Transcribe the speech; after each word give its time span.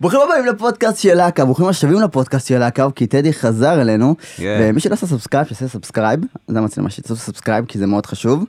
ברוכים 0.00 0.20
הבאים 0.20 0.46
לפודקאסט 0.46 0.98
של 0.98 1.14
לקאו, 1.14 1.44
ברוכים 1.44 1.66
השבים 1.66 2.00
לפודקאסט 2.00 2.48
של 2.48 2.58
לקאו, 2.58 2.86
כי 2.94 3.06
טדי 3.06 3.32
חזר 3.32 3.80
אלינו. 3.80 4.14
ומי 4.40 4.80
שלא 4.80 4.94
עשה 4.94 5.06
subscribe, 5.06 5.46
שיעשה 5.46 5.68
subscribe, 5.68 6.20
זה 6.48 6.58
המצלמה 6.58 6.90
שיעשו 6.90 7.16
subscribe, 7.16 7.64
כי 7.64 7.78
זה 7.78 7.86
מאוד 7.86 8.06
חשוב. 8.06 8.44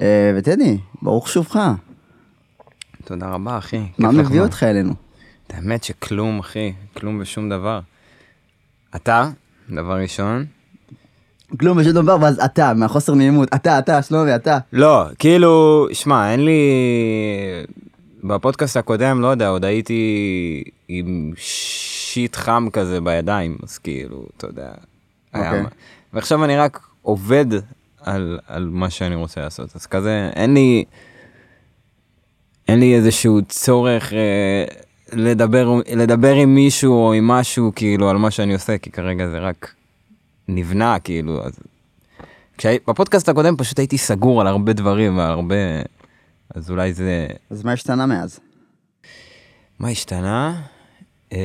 אה, 0.00 0.32
וטדי, 0.36 0.78
ברוך 1.02 1.28
שובך, 1.28 1.58
תודה 3.04 3.28
רבה, 3.28 3.58
אחי. 3.58 3.80
מה 3.98 4.10
מביא. 4.10 4.40
אותך 4.40 4.62
אלינו? 4.62 4.94
האמת 5.50 5.84
שכלום, 5.84 6.38
אחי. 6.38 6.72
כלום 6.96 7.18
ושום 7.22 7.48
דבר. 7.48 7.80
אתה, 8.96 9.30
דבר 9.70 9.94
ראשון. 9.94 10.44
כלום 11.60 11.78
ושום 11.78 11.92
דבר, 11.92 12.16
ואז 12.20 12.40
אתה, 12.44 12.74
מהחוסר 12.74 13.14
נעימות, 13.14 13.48
אתה, 13.54 13.78
אתה, 13.78 14.02
שלומי, 14.02 14.34
אתה. 14.34 14.58
לא, 14.72 15.04
כאילו, 15.18 15.86
שמע, 15.92 16.32
אין 16.32 16.44
לי... 16.44 16.60
בפודקאסט 18.26 18.76
הקודם, 18.76 19.20
לא 19.20 19.26
יודע, 19.26 19.48
עוד 19.48 19.64
הייתי 19.64 20.64
עם 20.88 21.32
שיט 21.36 22.36
חם 22.36 22.68
כזה 22.72 23.00
בידיים, 23.00 23.56
אז 23.62 23.78
כאילו, 23.78 24.26
אתה 24.36 24.46
יודע. 24.46 24.70
היה 25.32 25.50
אוקיי. 25.50 25.64
ועכשיו 26.12 26.44
אני 26.44 26.56
רק 26.56 26.80
עובד 27.02 27.46
על, 28.00 28.38
על 28.46 28.68
מה 28.72 28.90
שאני 28.90 29.14
רוצה 29.14 29.40
לעשות, 29.40 29.76
אז 29.76 29.86
כזה, 29.86 30.30
אין 30.34 30.54
לי... 30.54 30.84
אין 32.68 32.80
לי 32.80 32.94
איזשהו 32.94 33.40
צורך 33.48 34.12
אה, 34.12 34.64
לדבר, 35.12 35.74
לדבר 35.96 36.34
עם 36.34 36.54
מישהו 36.54 36.92
או 36.92 37.12
עם 37.12 37.26
משהו, 37.28 37.72
כאילו, 37.76 38.10
על 38.10 38.16
מה 38.16 38.30
שאני 38.30 38.54
עושה, 38.54 38.78
כי 38.78 38.90
כרגע 38.90 39.28
זה 39.28 39.38
רק 39.38 39.74
נבנה, 40.48 40.98
כאילו, 40.98 41.44
אז... 41.44 41.58
כשהי... 42.58 42.78
בפודקאסט 42.88 43.28
הקודם 43.28 43.56
פשוט 43.56 43.78
הייתי 43.78 43.98
סגור 43.98 44.40
על 44.40 44.46
הרבה 44.46 44.72
דברים 44.72 45.18
ועל 45.18 45.30
הרבה... 45.30 45.54
אז 46.54 46.70
אולי 46.70 46.92
זה... 46.92 47.26
אז 47.50 47.64
מה 47.64 47.72
השתנה 47.72 48.06
מאז? 48.06 48.40
מה 49.78 49.88
השתנה? 49.88 50.62
אמ, 51.32 51.38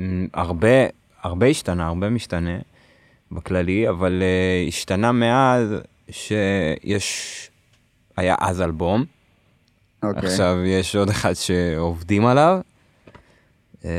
אמ, 0.00 0.28
הרבה, 0.34 0.68
הרבה 1.22 1.46
השתנה, 1.46 1.86
הרבה 1.86 2.10
משתנה 2.10 2.58
בכללי, 3.32 3.88
אבל 3.88 4.22
uh, 4.22 4.68
השתנה 4.68 5.12
מאז 5.12 5.74
שיש... 6.10 7.50
היה 8.16 8.34
אז 8.40 8.60
אלבום, 8.60 9.04
אוקיי. 10.02 10.28
עכשיו 10.28 10.56
יש 10.64 10.96
עוד 10.96 11.08
אחד 11.10 11.32
שעובדים 11.32 12.26
עליו. 12.26 12.60
אמ, 13.84 13.90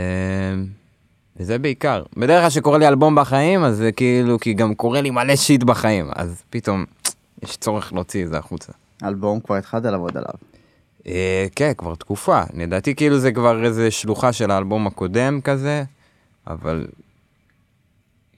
וזה 1.38 1.60
בעיקר. 1.60 2.04
בדרך 2.18 2.42
כלל 2.42 2.50
שקורה 2.50 2.78
לי 2.78 2.88
אלבום 2.88 3.16
בחיים, 3.16 3.64
אז 3.64 3.78
זה 3.78 3.92
כאילו, 3.92 4.40
כי 4.40 4.54
גם 4.54 4.76
קורה 4.76 5.02
לי 5.02 5.10
מלא 5.10 5.36
שיט 5.36 5.64
בחיים, 5.64 6.08
אז 6.16 6.44
פתאום 6.50 6.86
יש 7.44 7.58
צורך 7.58 7.94
להוציא 7.94 8.24
את 8.26 8.30
זה 8.30 8.38
החוצה. 8.38 8.72
אלבום 9.04 9.40
כבר 9.40 9.56
התחלת 9.56 9.84
לעבוד 9.86 10.18
עליו. 10.18 10.34
אה, 11.08 11.46
כן, 11.56 11.72
כבר 11.78 11.96
תקופה. 11.96 12.42
לדעתי 12.54 12.96
כאילו 12.96 13.20
זה 13.20 13.32
כבר 13.32 13.66
איזה 13.66 13.92
שלוחה 13.92 14.34
של 14.34 14.52
האלבום 14.52 14.88
הקודם 14.88 15.42
כזה, 15.42 15.84
אבל 16.48 16.88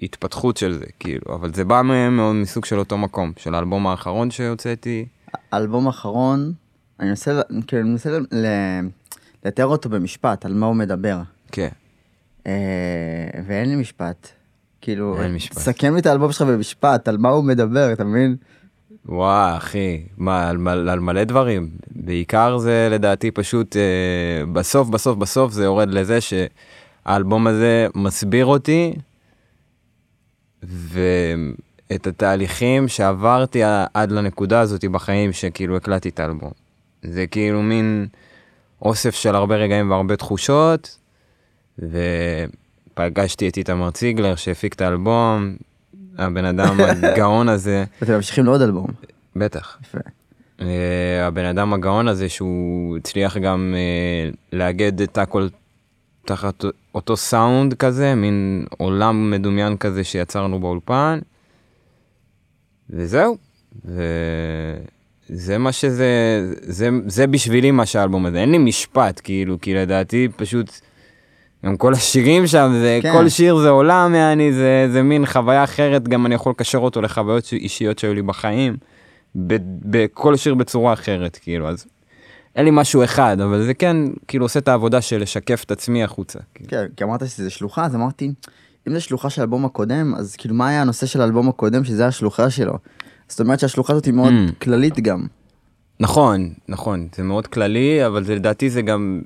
התפתחות 0.01 0.57
של 0.57 0.73
זה, 0.73 0.85
כאילו. 0.99 1.35
אבל 1.35 1.53
זה 1.53 1.65
בא 1.65 1.81
מאוד 2.11 2.35
מסוג 2.35 2.65
של 2.65 2.79
אותו 2.79 2.97
מקום, 2.97 3.31
של 3.37 3.55
האלבום 3.55 3.87
האחרון 3.87 4.31
שהוצאתי. 4.31 5.05
האלבום 5.51 5.87
האחרון, 5.87 6.53
אני 6.99 7.09
מנסה, 7.09 7.41
כאילו, 7.67 7.81
אני 7.81 7.89
מנסה 7.91 8.09
ל- 8.19 8.25
ל- 8.31 8.87
לתאר 9.45 9.65
אותו 9.65 9.89
במשפט, 9.89 10.45
על 10.45 10.53
מה 10.53 10.65
הוא 10.65 10.75
מדבר. 10.75 11.19
כן. 11.51 11.69
אה, 12.47 12.51
ואין 13.47 13.69
לי 13.69 13.75
משפט. 13.75 14.27
כאילו, 14.81 15.21
אין 15.23 15.33
משפט. 15.33 15.57
סכם 15.57 15.93
לי 15.93 15.99
את 15.99 16.05
האלבום 16.05 16.31
שלך 16.31 16.41
במשפט, 16.41 17.07
על 17.07 17.17
מה 17.17 17.29
הוא 17.29 17.43
מדבר, 17.43 17.93
אתה 17.93 18.03
מבין? 18.03 18.35
וואו, 19.11 19.57
אחי, 19.57 20.03
מה, 20.17 20.49
על, 20.49 20.57
מל- 20.57 20.89
על 20.89 20.99
מלא 20.99 21.23
דברים. 21.23 21.69
בעיקר 21.91 22.57
זה 22.57 22.87
לדעתי 22.91 23.31
פשוט, 23.31 23.75
אה, 23.75 24.45
בסוף, 24.53 24.89
בסוף, 24.89 25.17
בסוף 25.17 25.51
זה 25.53 25.63
יורד 25.63 25.89
לזה 25.89 26.19
שהאלבום 26.21 27.47
הזה 27.47 27.87
מסביר 27.95 28.45
אותי, 28.45 28.93
ואת 30.63 32.07
התהליכים 32.07 32.87
שעברתי 32.87 33.61
עד 33.93 34.11
לנקודה 34.11 34.59
הזאת 34.59 34.85
בחיים, 34.85 35.33
שכאילו 35.33 35.77
הקלטתי 35.77 36.09
את 36.09 36.19
האלבום. 36.19 36.51
זה 37.03 37.27
כאילו 37.27 37.61
מין 37.61 38.07
אוסף 38.81 39.15
של 39.15 39.35
הרבה 39.35 39.55
רגעים 39.55 39.91
והרבה 39.91 40.15
תחושות, 40.15 40.97
ופגשתי 41.79 43.49
את 43.49 43.57
איתמר 43.57 43.91
ציגלר 43.91 44.35
שהפיק 44.35 44.73
את 44.73 44.81
האלבום, 44.81 45.55
הבן 46.19 46.45
אדם 46.45 46.77
הגאון 46.79 47.49
הזה. 47.49 47.83
ואתם 48.01 48.13
ממשיכים 48.13 48.45
לעוד 48.45 48.61
אלבום. 48.61 48.87
בטח. 49.35 49.77
יפה. 49.83 49.97
Uh, 50.59 50.63
הבן 51.21 51.45
אדם 51.45 51.73
הגאון 51.73 52.07
הזה 52.07 52.29
שהוא 52.29 52.97
הצליח 52.97 53.37
גם 53.37 53.75
uh, 53.75 54.35
לאגד 54.53 55.01
את 55.01 55.17
הכל 55.17 55.47
תחת 56.25 56.63
אותו 56.95 57.17
סאונד 57.17 57.73
כזה, 57.73 58.15
מין 58.15 58.65
עולם 58.77 59.31
מדומיין 59.31 59.77
כזה 59.77 60.03
שיצרנו 60.03 60.59
באולפן. 60.59 61.19
וזהו. 62.89 63.37
וזה 63.85 65.57
מה 65.57 65.71
שזה, 65.71 66.05
זה, 66.61 66.89
זה 67.07 67.27
בשבילי 67.27 67.71
מה 67.71 67.85
שהאלבום 67.85 68.25
הזה. 68.25 68.37
אין 68.37 68.51
לי 68.51 68.57
משפט, 68.57 69.21
כאילו, 69.23 69.57
כי 69.61 69.73
לדעתי 69.73 70.27
פשוט, 70.35 70.79
גם 71.65 71.77
כל 71.77 71.93
השירים 71.93 72.47
שם, 72.47 72.71
זה, 72.81 72.99
כן. 73.01 73.13
כל 73.13 73.29
שיר 73.29 73.57
זה 73.57 73.69
עולם, 73.69 74.15
יעני, 74.15 74.53
זה, 74.53 74.87
זה 74.91 75.01
מין 75.03 75.25
חוויה 75.25 75.63
אחרת, 75.63 76.07
גם 76.07 76.25
אני 76.25 76.35
יכול 76.35 76.49
לקשר 76.49 76.77
אותו 76.77 77.01
לחוויות 77.01 77.53
אישיות 77.53 77.99
שהיו 77.99 78.13
לי 78.13 78.21
בחיים. 78.21 78.77
ב- 79.35 79.57
בכל 79.85 80.35
שיר 80.35 80.53
בצורה 80.55 80.93
אחרת, 80.93 81.39
כאילו, 81.41 81.69
אז 81.69 81.85
אין 82.55 82.65
לי 82.65 82.71
משהו 82.73 83.03
אחד, 83.03 83.41
אבל 83.41 83.63
זה 83.63 83.73
כן, 83.73 83.97
כאילו, 84.27 84.45
עושה 84.45 84.59
את 84.59 84.67
העבודה 84.67 85.01
של 85.01 85.21
לשקף 85.21 85.63
את 85.65 85.71
עצמי 85.71 86.03
החוצה. 86.03 86.39
כאילו. 86.55 86.69
כן, 86.69 86.85
כי 86.97 87.03
אמרת 87.03 87.27
שזה 87.27 87.49
שלוחה, 87.49 87.85
אז 87.85 87.95
אמרתי, 87.95 88.31
אם 88.87 88.93
זה 88.93 88.99
שלוחה 88.99 89.29
של 89.29 89.41
האלבום 89.41 89.65
הקודם, 89.65 90.15
אז 90.17 90.35
כאילו 90.35 90.55
מה 90.55 90.67
היה 90.67 90.81
הנושא 90.81 91.05
של 91.05 91.21
האלבום 91.21 91.49
הקודם, 91.49 91.83
שזה 91.83 92.07
השלוחה 92.07 92.49
שלו? 92.49 92.73
זאת 93.27 93.39
אומרת 93.39 93.59
שהשלוחה 93.59 93.93
הזאת 93.93 94.05
היא 94.05 94.13
מאוד 94.13 94.33
Mm. 94.33 94.63
כללית 94.63 94.99
גם. 94.99 95.25
נכון, 95.99 96.49
נכון, 96.69 97.07
זה 97.15 97.23
מאוד 97.23 97.47
כללי, 97.47 98.05
אבל 98.05 98.23
זה, 98.23 98.35
לדעתי 98.35 98.69
זה 98.69 98.81
גם, 98.81 99.21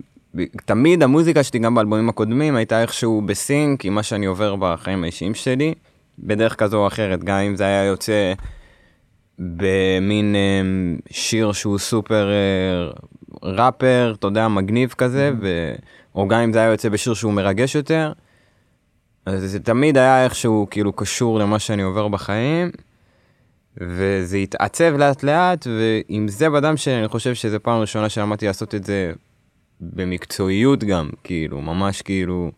תמיד 0.66 1.04
המוזיקה 1.04 1.44
שלי, 1.44 1.60
גם 1.60 1.76
באלבומים 1.76 2.10
הקודמים, 2.10 2.56
הייתה 2.56 2.82
איכשהו 2.82 3.22
בסינק 3.22 3.86
עם 3.86 3.96
מה 3.96 4.04
שאני 4.04 4.26
עובר 4.26 4.56
בחיים 4.56 5.04
האישיים 5.04 5.34
שלי, 5.34 5.74
בדרך 6.20 6.56
כזו 6.56 6.78
או 6.78 6.88
אחרת, 6.88 7.24
גם 7.24 7.38
אם 7.38 7.56
זה 7.56 7.64
היה 7.64 7.84
יוצא 7.84 8.34
במין 9.40 10.36
אמ, 10.36 10.98
שיר 11.12 11.52
שהוא 11.52 11.78
סופר 11.78 12.30
אה, 12.30 12.92
ראפר, 13.44 14.14
אתה 14.20 14.28
יודע, 14.28 14.48
מגניב 14.48 14.94
כזה, 14.98 15.32
ו... 15.42 15.74
או 16.16 16.28
גם 16.28 16.40
אם 16.40 16.54
זה 16.54 16.60
היה 16.60 16.72
יוצא 16.72 16.90
בשיר 16.90 17.14
שהוא 17.14 17.34
מרגש 17.34 17.76
יותר, 17.76 18.12
אז 19.26 19.52
זה 19.52 19.60
תמיד 19.60 19.98
היה 19.98 20.24
איכשהו 20.24 20.68
כאילו 20.72 20.94
קשור 20.94 21.40
למה 21.40 21.60
שאני 21.60 21.82
עובר 21.82 22.08
בחיים. 22.08 22.72
וזה 23.78 24.38
התעצב 24.38 24.94
לאט 24.98 25.24
לאט, 25.24 25.68
ועם 25.68 26.28
זה 26.28 26.50
בדם 26.50 26.78
שלי 26.78 27.00
אני 27.00 27.08
חושב 27.08 27.34
שזו 27.34 27.58
פעם 27.64 27.82
ראשונה 27.82 28.10
שלמדתי 28.10 28.48
לעשות 28.48 28.76
את 28.76 28.84
זה 28.84 29.14
במקצועיות 29.82 30.84
גם, 30.84 31.10
כאילו, 31.24 31.62
ממש 31.62 32.02
כאילו, 32.02 32.52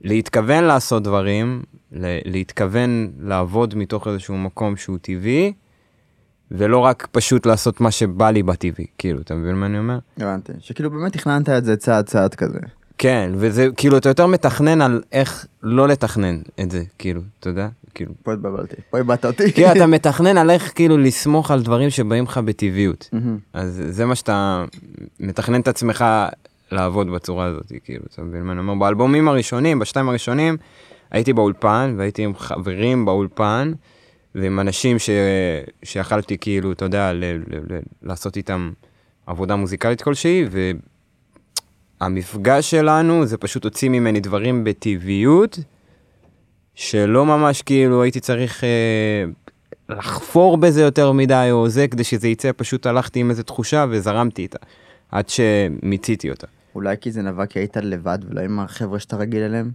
להתכוון 0.00 0.64
לעשות 0.64 1.02
דברים, 1.02 1.62
להתכוון 2.24 3.12
לעבוד 3.20 3.74
מתוך 3.74 4.08
איזשהו 4.08 4.38
מקום 4.38 4.76
שהוא 4.76 4.98
טבעי, 5.02 5.52
ולא 6.50 6.78
רק 6.78 7.08
פשוט 7.12 7.46
לעשות 7.46 7.80
מה 7.80 7.90
שבא 7.90 8.30
לי 8.30 8.42
בטבעי, 8.42 8.86
כאילו, 8.98 9.20
אתה 9.20 9.34
מבין 9.34 9.54
מה 9.54 9.66
אני 9.66 9.78
אומר? 9.78 9.98
הבנתי. 10.16 10.52
שכאילו 10.60 10.90
באמת 10.90 11.12
תכננת 11.12 11.48
את 11.48 11.64
זה 11.64 11.76
צעד 11.76 12.06
צעד 12.06 12.34
כזה. 12.34 12.58
כן, 12.98 13.30
וזה, 13.34 13.68
כאילו, 13.76 13.96
אתה 13.96 14.08
יותר 14.08 14.26
מתכנן 14.26 14.82
על 14.82 15.02
איך 15.12 15.46
לא 15.62 15.88
לתכנן 15.88 16.40
את 16.60 16.70
זה, 16.70 16.82
כאילו, 16.98 17.20
אתה 17.40 17.48
יודע? 17.48 17.68
כאילו, 17.94 18.12
פה 18.22 18.32
התבלבלתי, 18.32 18.76
פה 18.90 18.98
איבדת 18.98 19.24
אותי. 19.24 19.52
כי 19.52 19.72
אתה 19.72 19.86
מתכנן 19.86 20.38
על 20.38 20.50
איך 20.50 20.72
כאילו 20.74 20.98
לסמוך 20.98 21.50
על 21.50 21.62
דברים 21.62 21.90
שבאים 21.90 22.24
לך 22.24 22.38
בטבעיות. 22.38 23.10
אז 23.52 23.82
זה 23.88 24.04
מה 24.04 24.14
שאתה 24.14 24.64
מתכנן 25.20 25.60
את 25.60 25.68
עצמך 25.68 26.04
לעבוד 26.72 27.10
בצורה 27.10 27.46
הזאת, 27.46 27.72
כאילו, 27.84 28.04
אתה 28.14 28.22
מבין 28.22 28.42
מה 28.42 28.52
אני 28.52 28.60
אומר? 28.60 28.74
באלבומים 28.74 29.28
הראשונים, 29.28 29.78
בשתיים 29.78 30.08
הראשונים, 30.08 30.56
הייתי 31.10 31.32
באולפן, 31.32 31.94
והייתי 31.98 32.24
עם 32.24 32.34
חברים 32.36 33.04
באולפן, 33.04 33.72
ועם 34.34 34.60
אנשים 34.60 34.98
ש... 34.98 35.10
שיכלתי 35.82 36.38
כאילו, 36.38 36.72
אתה 36.72 36.84
יודע, 36.84 37.12
ל... 37.12 37.24
ל... 37.24 37.74
ל... 37.74 37.78
לעשות 38.02 38.36
איתם 38.36 38.70
עבודה 39.26 39.56
מוזיקלית 39.56 40.02
כלשהי, 40.02 40.44
והמפגש 42.00 42.70
שלנו 42.70 43.26
זה 43.26 43.36
פשוט 43.36 43.64
הוציא 43.64 43.88
ממני 43.88 44.20
דברים 44.20 44.64
בטבעיות, 44.64 45.58
שלא 46.74 47.26
ממש 47.26 47.62
כאילו 47.62 48.02
הייתי 48.02 48.20
צריך 48.20 48.64
אה, 48.64 49.24
לחפור 49.88 50.56
בזה 50.56 50.82
יותר 50.82 51.12
מדי 51.12 51.48
או 51.50 51.68
זה, 51.68 51.88
כדי 51.88 52.04
שזה 52.04 52.28
יצא, 52.28 52.50
פשוט 52.56 52.86
הלכתי 52.86 53.20
עם 53.20 53.30
איזו 53.30 53.42
תחושה 53.42 53.84
וזרמתי 53.90 54.42
איתה, 54.42 54.58
עד 55.12 55.28
שמיציתי 55.28 56.30
אותה. 56.30 56.46
אולי 56.74 56.96
כי 57.00 57.12
זה 57.12 57.22
נבע 57.22 57.46
כי 57.46 57.58
היית 57.58 57.76
לבד 57.76 58.18
ולא 58.28 58.40
עם 58.40 58.60
החבר'ה 58.60 58.98
שאתה 58.98 59.16
רגיל 59.16 59.42
אליהם? 59.42 59.70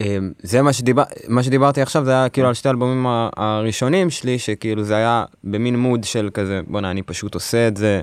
אה, 0.00 0.18
זה 0.42 0.62
מה, 0.62 0.72
שדיבר, 0.72 1.02
מה 1.28 1.42
שדיברתי 1.42 1.82
עכשיו, 1.82 2.04
זה 2.04 2.10
היה 2.10 2.28
כאילו 2.28 2.48
על 2.48 2.54
שתי 2.54 2.68
האלבומים 2.68 3.06
הראשונים 3.36 4.10
שלי, 4.10 4.38
שכאילו 4.38 4.84
זה 4.84 4.96
היה 4.96 5.24
במין 5.44 5.78
מוד 5.78 6.04
של 6.04 6.30
כזה, 6.34 6.60
בואנה, 6.66 6.90
אני 6.90 7.02
פשוט 7.02 7.34
עושה 7.34 7.68
את 7.68 7.76
זה 7.76 8.02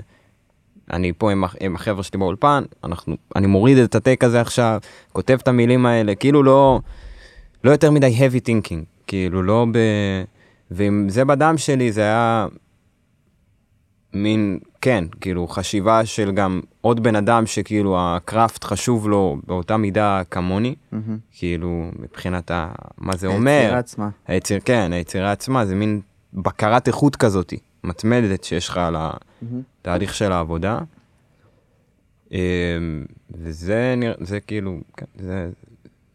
אני 0.94 1.14
פה 1.18 1.32
עם, 1.32 1.44
עם 1.60 1.76
החבר'ה 1.76 2.04
שלי 2.04 2.20
באולפן, 2.20 2.64
אנחנו, 2.84 3.16
אני 3.36 3.48
מוריד 3.48 3.78
את 3.78 3.96
הטייק 3.96 4.24
הזה 4.24 4.42
עכשיו, 4.42 4.80
כותב 5.14 5.38
את 5.42 5.48
המילים 5.48 5.86
האלה, 5.86 6.16
כאילו 6.16 6.44
לא, 6.44 6.80
לא 7.64 7.72
יותר 7.72 7.92
מדי 7.92 8.18
heavy 8.20 8.48
thinking, 8.48 8.86
כאילו 9.08 9.44
לא 9.44 9.66
ב... 9.72 9.78
ואם 10.72 11.10
זה 11.10 11.26
בדם 11.26 11.58
שלי, 11.58 11.92
זה 11.92 12.02
היה 12.02 12.48
מין, 14.14 14.60
כן, 14.82 15.04
כאילו 15.22 15.48
חשיבה 15.48 16.06
של 16.06 16.32
גם 16.32 16.62
עוד 16.82 17.04
בן 17.04 17.16
אדם 17.16 17.46
שכאילו 17.46 17.98
הקראפט 18.00 18.64
חשוב 18.64 19.10
לו 19.10 19.38
באותה 19.48 19.78
מידה 19.78 20.22
כמוני, 20.32 20.76
מהמם. 20.92 21.18
כאילו 21.32 21.92
מבחינת 22.00 22.52
ה... 22.52 22.72
מה 22.98 23.16
זה 23.16 23.28
היצירה 23.28 23.40
אומר. 23.40 23.76
עצמה. 23.76 24.10
היציר, 24.28 24.60
כן, 24.66 24.94
היצירה 24.94 25.32
עצמה 25.32 25.66
זה 25.66 25.76
מין 25.76 26.02
בקרת 26.34 26.88
איכות 26.88 27.16
כזאת, 27.16 27.54
מתמדת 27.84 28.44
שיש 28.44 28.70
לך 28.70 28.78
על 28.78 28.96
התהליך 29.82 30.14
של 30.16 30.32
העבודה. 30.32 30.80
אמ, 32.32 32.38
וזה 33.32 33.94
נראה, 33.98 34.14
זה 34.20 34.40
כאילו, 34.40 34.78
כן, 34.98 35.06
זה, 35.20 35.50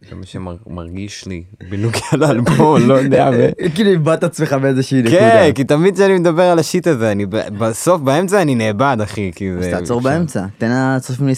זה 0.08 0.14
מה 0.16 0.26
שמרגיש 0.26 1.26
לי 1.26 1.44
בנוגע 1.70 1.98
לאלבום, 2.20 2.88
לא 2.88 2.94
יודע. 2.94 3.30
ו... 3.38 3.48
כאילו 3.74 3.90
איבדת 3.90 4.24
עצמך 4.24 4.52
באיזושהי 4.52 5.02
נקודה. 5.02 5.18
כן, 5.18 5.50
כי 5.54 5.64
תמיד 5.64 5.94
כשאני 5.94 6.18
מדבר 6.18 6.42
על 6.42 6.58
השיט 6.58 6.86
הזה, 6.86 7.12
אני 7.12 7.26
ב- 7.26 7.58
בסוף, 7.58 8.00
באמצע 8.00 8.42
אני 8.42 8.54
נאבד, 8.54 8.96
אחי, 9.02 9.30
כי 9.34 9.50
אז 9.50 9.64
זה... 9.64 9.70
תעצור 9.70 10.00
באמצע, 10.00 10.46
תן 10.58 10.70
לצופים 10.96 11.28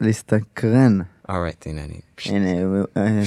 להסתקרן. 0.00 1.00
אורייט, 1.28 1.66
הנה 1.66 1.80
אני... 1.84 2.00
הנה, 2.26 2.48
אה, 2.96 3.22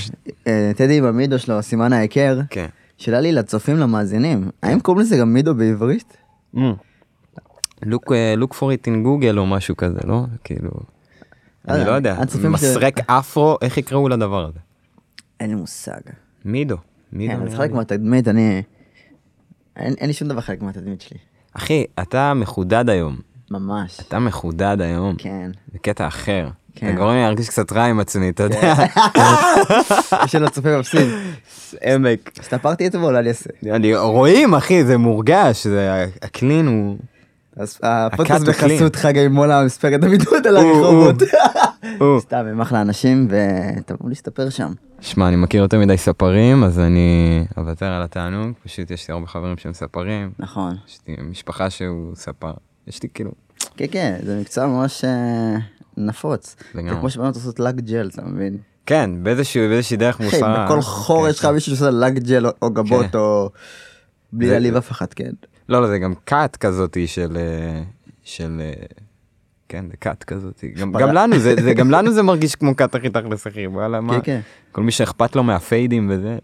אה, 0.47 0.71
טדי 0.75 0.97
עם 0.97 1.05
המידו 1.05 1.39
שלו, 1.39 1.61
סימן 1.61 1.93
ההיכר. 1.93 2.39
כן. 2.49 2.65
שאלה 2.97 3.19
לי 3.19 3.31
לצופים 3.31 3.77
למאזינים, 3.77 4.49
האם 4.63 4.79
קוראים 4.79 5.01
לזה 5.01 5.17
גם 5.17 5.33
מידו 5.33 5.55
בעברית? 5.55 6.17
Look, 7.85 8.11
אה, 8.13 8.33
look 8.41 8.53
for 8.53 8.63
it 8.73 8.87
in 8.87 9.05
Google 9.05 9.37
או 9.37 9.45
משהו 9.45 9.77
כזה, 9.77 9.99
לא? 10.03 10.23
כאילו... 10.43 10.71
אני 11.67 11.79
אה, 11.81 11.85
לא 11.87 11.91
יודע, 11.91 12.13
הצופים 12.13 12.51
ש- 12.51 12.53
מסרק 12.63 12.99
אפרו, 13.09 13.57
איך 13.61 13.77
יקראו 13.77 14.09
לדבר 14.09 14.45
הזה? 14.45 14.59
אין 15.39 15.49
לי 15.49 15.55
מושג. 15.55 15.99
מידו. 16.45 16.77
מידו. 17.13 17.33
כן, 17.33 17.49
זה 17.49 17.57
חלק. 17.57 17.71
מהתדמית, 17.71 18.27
אני... 18.27 18.61
אין 19.77 20.07
לי 20.07 20.13
שום 20.13 20.27
דבר 20.27 20.41
חלק 20.41 20.61
מהתדמית 20.61 21.01
שלי. 21.01 21.17
אחי, 21.53 21.85
אתה 21.99 22.33
מחודד 22.33 22.89
היום. 22.89 23.17
ממש. 23.51 23.99
אתה 24.07 24.19
מחודד 24.19 24.77
היום. 24.81 25.15
כן. 25.17 25.51
זה 25.73 25.79
קטע 25.79 26.07
אחר. 26.07 26.49
כן. 26.75 26.87
אתה 26.87 26.95
גורם 26.95 27.13
לי 27.13 27.21
להרגיש 27.21 27.49
קצת 27.49 27.71
רע 27.73 27.83
עם 27.85 27.99
עצמי, 27.99 28.29
אתה 28.29 28.43
יודע. 28.43 28.73
יש 30.25 30.35
לנו 30.35 30.49
צופה 30.49 30.79
מפסיד. 30.79 31.07
עמק. 31.83 32.31
הסתפרתי 32.39 32.87
אתמול, 32.87 33.15
אני 33.15 33.29
אעשה. 33.29 33.49
אני- 33.71 33.95
רואים, 33.95 34.55
אחי, 34.55 34.83
זה 34.83 34.97
מורגש, 34.97 35.67
זה- 35.67 36.05
הקלין 36.21 36.67
הוא... 36.67 36.97
אז 37.57 37.79
הפודקאסט 37.83 38.45
בחסות 38.47 38.95
חג 38.95 39.17
האימונה 39.17 39.63
מספרת 39.65 40.03
הבידוד 40.03 40.47
על 40.47 40.57
הרחובות. 40.57 41.15
סתם, 42.19 42.45
הם 42.49 42.61
אחלה 42.61 42.81
אנשים 42.81 43.27
ותבואו 43.29 44.09
להסתפר 44.09 44.49
שם. 44.49 44.71
שמע, 45.01 45.27
אני 45.27 45.35
מכיר 45.35 45.61
יותר 45.61 45.79
מדי 45.79 45.97
ספרים, 45.97 46.63
אז 46.63 46.79
אני 46.79 47.43
אוותר 47.57 47.85
על 47.85 48.03
התענוג. 48.03 48.51
פשוט 48.63 48.91
יש 48.91 49.07
לי 49.07 49.13
הרבה 49.13 49.27
חברים 49.27 49.57
שהם 49.57 49.73
ספרים. 49.73 50.31
נכון. 50.39 50.75
יש 50.87 50.99
לי 51.07 51.15
משפחה 51.29 51.69
שהוא 51.69 52.15
ספר. 52.15 52.51
יש 52.87 53.03
לי 53.03 53.09
כאילו... 53.13 53.31
כן, 53.77 53.85
כן, 53.91 54.17
זה 54.23 54.39
מקצוע 54.41 54.67
ממש 54.67 55.05
אה, 55.05 55.55
נפוץ. 55.97 56.55
זה 56.73 56.79
לגמרי. 56.79 56.99
כמו 56.99 57.09
שבנות 57.09 57.35
עושות 57.35 57.59
לק 57.59 57.75
ג'ל, 57.75 58.09
אתה 58.13 58.21
מבין? 58.25 58.57
כן, 58.85 59.09
באיזושהי 59.23 59.97
דרך 59.97 60.15
אחי, 60.15 60.23
מוסרה. 60.23 60.65
בכל 60.65 60.81
חור 60.81 61.23
כן, 61.23 61.29
יש 61.29 61.39
לך 61.39 61.45
מישהו 61.45 61.75
שעושה 61.77 61.91
לק 61.91 62.13
ג'ל 62.13 62.45
או- 62.61 62.69
גבות 62.73 63.05
כן. 63.11 63.17
או... 63.17 63.49
בלי 64.33 64.45
זה- 64.47 64.51
להעליב 64.51 64.75
אף 64.75 64.91
אחד, 64.91 65.13
כן. 65.13 65.31
לא, 65.69 65.81
לא, 65.81 65.87
זה 65.87 65.99
גם 65.99 66.13
קאט 66.25 66.55
כזאתי 66.55 67.07
של... 67.07 67.37
אה, 67.37 67.81
של... 68.23 68.61
אה, 68.61 68.85
כן, 69.69 69.85
זה 69.89 69.97
קאט 69.97 70.23
כזאתי. 70.23 70.67
גם. 70.67 70.91
גם 70.91 71.13
לנו, 71.13 71.39
זה, 71.39 71.55
זה, 71.63 71.73
גם 71.73 71.91
לנו 71.91 72.11
זה 72.11 72.23
מרגיש 72.23 72.55
כמו 72.55 72.75
קאט 72.75 72.95
הכי 72.95 73.09
תכלס 73.09 73.47
אחי, 73.47 73.67
וואלה, 73.67 74.01
מה? 74.01 74.13
כן, 74.13 74.21
כן. 74.23 74.39
כל 74.71 74.81
מי 74.83 74.91
שאכפת 74.91 75.35
לו 75.35 75.43
מהפיידים 75.43 76.09
וזה. 76.11 76.37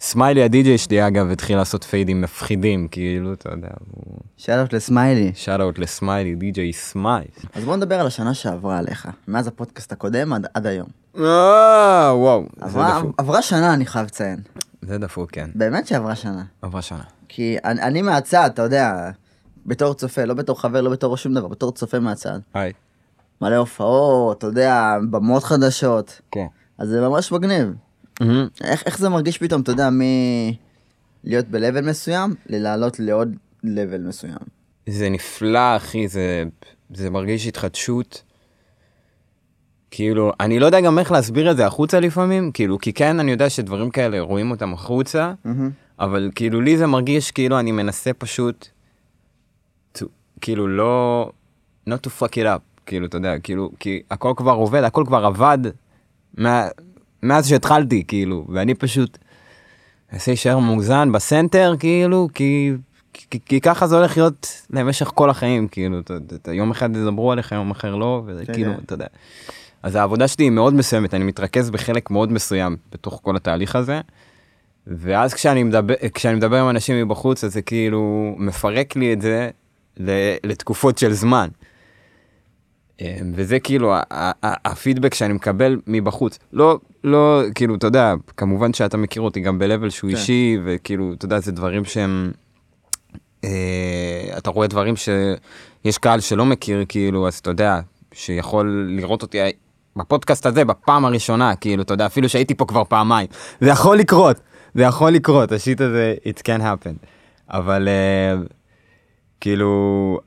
סמיילי 0.00 0.42
הדי-ג'יי 0.42 0.78
שלי 0.78 1.06
אגב 1.06 1.30
התחיל 1.30 1.56
לעשות 1.56 1.84
פיידים 1.84 2.20
מפחידים, 2.20 2.88
כאילו, 2.90 3.32
אתה 3.32 3.50
יודע, 3.52 3.68
הוא... 3.90 4.18
שאלות 4.36 4.72
לסמיילי. 4.72 5.32
אאוט 5.60 5.78
לסמיילי, 5.78 6.34
די-ג'יי 6.34 6.72
סמייל. 6.72 7.28
אז 7.54 7.64
בוא 7.64 7.76
נדבר 7.76 8.00
על 8.00 8.06
השנה 8.06 8.34
שעברה 8.34 8.78
עליך, 8.78 9.08
מאז 9.28 9.46
הפודקאסט 9.46 9.92
הקודם 9.92 10.32
עד, 10.32 10.46
עד 10.54 10.66
היום. 10.66 10.88
אה, 11.18 12.12
וואו, 12.14 12.46
עברה. 12.60 13.02
עברה 13.18 13.42
שנה, 13.42 13.74
אני 13.74 13.86
חייב 13.86 14.06
לציין. 14.06 14.38
זה 14.82 14.98
דפוק, 14.98 15.30
כן. 15.30 15.50
באמת 15.54 15.86
שעברה 15.86 16.16
שנה. 16.16 16.44
עברה 16.62 16.82
שנה. 16.82 17.19
כי 17.32 17.56
אני, 17.64 17.82
אני 17.82 18.02
מהצד, 18.02 18.50
אתה 18.54 18.62
יודע, 18.62 19.10
בתור 19.66 19.94
צופה, 19.94 20.24
לא 20.24 20.34
בתור 20.34 20.60
חבר, 20.60 20.80
לא 20.80 20.90
בתור 20.90 21.16
שום 21.16 21.34
דבר, 21.34 21.48
בתור 21.48 21.72
צופה 21.72 22.00
מהצד. 22.00 22.38
היי. 22.54 22.72
מלא 23.42 23.56
הופעות, 23.56 24.38
אתה 24.38 24.46
יודע, 24.46 24.96
במות 25.10 25.44
חדשות. 25.44 26.20
כן. 26.30 26.46
אז 26.78 26.88
זה 26.88 27.00
ממש 27.00 27.32
מגניב. 27.32 27.68
איך, 28.64 28.82
איך 28.86 28.98
זה 28.98 29.08
מרגיש 29.08 29.38
פתאום, 29.38 29.62
אתה 29.62 29.70
יודע, 29.70 29.88
מלהיות 29.90 31.48
ב-level 31.48 31.82
מסוים, 31.82 32.34
ללעלות 32.46 33.00
לעוד 33.00 33.36
level 33.64 34.08
מסוים. 34.08 34.38
זה 34.88 35.08
נפלא, 35.10 35.76
אחי, 35.76 36.08
זה, 36.08 36.44
זה 36.94 37.10
מרגיש 37.10 37.46
התחדשות. 37.46 38.22
כאילו, 39.90 40.32
אני 40.40 40.58
לא 40.58 40.66
יודע 40.66 40.80
גם 40.80 40.98
איך 40.98 41.12
להסביר 41.12 41.50
את 41.50 41.56
זה 41.56 41.66
החוצה 41.66 42.00
לפעמים, 42.00 42.52
כאילו, 42.52 42.78
כי 42.78 42.92
כן, 42.92 43.20
אני 43.20 43.30
יודע 43.30 43.50
שדברים 43.50 43.90
כאלה 43.90 44.20
רואים 44.20 44.50
אותם 44.50 44.72
החוצה, 44.72 45.32
אבל 46.00 46.30
כאילו, 46.34 46.60
לי 46.60 46.76
זה 46.76 46.86
מרגיש 46.86 47.30
כאילו 47.30 47.58
אני 47.58 47.72
מנסה 47.72 48.12
פשוט, 48.12 48.68
to, 49.98 50.04
כאילו, 50.40 50.68
לא, 50.68 51.30
not 51.88 52.06
to 52.06 52.22
fuck 52.22 52.32
it 52.32 52.44
up, 52.44 52.82
כאילו, 52.86 53.06
אתה 53.06 53.16
יודע, 53.16 53.38
כאילו, 53.38 53.70
כי 53.78 54.02
הכל 54.10 54.32
כבר 54.36 54.52
עובד, 54.52 54.84
הכל 54.84 55.04
כבר 55.06 55.26
עבד 55.26 55.58
מה, 56.38 56.68
מאז 57.22 57.48
שהתחלתי, 57.48 58.04
כאילו, 58.08 58.46
ואני 58.48 58.74
פשוט 58.74 59.18
אנסה 60.12 60.30
להישאר 60.30 60.58
מאוזן 60.58 61.12
בסנטר, 61.12 61.74
כאילו, 61.78 62.28
כי, 62.34 62.72
כי, 63.12 63.38
כי 63.46 63.60
ככה 63.60 63.86
זה 63.86 63.96
הולך 63.96 64.16
להיות 64.16 64.62
למשך 64.70 65.10
כל 65.14 65.30
החיים, 65.30 65.68
כאילו, 65.68 65.98
אתה, 65.98 66.16
אתה, 66.16 66.34
אתה, 66.34 66.52
יום 66.52 66.70
אחד 66.70 66.96
ידברו 66.96 67.32
עליך, 67.32 67.52
יום 67.52 67.70
אחר 67.70 67.94
לא, 67.94 68.22
וזה 68.26 68.46
כן, 68.46 68.52
כאילו, 68.52 68.72
כן. 68.74 68.80
אתה 68.84 68.94
יודע. 68.94 69.06
אז 69.82 69.94
העבודה 69.94 70.28
שלי 70.28 70.44
היא 70.44 70.50
מאוד 70.50 70.74
מסוימת, 70.74 71.14
אני 71.14 71.24
מתרכז 71.24 71.70
בחלק 71.70 72.10
מאוד 72.10 72.32
מסוים 72.32 72.76
בתוך 72.92 73.20
כל 73.22 73.36
התהליך 73.36 73.76
הזה. 73.76 74.00
ואז 74.90 75.34
כשאני 75.34 75.62
מדבר, 75.62 75.94
כשאני 76.14 76.34
מדבר 76.34 76.56
עם 76.56 76.68
אנשים 76.68 77.06
מבחוץ, 77.06 77.44
אז 77.44 77.52
זה 77.52 77.62
כאילו 77.62 78.34
מפרק 78.38 78.96
לי 78.96 79.12
את 79.12 79.22
זה 79.22 79.50
לתקופות 80.44 80.98
של 80.98 81.12
זמן. 81.12 81.48
אה, 83.00 83.16
וזה 83.34 83.58
כאילו 83.58 83.94
הפידבק 84.42 85.14
שאני 85.14 85.32
מקבל 85.32 85.80
מבחוץ. 85.86 86.38
לא, 86.52 86.78
לא, 87.04 87.42
כאילו, 87.54 87.74
אתה 87.74 87.86
יודע, 87.86 88.14
כמובן 88.36 88.72
שאתה 88.72 88.96
מכיר 88.96 89.22
אותי 89.22 89.40
גם 89.40 89.58
ב-level 89.58 89.90
שהוא 89.90 90.10
כן. 90.10 90.16
אישי, 90.16 90.58
וכאילו, 90.64 91.12
אתה 91.12 91.24
יודע, 91.24 91.40
זה 91.40 91.52
דברים 91.52 91.84
שהם... 91.84 92.32
אה, 93.44 94.38
אתה 94.38 94.50
רואה 94.50 94.66
דברים 94.66 94.94
שיש 94.96 95.98
קהל 95.98 96.20
שלא 96.20 96.46
מכיר, 96.46 96.84
כאילו, 96.88 97.28
אז 97.28 97.34
אתה 97.34 97.50
יודע, 97.50 97.80
שיכול 98.12 98.86
לראות 98.96 99.22
אותי 99.22 99.38
בפודקאסט 99.96 100.46
הזה 100.46 100.64
בפעם 100.64 101.04
הראשונה, 101.04 101.56
כאילו, 101.56 101.82
אתה 101.82 101.94
יודע, 101.94 102.06
אפילו 102.06 102.28
שהייתי 102.28 102.54
פה 102.54 102.64
כבר 102.64 102.84
פעמיים. 102.84 103.26
זה 103.60 103.70
יכול 103.70 103.96
לקרות, 103.96 104.40
זה 104.74 104.82
יכול 104.82 105.10
לקרות, 105.10 105.52
השיט 105.52 105.80
הזה, 105.80 106.14
it 106.24 106.38
can 106.38 106.60
happen. 106.60 107.06
אבל 107.48 107.88
אה, 107.88 108.34
כאילו, 109.40 110.20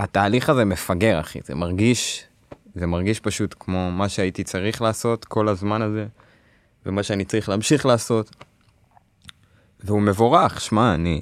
התהליך 0.00 0.50
הזה 0.50 0.64
מפגר, 0.64 1.20
אחי, 1.20 1.38
זה 1.44 1.54
מרגיש, 1.54 2.24
זה 2.74 2.86
מרגיש 2.86 3.20
פשוט 3.20 3.54
כמו 3.60 3.90
מה 3.90 4.08
שהייתי 4.08 4.44
צריך 4.44 4.82
לעשות 4.82 5.24
כל 5.24 5.48
הזמן 5.48 5.82
הזה, 5.82 6.06
ומה 6.86 7.02
שאני 7.02 7.24
צריך 7.24 7.48
להמשיך 7.48 7.86
לעשות. 7.86 8.44
והוא 9.80 10.02
מבורך, 10.02 10.60
שמע, 10.60 10.94
אני, 10.94 11.20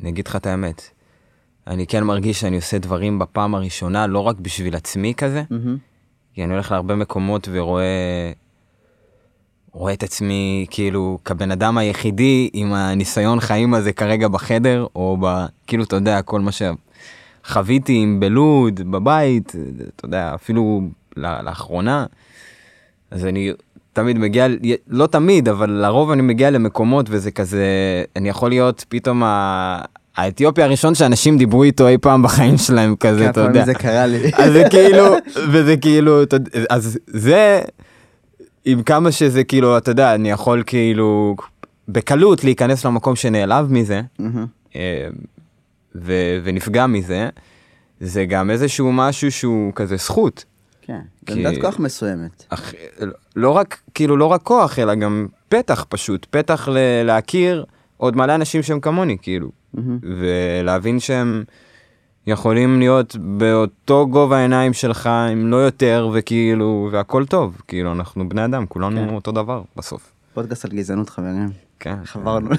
אני 0.00 0.08
אגיד 0.08 0.26
לך 0.26 0.36
את 0.36 0.46
האמת. 0.46 0.90
אני 1.66 1.86
כן 1.86 2.04
מרגיש 2.04 2.40
שאני 2.40 2.56
עושה 2.56 2.78
דברים 2.78 3.18
בפעם 3.18 3.54
הראשונה, 3.54 4.06
לא 4.06 4.18
רק 4.18 4.36
בשביל 4.36 4.76
עצמי 4.76 5.14
כזה, 5.16 5.42
כי 6.34 6.44
אני 6.44 6.52
הולך 6.52 6.72
להרבה 6.72 6.94
מקומות 6.94 7.48
ורואה 7.52 8.32
רואה 9.72 9.92
את 9.92 10.02
עצמי 10.02 10.66
כאילו 10.70 11.18
כבן 11.24 11.50
אדם 11.50 11.78
היחידי 11.78 12.50
עם 12.52 12.72
הניסיון 12.72 13.40
חיים 13.40 13.74
הזה 13.74 13.92
כרגע 13.92 14.28
בחדר, 14.28 14.86
או 14.96 15.16
ב... 15.20 15.44
כאילו, 15.66 15.84
אתה 15.84 15.96
יודע, 15.96 16.22
כל 16.22 16.40
מה 16.40 16.50
שחוויתי 17.44 17.94
עם 17.94 18.20
בלוד, 18.20 18.90
בבית, 18.90 19.52
אתה 19.96 20.04
יודע, 20.04 20.32
אפילו 20.34 20.82
לאחרונה. 21.16 22.06
אז 23.10 23.24
אני 23.24 23.52
תמיד 23.92 24.18
מגיע, 24.18 24.46
לא 24.88 25.06
תמיד, 25.06 25.48
אבל 25.48 25.70
לרוב 25.70 26.10
אני 26.10 26.22
מגיע 26.22 26.50
למקומות 26.50 27.06
וזה 27.10 27.30
כזה, 27.30 27.64
אני 28.16 28.28
יכול 28.28 28.48
להיות 28.48 28.84
פתאום 28.88 29.22
ה... 29.24 29.80
האתיופי 30.16 30.62
הראשון 30.62 30.94
שאנשים 30.94 31.38
דיברו 31.38 31.62
איתו 31.62 31.88
אי 31.88 31.98
פעם 31.98 32.22
בחיים 32.22 32.58
שלהם 32.58 32.96
כזה, 32.96 33.30
אתה 33.30 33.40
יודע. 33.40 33.52
פעמים 33.52 33.66
זה 33.66 33.74
קרה 33.74 34.06
לי. 34.06 34.30
אז 34.34 34.52
זה 34.52 34.64
כאילו, 34.70 35.04
וזה 35.52 35.76
כאילו, 35.76 36.20
אז 36.70 36.98
זה, 37.06 37.60
עם 38.64 38.82
כמה 38.82 39.12
שזה 39.12 39.44
כאילו, 39.44 39.78
אתה 39.78 39.90
יודע, 39.90 40.14
אני 40.14 40.30
יכול 40.30 40.62
כאילו, 40.66 41.36
בקלות 41.88 42.44
להיכנס 42.44 42.84
למקום 42.86 43.16
שנעלב 43.16 43.72
מזה. 43.72 44.00
אה, 44.76 45.08
ו- 45.94 46.38
ונפגע 46.44 46.86
מזה, 46.86 47.28
זה 48.00 48.24
גם 48.24 48.50
איזשהו 48.50 48.92
משהו 48.92 49.32
שהוא 49.32 49.72
כזה 49.74 49.96
זכות. 49.96 50.44
כן, 50.82 51.00
כי- 51.26 51.32
עמדת 51.46 51.60
כוח 51.62 51.78
מסוימת. 51.78 52.44
אך, 52.48 52.74
לא 53.36 53.50
רק, 53.50 53.80
כאילו 53.94 54.16
לא 54.16 54.24
רק 54.26 54.42
כוח, 54.42 54.78
אלא 54.78 54.94
גם 54.94 55.26
פתח 55.48 55.86
פשוט, 55.88 56.26
פתח 56.30 56.68
ל- 56.72 57.02
להכיר 57.04 57.64
עוד 57.96 58.16
מלא 58.16 58.34
אנשים 58.34 58.62
שהם 58.62 58.80
כמוני, 58.80 59.16
כאילו, 59.22 59.50
מהמם. 59.74 59.98
ולהבין 60.02 61.00
שהם 61.00 61.44
יכולים 62.28 62.78
להיות 62.78 63.16
באותו 63.20 64.06
גובה 64.10 64.36
העיניים 64.38 64.72
שלך, 64.72 65.06
אם 65.32 65.46
לא 65.50 65.56
יותר, 65.56 66.10
וכאילו, 66.14 66.88
והכל 66.92 67.24
טוב, 67.26 67.60
כאילו, 67.68 67.92
אנחנו 67.92 68.28
בני 68.28 68.44
אדם, 68.44 68.66
כולנו 68.66 69.08
כן. 69.08 69.14
אותו 69.14 69.32
דבר 69.32 69.62
בסוף. 69.76 70.12
פודקאסט 70.34 70.64
על 70.64 70.70
גזענות 70.70 71.10
חברים. 71.10 71.48
כן. 71.80 71.94
חברנו. 72.04 72.50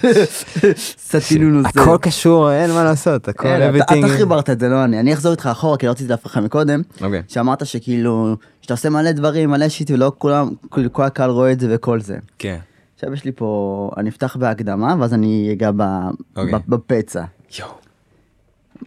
סטינו 1.18 1.50
נושא. 1.50 1.82
הכל 1.82 1.98
קשור, 2.02 2.52
אין 2.52 2.72
מה 2.72 2.84
לעשות, 2.84 3.28
הכל, 3.28 3.44
כן, 3.44 3.70
אתה- 3.76 3.94
everything. 3.94 4.06
אתה 4.06 4.18
חיברת 4.18 4.50
את 4.50 4.60
זה, 4.60 4.70
לא 4.70 4.84
אני. 4.84 5.00
אני 5.00 5.14
אחזור 5.14 5.32
איתך 5.32 5.46
אחורה, 5.52 5.78
כי 5.78 5.86
לא 5.86 5.92
רציתי 5.92 6.10
להפריע 6.10 6.32
לך 6.32 6.46
מקודם. 6.46 6.82
אוקיי. 7.02 7.22
שאמרת 7.28 7.66
שכאילו, 7.66 8.36
שאתה 8.62 8.74
עושה 8.74 8.90
מלא 8.90 9.12
דברים, 9.12 9.50
מלא 9.50 9.70
שיט, 9.70 9.92
ולא 9.92 10.12
כולם, 10.18 10.50
כל 10.92 11.04
הקהל 11.04 11.30
רואה 11.30 11.52
את 11.52 11.60
זה 11.60 11.68
וכל 11.76 12.00
זה. 12.02 12.18
כן. 12.40 12.58
עכשיו 12.96 13.14
יש 13.14 13.26
לי 13.26 13.32
פה, 13.32 13.92
אני 13.98 14.10
אפתח 14.10 14.36
בהקדמה, 14.40 14.96
ואז 15.00 15.14
אני 15.14 15.50
אגע 15.52 15.72
ב- 15.78 16.10
אוקיי. 16.38 16.54
ב- 16.54 16.76
בפצע. 16.76 17.24
יואו. 17.60 17.70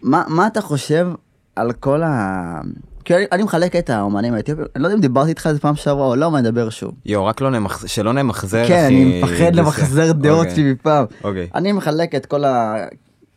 מה 0.03 0.23
מה 0.27 0.47
אתה 0.47 0.61
חושב 0.61 1.07
על 1.55 1.71
כל 1.71 2.03
ה... 2.03 2.61
כי 3.05 3.15
אני- 3.15 3.25
אני 3.31 3.43
מחלק 3.43 3.75
את 3.75 3.89
האומנים 3.89 4.33
האתיופים, 4.33 4.65
אני 4.75 4.81
לא 4.83 4.87
יודע 4.87 4.95
אם 4.95 5.01
דיברתי 5.01 5.29
איתך 5.29 5.47
על 5.47 5.53
זה 5.53 5.59
פעם 5.59 5.75
שעברה 5.75 6.05
או 6.07 6.15
לא, 6.15 6.27
אבל 6.27 6.37
אני 6.37 6.47
אדבר 6.49 6.69
שוב. 6.69 6.91
יואו, 7.05 7.25
רק 7.25 7.41
לא 7.41 7.51
נמחזר, 7.51 7.87
שלא 7.87 8.13
נמחזר, 8.13 8.67
כן, 8.67 8.73
אחי, 8.85 8.87
אני 8.87 9.21
מפחד 9.23 9.55
למחזר 9.55 10.11
דעות 10.11 10.39
אוקיי. 10.39 10.55
שלי 10.55 10.73
מפעם. 10.73 11.05
אוקיי. 11.23 11.47
אני 11.55 11.71
מחלק 11.71 12.15
את 12.15 12.25
כל 12.25 12.43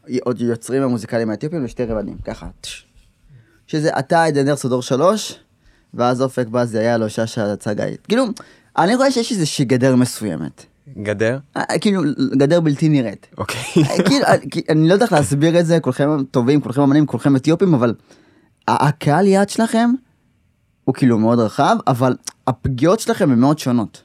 היוצרים 0.06 0.82
המוזיקליים 0.82 1.30
האתיופים 1.30 1.64
לשתי 1.64 1.84
רבדים, 1.84 2.16
ככה. 2.24 2.46
טש. 2.60 2.86
שזה 3.66 3.90
אתה, 3.98 4.24
עדן 4.24 4.48
הרצוג 4.48 4.70
דור 4.70 4.82
שלוש, 4.82 5.38
ואז 5.94 6.22
אופק 6.22 6.46
בזי 6.46 6.78
היה 6.78 6.96
לו 6.98 7.10
שאשא 7.10 7.54
צגאית. 7.56 8.06
כאילו, 8.06 8.24
אני 8.78 8.94
רואה 8.94 9.10
שיש 9.10 9.32
איזושהי 9.32 9.64
גדר 9.64 9.96
מסוימת. 9.96 10.66
גדר? 11.02 11.38
אה, 11.56 11.78
כאילו, 11.80 12.02
גדר 12.36 12.60
בלתי 12.60 12.88
נראית. 12.88 13.26
אוקיי. 13.38 13.82
אה, 13.84 14.02
כאילו, 14.02 14.24
אה, 14.24 14.34
אני 14.68 14.88
לא 14.88 14.92
יודע 14.92 15.04
איך 15.04 15.12
להסביר 15.12 15.60
את 15.60 15.66
זה, 15.66 15.80
כולכם 15.80 16.24
טובים, 16.30 16.60
כולכם 16.60 16.80
אמנים, 16.82 17.06
כולכם 17.06 17.36
אתיופים, 17.36 17.74
אבל 17.74 17.94
הקהל 18.68 19.26
יעד 19.26 19.48
שלכם 19.48 19.90
הוא 20.84 20.94
כאילו 20.94 21.18
מאוד 21.18 21.38
רחב, 21.38 21.76
אבל 21.86 22.16
הפגיעות 22.46 23.00
שלכם 23.00 23.30
הן 23.30 23.38
מאוד 23.38 23.58
שונות. 23.58 24.02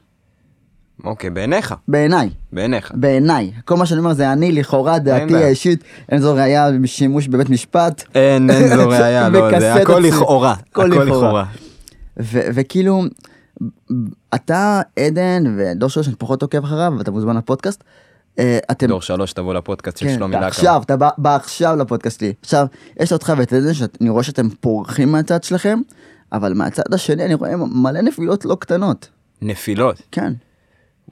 אוקיי, 1.04 1.30
בעיניך, 1.30 1.76
בעיניי. 1.88 2.30
בעיניך. 2.52 2.92
בעיניי. 2.96 3.52
כל 3.66 3.78
מה 3.78 3.86
שאני 3.86 4.00
אומר 4.00 4.14
זה 4.14 4.32
אני, 4.34 4.52
לכאורה, 4.52 5.00
דעתי. 5.00 5.36
האישית, 5.36 5.84
אין 6.10 6.22
זו 6.22 6.34
ראייה 6.36 6.72
בשימוש 6.82 7.28
בבית 7.28 7.50
משפט. 7.50 8.04
אין, 8.16 8.50
אין 8.50 8.78
זו 8.78 8.90
ראייה, 8.90 9.30
לא, 9.30 9.60
זה 9.60 9.74
הכל. 9.74 10.00
לכאורה, 10.00 10.56
הכל 10.72 10.86
לכאורה. 10.86 11.46
וכאילו, 12.18 13.04
אתה, 14.36 14.82
עדן 15.00 15.44
ודור 15.58 15.89
שלוש, 15.89 16.08
אני 16.08 16.15
פחות 16.15 16.41
עוקב 16.41 16.63
אחריו, 16.63 16.94
ואתה 16.98 17.12
מוזמן 17.12 17.38
לפודקאסט. 17.38 17.84
אה, 18.39 18.60
אתם... 18.72 18.88
דור 18.88 19.01
שלוש 19.01 19.34
תבוא 19.34 19.53
לפודקאסט 19.53 19.98
של 19.98 20.06
כן, 20.06 20.15
שלומי 20.15 20.38
אתה 20.38 20.48
לקה. 20.48 20.58
עכשיו, 20.58 20.82
אתה 20.86 20.96
בא, 21.18 21.36
עכשיו 21.36 21.75
לפודקאסט 21.75 22.20
שלי. 22.20 22.34
עכשיו, 22.41 22.68
יש 23.00 23.13
אותך 23.13 23.34
ואת 23.38 23.53
עדן, 23.53 23.74
שאני 23.74 24.10
רואה 24.10 24.24
שאתם 24.24 24.50
פורחים 24.50 25.12
מהצד 25.12 25.44
שלכם, 25.44 25.80
אבל 26.34 26.53
מהצד 26.53 26.94
השני 26.94 27.25
אני 27.25 27.34
רואה 27.34 27.56
מלא 27.58 28.01
נפילות 28.01 28.46
לא 28.46 28.58
קטנות. 28.60 29.10
אני 29.41 29.51
נפילות. 29.51 30.01
לא 30.18 30.24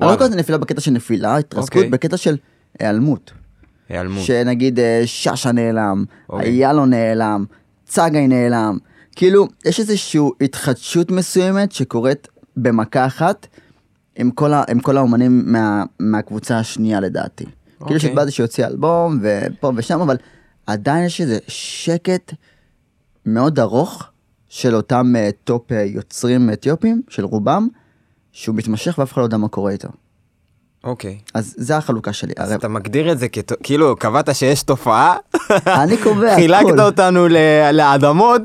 וואלה. 0.05 0.17
קורא 0.17 0.27
לזה 0.27 0.37
נפילה 0.37 0.57
בקטע 0.57 0.81
של 0.81 0.91
נפילה, 0.91 1.37
התרסקות, 1.37 1.75
אוקיי. 1.77 1.89
בקטע 1.89 2.17
של 2.17 2.37
היעלמות. 2.79 3.31
היעלמות. 3.89 4.23
שנגיד 4.23 4.79
אה, 4.79 5.01
שאשא 5.05 5.49
נעלם, 5.49 6.05
אוקיי. 6.29 6.47
איילו 6.47 6.85
נעלם, 6.85 7.45
צגאי 7.85 8.27
נעלם. 8.27 8.77
כאילו, 9.15 9.47
יש 9.65 9.79
איזושהי 9.79 10.21
התחדשות 10.41 11.11
מסוימת 11.11 11.71
שקורית 11.71 12.27
במכה 12.61 13.05
אחת 13.05 13.47
עם 14.15 14.31
כל, 14.31 14.53
ה, 14.53 14.63
עם 14.69 14.79
כל 14.79 14.97
האומנים 14.97 15.43
מה, 15.45 15.83
מהקבוצה 15.99 16.59
השנייה 16.59 16.99
לדעתי. 16.99 17.45
כאילו 17.79 17.95
יש 17.95 18.03
את 18.03 18.09
אוקיי. 18.09 18.15
באדי 18.15 18.31
שיוציא 18.31 18.65
אלבום 18.65 19.19
ופה 19.21 19.71
ושם, 19.75 20.01
אבל 20.01 20.17
עדיין 20.67 21.05
יש 21.05 21.21
איזה 21.21 21.37
שקט 21.47 22.33
מאוד 23.25 23.59
ארוך 23.59 24.03
של 24.49 24.75
אותם 24.75 25.13
אה, 25.15 25.29
טופ 25.43 25.71
אה, 25.71 25.81
יוצרים 25.81 26.49
אתיופים, 26.53 27.01
של 27.09 27.25
רובם, 27.25 27.67
שהוא 28.31 28.55
מתמשך 28.55 28.95
ואף 28.99 29.13
אחד 29.13 29.19
לא 29.21 29.25
יודע 29.25 29.37
מה 29.37 29.47
קורה 29.47 29.71
איתו. 29.71 29.89
אוקיי. 30.83 31.17
אז 31.33 31.55
זה 31.57 31.77
החלוקה 31.77 32.13
שלי. 32.13 32.33
אז 32.37 32.49
הרי 32.49 32.57
אתה 32.59 32.67
מגדיר 32.67 33.11
את 33.11 33.19
זה 33.19 33.27
כ... 33.31 33.39
כאילו, 33.63 33.95
קבעת 33.95 34.35
שיש 34.35 34.63
תופעה, 34.63 35.17
אני 35.67 35.97
קובע 35.97 36.35
חילקת 36.39 36.65
הכל. 36.65 36.79
אותנו 36.79 37.27
ל- 37.27 37.71
לאדמות. 37.71 38.41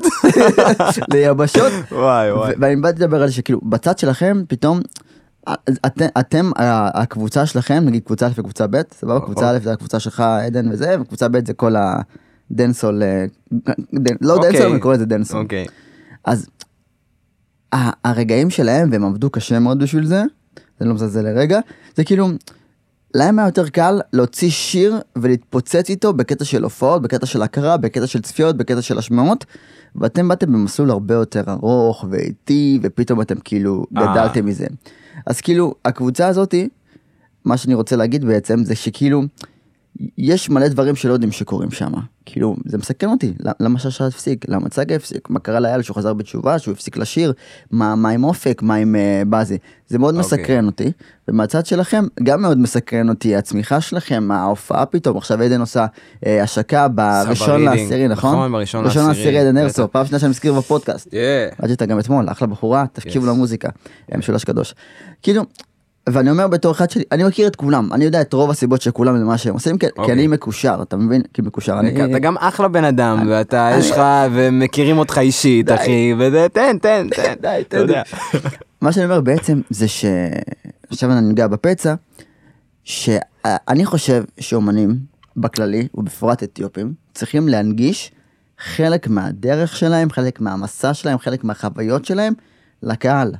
ליבשות. 1.13 1.71
וואי 1.91 2.31
וואי. 2.31 2.53
ואני 2.59 2.75
באתי 2.75 2.99
לדבר 2.99 3.21
על 3.21 3.27
זה 3.27 3.33
שכאילו 3.33 3.59
בצד 3.63 3.97
שלכם 3.97 4.43
פתאום 4.47 4.79
אתם, 5.85 6.05
אתם 6.19 6.51
הקבוצה 6.93 7.45
שלכם 7.45 7.83
נגיד 7.85 8.03
קבוצה 8.03 8.27
א' 8.27 8.31
וקבוצה 8.35 8.67
ב' 8.67 8.81
סבבה 8.93 9.19
קבוצה 9.19 9.49
א' 9.49 9.57
זה 9.63 9.71
הקבוצה 9.73 9.99
שלך 9.99 10.19
עדן 10.19 10.71
וזה 10.71 10.95
וקבוצה 11.01 11.27
ב' 11.27 11.47
זה 11.47 11.53
כל 11.53 11.75
ה 12.51 12.56
dancehall 12.56 13.03
אה, 13.03 13.25
לא 14.21 14.33
אוקיי. 14.33 14.51
dancehall 14.51 14.71
אני 14.71 14.79
קורא 14.79 14.93
לזה 14.93 15.05
dancehall 15.05 15.41
אוקיי. 15.41 15.65
אז 16.25 16.47
הרגעים 18.03 18.49
שלהם 18.49 18.89
והם 18.91 19.05
עבדו 19.05 19.29
קשה 19.29 19.59
מאוד 19.59 19.79
בשביל 19.83 20.05
זה 20.05 20.23
זה 20.79 20.85
לא 20.85 20.93
מזלזל 20.93 21.21
לרגע 21.21 21.59
זה 21.95 22.03
כאילו 22.03 22.27
להם 23.15 23.39
היה 23.39 23.47
יותר 23.47 23.69
קל 23.69 24.01
להוציא 24.13 24.49
שיר 24.49 24.95
ולהתפוצץ 25.15 25.89
איתו 25.89 26.13
בקטע 26.13 26.45
של 26.45 26.63
הופעות, 26.63 27.01
בקטע 27.01 27.25
של 27.25 27.41
הכרה, 27.41 27.77
בקטע 27.77 28.07
של 28.07 28.21
צפיות, 28.21 28.57
בקטע 28.57 28.81
של 28.81 28.97
השמעות, 28.97 29.45
ואתם 29.95 30.27
באתם 30.27 30.53
במסלול 30.53 30.91
הרבה 30.91 31.13
יותר 31.13 31.43
ארוך 31.47 32.05
ואיטי, 32.09 32.79
ופתאום 32.83 33.21
אתם 33.21 33.35
כאילו 33.43 33.85
אה. 33.97 34.11
גדלתם 34.11 34.45
מזה. 34.45 34.67
אז 35.25 35.41
כאילו, 35.41 35.75
הקבוצה 35.85 36.27
הזאתי, 36.27 36.69
מה 37.45 37.57
שאני 37.57 37.73
רוצה 37.73 37.95
להגיד 37.95 38.25
בעצם, 38.25 38.63
זה 38.63 38.75
שכאילו, 38.75 39.23
יש 40.17 40.49
מלא 40.49 40.67
דברים 40.67 40.95
שלא 40.95 41.13
יודעים 41.13 41.31
שקורים 41.31 41.71
שם. 41.71 41.91
כאילו, 42.25 42.55
זה 42.65 42.77
מסכן 42.77 43.09
אותי, 43.09 43.33
למ- 43.39 43.53
למה 43.59 43.79
ששה 43.79 44.07
הפסיק? 44.07 44.45
למה 44.49 44.69
צגה 44.69 44.95
הפסיק? 44.95 45.29
מה 45.29 45.39
קרה 45.39 45.59
לאייל 45.59 45.81
שהוא 45.81 45.95
חזר 45.95 46.13
בתשובה, 46.13 46.59
שהוא 46.59 46.71
הפסיק 46.71 46.97
לשיר? 46.97 47.33
מה, 47.71 47.95
מה 47.95 48.09
עם 48.09 48.23
אופק? 48.23 48.61
מה 48.61 48.75
עם 48.75 48.95
uh, 48.95 49.25
בזי? 49.29 49.57
זה 49.87 49.99
מאוד 49.99 50.15
אוקיי. 50.15 50.25
מסקרן 50.39 50.65
אותי. 50.65 50.91
ומהצד 51.27 51.65
שלכם, 51.65 52.05
גם 52.23 52.41
מאוד 52.41 52.57
מסקרן 52.57 53.09
אותי 53.09 53.35
הצמיחה 53.35 53.81
שלכם, 53.81 54.31
ההופעה 54.31 54.85
פתאום, 54.85 55.17
עכשיו 55.17 55.41
עדן 55.41 55.59
עושה 55.59 55.85
אה, 56.25 56.43
השקה 56.43 56.87
בראשון. 56.87 57.61
לעשירי, 57.63 58.07
נכון? 58.07 58.31
נכון, 58.35 58.51
בראשון 58.51 58.85
ראשון 58.85 59.07
לעשירי, 59.07 59.25
לעשירי 59.25 59.39
עדן 59.47 59.55
בטח. 59.55 59.63
הרצוג, 59.63 59.89
פעם 59.91 60.05
שנייה 60.05 60.19
שאני 60.19 60.29
מזכיר 60.29 60.53
בפודקאסט. 60.53 61.07
כן. 61.11 61.47
ראיתי 61.59 61.73
אותה 61.73 61.85
גם 61.85 61.99
אתמול, 61.99 62.29
אחלה 62.31 62.47
בחורה, 62.47 62.85
תקשיבו 62.93 63.25
Yes. 63.25 63.29
למוזיקה, 63.29 63.69
משולש 64.17 64.43
קדוש. 64.43 64.75
כאילו, 65.21 65.43
ואני 66.09 66.29
אומר 66.31 66.47
בתור 66.47 66.71
אחד 66.71 66.89
שלי, 66.89 67.03
אני 67.11 67.23
מכיר 67.23 67.47
את 67.47 67.55
כולם, 67.55 67.93
אני 67.93 68.05
יודע 68.05 68.21
את 68.21 68.33
רוב 68.33 68.49
הסיבות 68.49 68.81
של 68.81 68.91
כולם 68.91 69.15
למה 69.15 69.37
שהם 69.37 69.53
עושים, 69.53 69.77
כי- 69.77 69.85
כי 69.85 69.91
אוקיי. 69.97 70.13
אני 70.13 70.27
מקושר, 70.27 70.79
אתה 70.81 70.97
מבין? 70.97 71.21
כי 71.33 71.41
מקושר, 71.41 71.79
אני... 71.79 72.05
אתה 72.11 72.19
גם 72.19 72.37
אחלה 72.37 72.67
בן 72.67 72.83
אדם, 72.83 73.27
ואתה, 73.29 73.69
אני- 73.71 73.77
יש 73.79 73.91
לך, 73.91 74.01
ומכירים 74.31 74.97
אותך 74.97 75.17
אישית, 75.17 75.65
די. 75.65 75.75
אחי, 75.75 76.13
וזה, 76.19 76.47
תן, 76.53 76.77
תן, 76.81 77.07
תן. 77.15 77.33
די, 77.41 77.61
יודע. 77.77 78.01
מה 78.81 78.91
שאני 78.91 79.05
אומר 79.05 79.21
בעצם 79.21 79.61
זה 79.69 79.87
ש... 79.87 80.05
עכשיו 80.89 81.11
אני 81.11 81.21
ניגע 81.21 81.47
בפצע, 81.47 81.93
שאני 82.83 83.85
חושב 83.85 84.23
שאומנים 84.39 84.95
בכללי, 85.37 85.87
ובפרט 85.95 86.43
אתיופים, 86.43 86.93
צריכים 87.13 87.47
להנגיש 87.47 88.11
חלק 88.59 89.07
מהדרך 89.07 89.75
שלהם, 89.75 90.09
חלק 90.11 90.41
מהמסע 90.41 90.93
שלהם, 90.93 91.17
חלק 91.19 91.43
מהחוויות 91.43 92.05
שלהם 92.05 92.33
לקהל. 92.83 93.31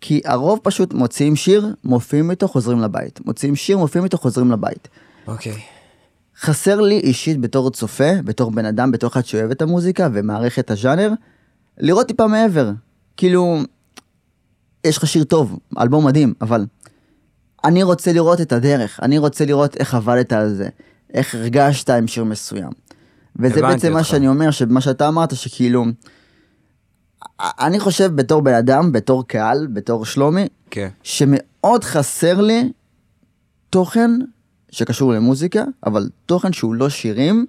כי 0.00 0.20
הרוב 0.24 0.60
פשוט 0.62 0.94
מוציאים 0.94 1.36
שיר, 1.36 1.74
מופיעים 1.84 2.30
איתו, 2.30 2.48
חוזרים 2.48 2.80
לבית. 2.80 3.26
מוציאים 3.26 3.56
שיר, 3.56 3.78
מופיעים 3.78 4.04
איתו, 4.04 4.18
חוזרים 4.18 4.50
לבית. 4.50 4.88
אוקיי. 5.26 5.60
חסר 6.40 6.80
לי 6.80 6.98
אישית 6.98 7.40
בתור 7.40 7.70
צופה, 7.70 8.22
בתור 8.24 8.50
בן 8.50 8.64
אדם, 8.64 8.90
בתור 8.90 9.10
אחד 9.10 9.24
שאוהב 9.24 9.50
את 9.50 9.62
המוזיקה 9.62 10.08
ומעריך 10.12 10.58
את 10.58 10.70
הז'אנר, 10.70 11.12
לראות 11.78 12.06
טיפה 12.06 12.26
מעבר. 12.26 12.70
כאילו, 13.16 13.58
יש 14.84 14.96
לך 14.98 15.06
שיר 15.06 15.24
טוב, 15.24 15.58
אלבום 15.78 16.06
מדהים, 16.06 16.34
אבל 16.40 16.66
אני 17.64 17.82
רוצה 17.82 18.12
לראות 18.12 18.40
את 18.40 18.52
הדרך, 18.52 19.00
אני 19.02 19.18
רוצה 19.18 19.44
לראות 19.44 19.76
איך 19.76 19.94
עבדת 19.94 20.32
על 20.32 20.54
זה, 20.54 20.68
איך 21.14 21.34
הרגשת 21.34 21.90
עם 21.90 22.06
שיר 22.06 22.24
מסוים. 22.24 22.70
וזה 23.36 23.62
בעצם 23.62 23.92
מה 23.92 23.98
אותך. 23.98 24.10
שאני 24.10 24.28
אומר, 24.28 24.50
שמה 24.50 24.80
שאתה 24.80 25.08
אמרת, 25.08 25.36
שכאילו, 25.36 25.84
אני 27.40 27.80
חושב 27.80 28.10
בתור 28.14 28.42
בן 28.42 28.54
אדם, 28.54 28.92
בתור 28.92 29.26
קהל, 29.28 29.66
בתור 29.72 30.04
שלומי, 30.04 30.46
כן. 30.70 30.88
שמאוד 31.02 31.84
חסר 31.84 32.40
לי 32.40 32.72
תוכן 33.70 34.10
שקשור 34.70 35.12
למוזיקה, 35.12 35.64
אבל 35.86 36.08
תוכן 36.26 36.52
שהוא 36.52 36.74
לא 36.74 36.88
שירים 36.88 37.46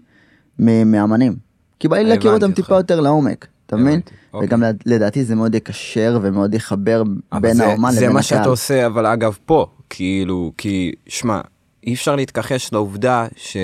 מאמנים. 0.59 1.35
כי 1.79 1.87
בא 1.87 1.97
לי 1.97 2.03
להכיר 2.03 2.31
הבנתי 2.31 2.43
אותם. 2.45 2.55
טיפה 2.55 2.75
יותר 2.75 2.99
לעומק, 2.99 3.47
אתה 3.65 3.75
מבין? 3.75 4.01
אוקיי. 4.33 4.47
וגם 4.47 4.61
לד- 4.63 4.81
לדעתי 4.85 5.25
זה 5.25 5.35
מאוד 5.35 5.55
יקשר 5.55 6.19
ומאוד 6.21 6.53
יחבר 6.53 7.03
בין 7.41 7.53
זה- 7.53 7.65
האומן 7.65 7.91
זה 7.91 8.01
לבין 8.01 8.11
מה 8.13 8.21
שאתה 8.23 8.35
הקהל. 8.39 8.49
עושה, 8.49 8.85
אבל 8.85 9.05
אגב 9.05 9.37
פה, 9.45 9.65
כאילו, 9.89 10.51
כי, 10.57 10.91
שמע, 11.07 11.41
אי 11.83 11.93
אפשר 11.93 12.15
להתכחש 12.15 12.73
לעובדה 12.73 13.27
ש... 13.35 13.57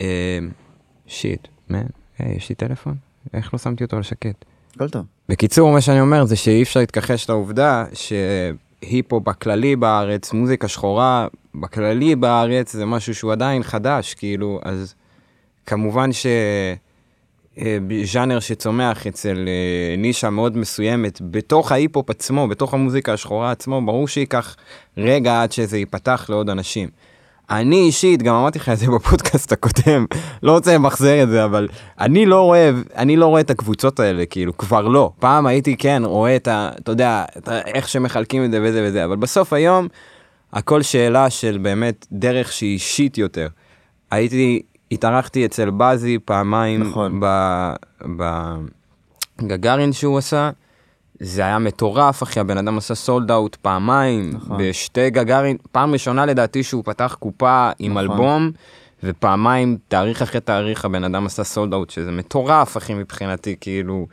אה, 0.00 0.38
שיט, 1.06 1.48
מה? 1.68 1.82
היי, 2.18 2.36
יש 2.36 2.48
לי 2.48 2.54
טלפון? 2.54 2.94
איך 3.34 3.54
לא 3.54 3.58
שמתי 3.58 3.84
אותו 3.84 3.96
על 3.96 4.02
שקט? 4.02 4.44
הכל 4.76 4.88
טוב. 4.88 5.04
בקיצור, 5.28 5.72
מה 5.72 5.80
שאני 5.80 6.00
אומר 6.00 6.24
זה 6.24 6.36
שאי 6.36 6.62
אפשר 6.62 6.80
להתכחש 6.80 7.30
לעובדה 7.30 7.84
שהיפו 7.92 9.20
בכללי 9.20 9.76
בארץ, 9.76 10.32
מוזיקה 10.32 10.68
שחורה 10.68 11.26
בכללי 11.54 12.16
בארץ, 12.16 12.72
זה 12.72 12.86
משהו 12.86 13.14
שהוא 13.14 13.32
עדיין 13.32 13.62
חדש, 13.62 14.14
כאילו, 14.14 14.60
אז 14.62 14.94
כמובן 15.66 16.12
ש... 16.12 16.26
אה, 17.58 17.78
ז'אנר 18.04 18.40
שצומח 18.40 19.06
אצל 19.06 19.48
אה, 19.48 19.96
נישה 19.96 20.30
מאוד 20.30 20.56
מסוימת 20.56 21.18
בתוך 21.30 21.72
ההיפ-הופ 21.72 22.10
עצמו, 22.10 22.48
בתוך 22.48 22.74
המוזיקה 22.74 23.12
השחורה 23.12 23.50
עצמו, 23.50 23.82
ברור 23.86 24.08
שייקח 24.08 24.56
רגע 24.96 25.42
עד 25.42 25.52
שזה 25.52 25.78
ייפתח 25.78 26.26
לעוד 26.28 26.50
אנשים. 26.50 26.88
אני 27.50 27.76
אישית, 27.76 28.22
גם 28.22 28.34
אמרתי 28.34 28.58
לך 28.58 28.68
את 28.68 28.78
זה 28.78 28.86
בפודקאסט 28.96 29.52
הקודם, 29.52 30.06
לא 30.42 30.52
רוצה 30.52 30.74
למחזר 30.74 31.22
את 31.22 31.28
זה, 31.28 31.44
אבל 31.44 31.68
אני 32.00 32.26
לא 32.26 32.42
רואה, 32.42 32.70
אני 32.96 33.16
לא 33.16 33.26
רואה 33.26 33.40
את 33.40 33.50
הקבוצות 33.50 34.00
האלה, 34.00 34.26
כאילו, 34.26 34.56
כבר 34.56 34.88
לא. 34.88 35.12
פעם 35.18 35.46
הייתי, 35.46 35.76
כן, 35.76 36.02
רואה 36.04 36.36
את 36.36 36.48
ה... 36.48 36.70
אתה 36.82 36.92
יודע, 36.92 37.24
את 37.38 37.48
ה, 37.48 37.60
איך 37.60 37.88
שמחלקים 37.88 38.44
את 38.44 38.50
זה 38.50 38.58
וזה 38.62 38.84
וזה, 38.88 39.04
אבל 39.04 39.16
בסוף 39.16 39.52
היום, 39.52 39.88
הכל 40.52 40.82
שאלה 40.82 41.30
של 41.30 41.58
באמת 41.62 42.06
דרך 42.12 42.52
שהיא 42.52 42.72
אישית 42.74 43.18
יותר. 43.18 43.48
הייתי 44.10 44.62
התארחתי 44.92 45.46
אצל 45.46 45.70
בזי 45.76 46.18
פעמיים 46.24 46.82
נכון. 46.82 47.20
בגגארין 49.42 49.92
שהוא 49.92 50.18
עשה. 50.18 50.50
זה 51.20 51.42
היה 51.42 51.58
מטורף, 51.58 52.22
אחי, 52.22 52.40
הבן 52.40 52.58
אדם 52.58 52.78
עשה 52.78 52.94
סולד 52.94 53.30
אאוט 53.30 53.56
פעמיים, 53.56 54.30
נכון. 54.34 54.56
בשתי 54.60 55.10
גגארין, 55.10 55.56
פעם 55.72 55.92
ראשונה 55.92 56.26
לדעתי 56.26 56.62
שהוא 56.62 56.84
פתח 56.84 57.16
קופה 57.20 57.70
עם 57.78 57.92
נכון. 57.92 58.10
אלבום, 58.10 58.50
ופעמיים, 59.02 59.78
תאריך 59.88 60.22
אחרי 60.22 60.40
תאריך, 60.40 60.84
הבן 60.84 61.04
אדם 61.04 61.26
עשה 61.26 61.44
סולד 61.44 61.74
אאוט, 61.74 61.90
שזה 61.90 62.10
מטורף, 62.10 62.76
אחי, 62.76 62.94
מבחינתי, 62.94 63.56
כאילו, 63.60 64.06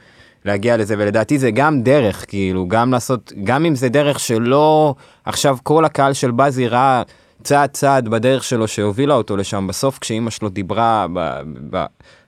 להגיע 0.45 0.77
לזה, 0.77 0.95
ולדעתי 0.97 1.39
זה 1.39 1.51
גם 1.51 1.81
דרך, 1.81 2.25
כאילו, 2.27 2.67
גם 2.67 2.91
לעשות, 2.91 3.33
גם 3.43 3.65
אם 3.65 3.75
זה 3.75 3.89
דרך 3.89 4.19
שלא, 4.19 4.95
עכשיו 5.25 5.57
כל 5.63 5.85
הקהל 5.85 6.13
של 6.13 6.31
בזי 6.31 6.67
ראה 6.67 7.03
צעד 7.43 7.69
צעד 7.69 8.07
בדרך 8.07 8.43
שלו 8.43 8.67
שהובילה 8.67 9.13
אותו 9.13 9.37
לשם, 9.37 9.67
בסוף 9.67 9.99
כשאימא 9.99 10.29
שלו 10.29 10.49
דיברה 10.49 11.05
ב, 11.13 11.41
ב, 11.69 11.85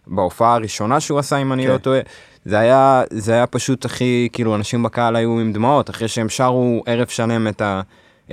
בהופעה 0.08 0.54
הראשונה 0.54 1.00
שהוא 1.00 1.20
עשה, 1.20 1.38
אם 1.38 1.54
אני 1.54 1.64
כן. 1.64 1.72
לא 1.72 1.78
טועה, 1.78 2.00
זה 2.48 2.60
היה, 2.60 3.04
זה 3.10 3.34
היה 3.34 3.48
פשוט 3.48 3.86
הכי, 3.86 4.30
כאילו, 4.34 4.56
אנשים 4.56 4.84
בקהל 4.84 5.16
היו 5.16 5.40
עם 5.40 5.54
דמעות, 5.54 5.90
אחרי 5.90 6.08
שהם 6.08 6.30
שרו 6.30 6.84
ערב 6.86 7.08
שלם 7.08 7.48
את, 7.48 7.62
ה, 7.62 7.82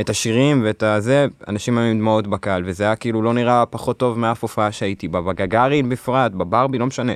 את 0.00 0.11
השירים 0.11 0.62
ואת 0.64 0.83
הזה, 0.83 1.26
אנשים 1.49 1.78
היו 1.78 1.90
עם 1.90 1.99
דמעות 1.99 2.26
בקהל, 2.26 2.62
וזה 2.66 2.85
היה 2.85 2.97
כאילו 2.97 3.23
לא 3.23 3.35
נראה 3.35 3.66
פחות 3.66 3.99
טוב 3.99 4.18
מאף 4.18 4.42
הופעה 4.42 4.73
שהייתי 4.73 5.09
בה, 5.09 5.21
בגגארין 5.21 5.88
בפרט, 5.88 6.33
בברבי, 6.33 6.78
לא 6.78 6.87
משנה. 6.87 7.12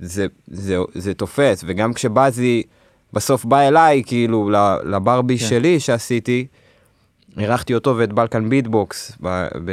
זה, 0.00 0.26
זה, 0.46 0.76
זה 0.94 1.14
תופס, 1.14 1.64
וגם 1.66 1.92
כשבזי 1.92 2.62
בסוף 3.12 3.44
בא 3.44 3.60
אליי, 3.60 4.02
כאילו, 4.06 4.50
לברבי 4.84 5.38
כן. 5.38 5.46
שלי 5.46 5.80
שעשיתי, 5.80 6.46
אירחתי 7.38 7.74
אותו 7.74 7.96
ואת 7.96 8.12
בלקן 8.12 8.48
ביטבוקס, 8.48 9.12
ב, 9.20 9.46
ב, 9.64 9.70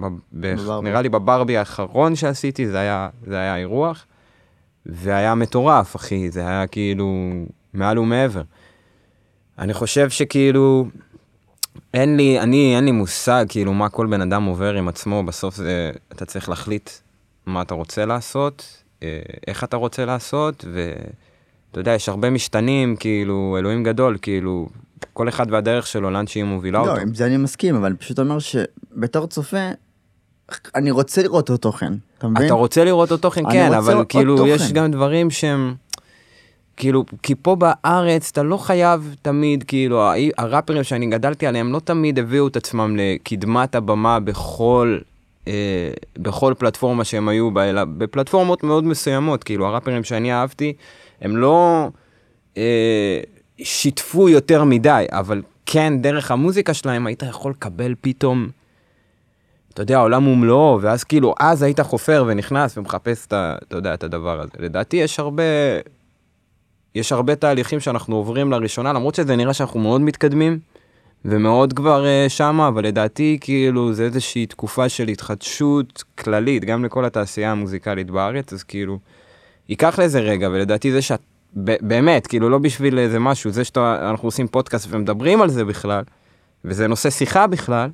ב, 0.00 0.06
ב. 0.32 0.54
נראה 0.82 1.02
לי 1.02 1.08
בברבי 1.08 1.56
האחרון 1.56 2.16
שעשיתי, 2.16 2.66
זה 2.66 2.78
היה, 2.78 3.08
זה 3.26 3.36
היה 3.36 3.56
אירוח, 3.56 4.06
והיה 4.86 5.34
מטורף, 5.34 5.96
אחי, 5.96 6.30
זה 6.30 6.40
היה 6.40 6.66
כאילו 6.66 7.30
מעל 7.74 7.98
ומעבר. 7.98 8.42
אני 9.58 9.74
חושב 9.74 10.10
שכאילו, 10.10 10.86
אין 11.94 12.16
לי, 12.16 12.40
אני, 12.40 12.76
אין 12.76 12.84
לי 12.84 12.92
מושג 12.92 13.44
כאילו 13.48 13.74
מה 13.74 13.88
כל 13.88 14.06
בן 14.06 14.20
אדם 14.20 14.44
עובר 14.44 14.74
עם 14.74 14.88
עצמו, 14.88 15.22
בסוף 15.22 15.56
זה, 15.56 15.90
אתה 16.12 16.24
צריך 16.24 16.48
להחליט 16.48 16.90
מה 17.46 17.62
אתה 17.62 17.74
רוצה 17.74 18.04
לעשות, 18.04 18.82
אה, 19.02 19.20
איך 19.46 19.64
אתה 19.64 19.76
רוצה 19.76 20.04
לעשות, 20.04 20.64
ואתה 20.72 21.80
יודע, 21.80 21.94
יש 21.94 22.08
הרבה 22.08 22.30
משתנים, 22.30 22.96
כאילו, 22.96 23.56
אלוהים 23.58 23.84
גדול, 23.84 24.18
כאילו, 24.22 24.68
כל 25.12 25.28
אחד 25.28 25.46
והדרך 25.50 25.86
שלו, 25.86 26.10
לאן 26.10 26.26
שהיא 26.26 26.44
מובילה 26.44 26.78
לא, 26.78 26.90
אותו. 26.90 27.00
עם 27.00 27.14
זה 27.14 27.26
אני 27.26 27.36
מסכים, 27.36 27.74
אבל 27.74 27.86
אני 27.86 27.96
פשוט 27.96 28.18
אומר 28.18 28.38
שבתור 28.38 29.26
צופה, 29.26 29.70
אני 30.74 30.90
רוצה 30.90 31.22
לראות 31.22 31.50
אותו 31.50 31.56
תוכן, 31.56 31.92
אתה 32.18 32.28
מבין? 32.28 32.46
אתה 32.46 32.54
רוצה 32.54 32.84
לראות 32.84 33.10
עוד 33.10 33.20
תוכן, 33.20 33.42
כן, 33.52 33.72
אבל 33.72 34.04
כאילו. 34.08 34.46
יש 34.46 34.72
גם 34.72 34.90
דברים 34.90 35.30
שהם... 35.30 35.74
כאילו, 36.76 37.04
כי 37.22 37.34
פה 37.34 37.56
בארץ 37.56 38.30
אתה 38.32 38.42
לא 38.42 38.56
חייב 38.56 39.14
תמיד, 39.22 39.62
כאילו, 39.62 40.02
הראפרים 40.38 40.84
שאני 40.84 41.06
גדלתי 41.06 41.46
עליהם 41.46 41.72
לא 41.72 41.80
תמיד 41.80 42.18
הביאו 42.18 42.48
את 42.48 42.56
עצמם 42.56 42.96
לקדמת 42.96 43.74
הבמה 43.74 44.20
בכל, 44.20 44.98
אה, 45.48 45.52
בכל 46.18 46.54
פלטפורמה 46.58 47.04
שהם 47.04 47.28
היו 47.28 47.50
בה, 47.50 47.70
אלא 47.70 47.84
בפלטפורמות 47.84 48.62
מאוד 48.64 48.84
מסוימות, 48.84 49.44
כאילו, 49.44 49.66
הראפרים 49.66 50.04
שאני 50.04 50.32
אהבתי, 50.32 50.72
הם 51.20 51.36
לא 51.36 51.88
אה, 52.56 53.20
שיתפו 53.62 54.28
יותר 54.28 54.64
מדי, 54.64 55.06
אבל 55.10 55.42
כן, 55.66 55.92
דרך 56.00 56.30
המוזיקה 56.30 56.74
שלהם 56.74 57.06
היית 57.06 57.22
יכול 57.22 57.50
לקבל 57.50 57.94
פתאום... 58.00 58.48
אתה 59.78 59.82
יודע, 59.82 59.98
העולם 59.98 60.26
ומלואו, 60.26 60.78
ואז 60.82 61.04
כאילו, 61.04 61.34
אז 61.40 61.62
היית 61.62 61.80
חופר 61.80 62.24
ונכנס 62.26 62.78
ומחפש 62.78 63.26
את, 63.26 63.32
אתה 63.32 63.76
יודע, 63.76 63.94
את 63.94 64.02
הדבר 64.02 64.40
הזה. 64.40 64.50
לדעתי 64.58 64.96
יש 64.96 65.20
הרבה, 65.20 65.42
יש 66.94 67.12
הרבה 67.12 67.34
תהליכים 67.34 67.80
שאנחנו 67.80 68.16
עוברים 68.16 68.50
לראשונה, 68.52 68.92
למרות 68.92 69.14
שזה 69.14 69.36
נראה 69.36 69.54
שאנחנו 69.54 69.80
מאוד 69.80 70.00
מתקדמים, 70.00 70.58
ומאוד 71.24 71.72
כבר 71.72 72.04
uh, 72.04 72.28
שמה, 72.28 72.68
אבל 72.68 72.84
לדעתי, 72.84 73.38
כאילו, 73.40 73.92
זה 73.92 74.04
איזושהי 74.04 74.46
תקופה 74.46 74.88
של 74.88 75.08
התחדשות 75.08 76.04
כללית, 76.18 76.64
גם 76.64 76.84
לכל 76.84 77.04
התעשייה 77.04 77.52
המוזיקלית 77.52 78.10
בארץ, 78.10 78.52
אז 78.52 78.62
כאילו, 78.62 78.98
ייקח 79.68 79.98
לזה 79.98 80.20
רגע, 80.20 80.48
ולדעתי 80.48 80.92
זה 80.92 81.02
שאת, 81.02 81.20
באמת, 81.56 82.26
כאילו, 82.26 82.48
לא 82.48 82.58
בשביל 82.58 82.98
איזה 82.98 83.18
משהו, 83.18 83.50
זה 83.50 83.64
שאנחנו 83.64 84.28
עושים 84.28 84.48
פודקאסט 84.48 84.86
ומדברים 84.90 85.42
על 85.42 85.48
זה 85.48 85.64
בכלל, 85.64 86.02
וזה 86.64 86.86
נושא 86.86 87.10
שיחה 87.10 87.46
בכלל, 87.46 87.90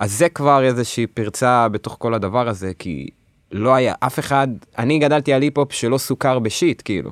אז 0.00 0.12
זה 0.18 0.28
כבר 0.28 0.64
איזושהי 0.64 1.06
פרצה 1.06 1.68
בתוך 1.68 1.96
כל 1.98 2.14
הדבר 2.14 2.48
הזה, 2.48 2.72
כי 2.78 3.08
לא 3.52 3.74
היה 3.74 3.94
אף 4.00 4.18
אחד, 4.18 4.48
אני 4.78 4.98
גדלתי 4.98 5.32
על 5.32 5.42
היפ-הופ 5.42 5.72
שלא 5.72 5.98
סוכר 5.98 6.38
בשיט, 6.38 6.82
כאילו. 6.84 7.10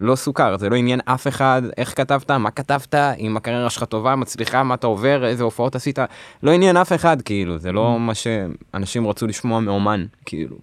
לא 0.00 0.16
סוכר, 0.16 0.56
זה 0.58 0.68
לא 0.68 0.76
עניין 0.76 1.00
אף 1.04 1.28
אחד, 1.28 1.62
איך 1.76 1.96
כתבת, 1.96 2.30
מה 2.30 2.50
כתבת, 2.50 2.94
אם 2.94 3.36
הקריירה 3.36 3.70
שלך 3.70 3.84
טובה, 3.84 4.16
מצליחה, 4.16 4.62
מה 4.62 4.74
אתה 4.74 4.86
עובר, 4.86 5.26
איזה 5.26 5.42
הופעות 5.42 5.76
עשית, 5.76 5.98
לא 6.42 6.50
עניין 6.50 6.76
אף 6.76 6.92
אחד, 6.92 7.22
כאילו, 7.22 7.58
זה 7.58 7.72
לא 7.72 7.98
מה 7.98 8.12
שאנשים 8.14 9.06
רצו 9.06 9.26
לשמוע 9.26 9.60
מאומן, 9.60 10.06
כאילו. 10.26 10.56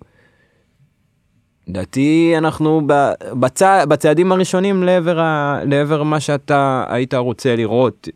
לדעתי 1.68 2.34
אנחנו 2.38 2.82
בצע, 3.40 3.86
בצעדים 3.86 4.32
הראשונים 4.32 4.84
לעבר, 4.84 5.20
ה, 5.20 5.60
לעבר 5.66 6.04
מה 6.04 6.20
שאתה 6.20 6.86
היית 6.90 7.14
רוצה 7.14 7.56
לראות, 7.56 8.08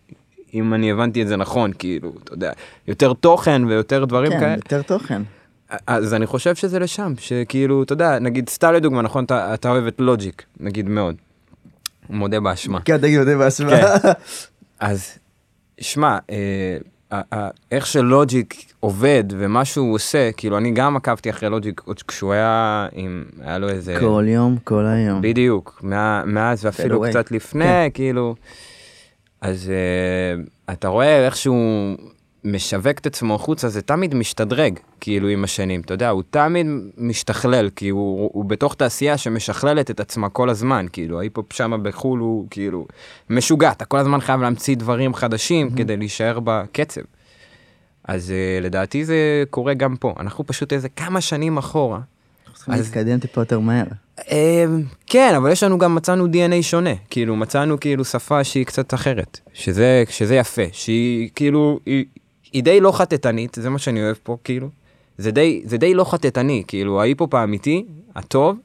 אם 0.53 0.73
אני 0.73 0.91
הבנתי 0.91 1.21
את 1.21 1.27
זה 1.27 1.35
נכון, 1.35 1.71
כאילו, 1.79 2.13
אתה 2.23 2.33
יודע, 2.33 2.51
יותר 2.87 3.13
תוכן 3.13 3.65
ויותר 3.65 4.05
דברים 4.05 4.31
כן, 4.31 4.39
כאלה. 4.39 4.53
יותר 4.53 4.81
תוכן. 4.81 5.21
אז 5.87 6.13
אני 6.13 6.25
חושב 6.25 6.55
שזה 6.55 6.79
לשם, 6.79 7.13
שכאילו, 7.19 7.83
אתה 7.83 7.93
יודע, 7.93 8.19
נגיד, 8.19 8.49
סתם 8.49 8.73
לדוגמה, 8.73 9.01
נכון, 9.01 9.23
אתה, 9.23 9.53
אתה 9.53 9.69
אוהב 9.69 9.87
את 9.87 9.95
לוג'יק, 9.99 10.43
נגיד 10.59 10.89
מאוד. 10.89 11.15
מודה 12.09 12.39
באשמה. 12.39 12.79
כן, 12.81 12.97
תגיד 12.97 13.19
אותי 13.19 13.35
בהשוואה. 13.35 13.97
אז, 14.79 15.17
שמע, 15.81 16.17
אה, 16.29 16.77
איך 17.71 17.85
שלוג'יק 17.85 18.55
עובד 18.79 19.23
ומה 19.29 19.65
שהוא 19.65 19.93
עושה, 19.95 20.31
כאילו, 20.31 20.57
אני 20.57 20.71
גם 20.71 20.95
עקבתי 20.95 21.29
אחרי 21.29 21.49
לוג'יק 21.49 21.81
עוד 21.85 22.03
כשהוא 22.03 22.33
היה 22.33 22.87
עם, 22.91 23.23
היה 23.41 23.57
לו 23.57 23.69
איזה... 23.69 23.97
כל 23.99 24.25
יום, 24.27 24.57
כל 24.63 24.85
היום. 24.85 25.21
בדיוק, 25.21 25.83
מאז 26.25 26.65
ואפילו. 26.65 27.03
קצת 27.09 27.31
לפני, 27.31 27.63
כן. 27.63 27.87
כאילו. 27.93 28.35
אז 29.41 29.71
uh, 29.71 30.73
אתה 30.73 30.88
רואה 30.88 31.25
איך 31.25 31.38
שהוא 31.38 31.95
משווק 32.43 32.99
את 32.99 33.06
עצמו 33.06 33.36
החוצה, 33.36 33.69
זה 33.69 33.82
תמיד 33.82 34.15
משתדרג, 34.15 34.80
כאילו, 34.99 35.27
עם 35.27 35.43
השנים. 35.43 35.82
אתה 35.82 35.93
יודע, 35.93 36.10
הוא 36.10 36.23
תמיד 36.30 36.67
משתכלל, 36.97 37.69
כי 37.75 37.89
הוא, 37.89 38.30
הוא 38.34 38.45
בתוך 38.45 38.75
תעשייה 38.75 39.17
שמשכללת 39.17 39.91
את 39.91 39.99
עצמה 39.99 40.30
כל 40.30 40.49
הזמן, 40.49 40.86
כאילו, 40.91 41.19
ההיפ-הופ 41.19 41.54
שמה 41.54 41.77
בחו"ל 41.77 42.19
הוא 42.19 42.47
כאילו 42.49 42.86
משוגע, 43.30 43.71
אתה 43.71 43.86
כל 43.86 43.97
הזמן 43.97 44.21
חייב 44.21 44.41
להמציא 44.41 44.75
דברים 44.75 45.13
חדשים 45.13 45.67
mm-hmm. 45.67 45.77
כדי 45.77 45.97
להישאר 45.97 46.39
בקצב. 46.43 47.01
אז 48.04 48.30
uh, 48.30 48.63
לדעתי 48.63 49.06
זה 49.06 49.43
קורה 49.49 49.73
גם 49.73 49.95
פה, 49.95 50.13
אנחנו 50.19 50.47
פשוט 50.47 50.73
איזה 50.73 50.89
כמה 50.89 51.21
שנים 51.21 51.58
אחורה. 51.58 51.99
צריכים 52.65 52.74
אז- 52.74 52.82
להתקדם 52.95 53.19
טיפה 53.19 53.41
יותר 53.41 53.60
מהר. 53.60 53.86
אמ, 54.32 54.84
כן, 55.08 55.34
אבל 55.38 55.52
יש 55.52 55.63
לנו 55.63 55.78
גם, 55.78 55.95
מצאנו 55.95 56.26
DNA 56.26 56.62
שונה, 56.62 56.89
כאילו, 57.10 57.36
מצאנו 57.36 57.80
כאילו 57.80 58.06
שפה 58.06 58.43
שהיא 58.43 58.65
קצת 58.65 58.93
אחרת, 58.93 59.39
שזה, 59.54 60.04
שזה 60.10 60.36
יפה, 60.36 60.62
שהיא 60.71 61.30
כאילו, 61.36 61.80
היא, 61.86 62.06
היא 62.54 62.63
די 62.63 62.80
לא 62.80 62.91
חטטנית, 62.91 63.58
זה 63.62 63.69
מה 63.69 63.80
שאני 63.80 64.04
אוהב 64.04 64.15
פה, 64.24 64.38
כאילו, 64.43 64.67
זה 65.17 65.32
די, 65.32 65.62
זה 65.65 65.78
די 65.78 65.93
לא 65.93 66.04
חטטני, 66.04 66.63
כאילו, 66.67 67.02
ההיפ-הופ 67.02 67.34
האמיתי, 67.34 67.86
הטוב, 68.15 68.58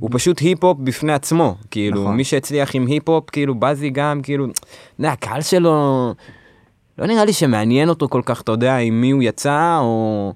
הוא 0.00 0.10
פשוט 0.12 0.38
היפ-הופ 0.38 0.78
בפני 0.80 1.12
עצמו, 1.12 1.56
כאילו, 1.70 2.00
נכון. 2.02 2.16
מי 2.16 2.24
שהצליח 2.24 2.74
עם 2.74 2.86
היפ-הופ, 2.86 3.30
כאילו, 3.30 3.54
בזי 3.54 3.90
גם, 3.90 4.20
כאילו, 4.22 4.44
אתה 4.44 4.60
יודע, 4.98 5.12
הקהל 5.12 5.42
שלו, 5.42 6.14
לא 6.98 7.06
נראה 7.06 7.24
לי 7.24 7.32
שמעניין 7.32 7.88
אותו 7.88 8.08
כל 8.08 8.22
כך, 8.24 8.40
אתה 8.42 8.52
יודע, 8.52 8.76
עם 8.76 9.00
מי 9.00 9.10
הוא 9.10 9.22
יצא, 9.22 9.78
או... 9.80 10.32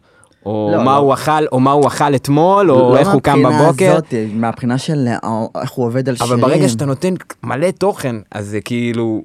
או 0.46 0.70
לא, 0.72 0.84
מה 0.84 0.92
לא. 0.92 0.96
הוא 0.96 1.14
אכל, 1.14 1.46
או 1.52 1.60
מה 1.60 1.72
הוא 1.72 1.86
אכל 1.86 2.14
אתמול, 2.14 2.70
או 2.70 2.76
לא 2.76 2.98
איך 2.98 3.08
הוא 3.08 3.22
קם 3.22 3.42
מהבחינה 3.42 3.68
בבוקר. 3.68 3.92
הזאת, 3.92 4.14
מהבחינה 4.34 4.78
של 4.78 5.08
אה, 5.08 5.44
איך 5.62 5.70
הוא 5.70 5.86
עובד 5.86 6.08
על 6.08 6.16
שירים. 6.16 6.32
אבל 6.32 6.42
ברגע 6.42 6.68
שאתה 6.68 6.84
נותן 6.84 7.14
מלא 7.42 7.70
תוכן, 7.70 8.16
אז 8.30 8.46
זה 8.46 8.60
כאילו, 8.60 9.22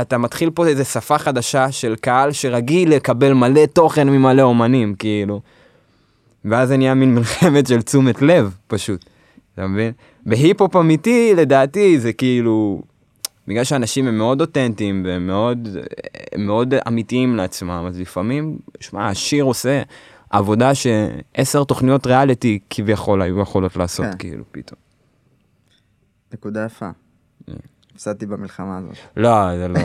אתה 0.00 0.18
מתחיל 0.18 0.50
פה 0.50 0.66
איזה 0.66 0.84
שפה 0.84 1.18
חדשה 1.18 1.72
של 1.72 1.94
קהל 2.00 2.32
שרגיל 2.32 2.94
לקבל 2.94 3.32
מלא 3.32 3.66
תוכן 3.66 4.08
ממלא 4.08 4.42
אומנים, 4.42 4.94
כאילו. 4.94 5.40
ואז 6.44 6.68
זה 6.68 6.76
נהיה 6.76 6.94
מין 6.94 7.14
מלחמת 7.14 7.66
של 7.66 7.82
תשומת 7.82 8.22
לב, 8.22 8.56
פשוט. 8.66 9.04
אתה 9.54 9.66
מבין? 9.66 9.92
בהיפ-הופ 10.26 10.76
אמיתי, 10.76 11.34
לדעתי, 11.36 12.00
זה 12.00 12.12
כאילו... 12.12 12.82
בגלל 13.48 13.64
שאנשים 13.64 14.06
הם 14.06 14.18
מאוד 14.18 14.40
אותנטיים 14.40 15.02
והם 15.06 15.26
מאוד, 15.26 15.68
הם 16.32 16.46
מאוד 16.46 16.74
אמיתיים 16.88 17.36
לעצמם, 17.36 17.84
אז 17.88 18.00
לפעמים, 18.00 18.58
שמע, 18.80 19.08
השיר 19.08 19.44
עושה 19.44 19.82
עבודה 20.34 20.70
שעשר 20.74 21.64
תוכניות 21.64 22.06
ריאליטי 22.06 22.58
כביכול 22.70 23.22
היו 23.22 23.40
יכולות 23.40 23.76
לעשות, 23.76 24.06
כן. 24.06 24.18
כאילו, 24.18 24.44
פתאום. 24.52 24.78
נקודה 26.32 26.64
יפה. 26.64 26.90
הפסדתי 27.94 28.26
במלחמה 28.26 28.78
הזאת. 28.78 28.96
לא, 29.16 29.56
זה 29.56 29.68
לא. 29.68 29.80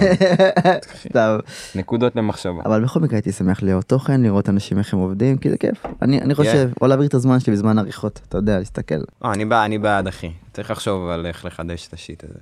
סתם. 1.10 1.38
נקודות 1.76 2.16
למחשבה. 2.16 2.62
אבל 2.66 2.84
בכל 2.84 3.00
מקרה 3.00 3.18
הייתי 3.18 3.32
שמח 3.32 3.62
לראות 3.62 3.86
תוכן, 3.86 4.22
לראות 4.22 4.50
אנשים 4.50 4.78
איך 4.78 4.94
הם 4.94 5.00
עובדים, 5.00 5.38
כי 5.38 5.50
זה 5.50 5.58
כיף. 5.58 5.86
אני 6.02 6.22
אני 6.22 6.36
חושב, 6.36 6.70
או 6.82 6.88
להעביר 6.88 7.08
את 7.08 7.14
הזמן 7.14 7.40
שלי 7.40 7.54
בזמן 7.54 7.80
עריכות, 7.80 8.22
אתה 8.28 8.38
יודע, 8.38 8.60
להסתכל. 8.60 8.96
אה, 9.26 9.34
אני 9.34 9.46
בעד, 9.46 9.66
אני 9.66 9.78
בעד, 9.78 10.08
אחי. 10.08 10.32
צריך 10.54 10.72
לחשוב 10.72 11.10
על 11.10 11.26
איך 11.26 11.46
לחדש 11.46 11.88
את 11.88 11.94
השיט 11.94 12.24
הזה. 12.24 12.40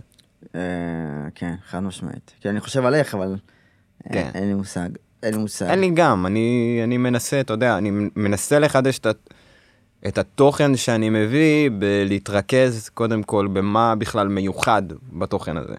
אה, 0.55 0.61
כן, 1.35 1.53
חד 1.69 1.79
משמעית. 1.79 2.31
כי 2.41 2.49
אני 2.49 2.59
חושב 2.59 2.85
על 2.85 2.95
איך, 2.95 3.15
אבל 3.15 3.35
אה, 4.07 4.13
כן. 4.13 4.29
אין 4.33 4.47
לי 4.47 4.53
מושג. 4.53 4.89
אין 5.23 5.33
לי 5.33 5.39
מושג. 5.39 5.65
אין 5.65 5.79
לי 5.79 5.89
גם, 5.89 6.25
אני, 6.25 6.79
אני 6.83 6.97
מנסה, 6.97 7.39
אתה 7.39 7.53
יודע, 7.53 7.77
אני 7.77 7.91
מנסה 8.15 8.59
לחדש 8.59 8.99
את, 8.99 9.07
את 10.07 10.17
התוכן 10.17 10.75
שאני 10.75 11.09
מביא 11.09 11.69
בלהתרכז 11.79 12.89
קודם 12.89 13.23
כל 13.23 13.47
במה 13.53 13.95
בכלל 13.95 14.27
מיוחד 14.27 14.81
בתוכן 15.13 15.57
הזה. 15.57 15.75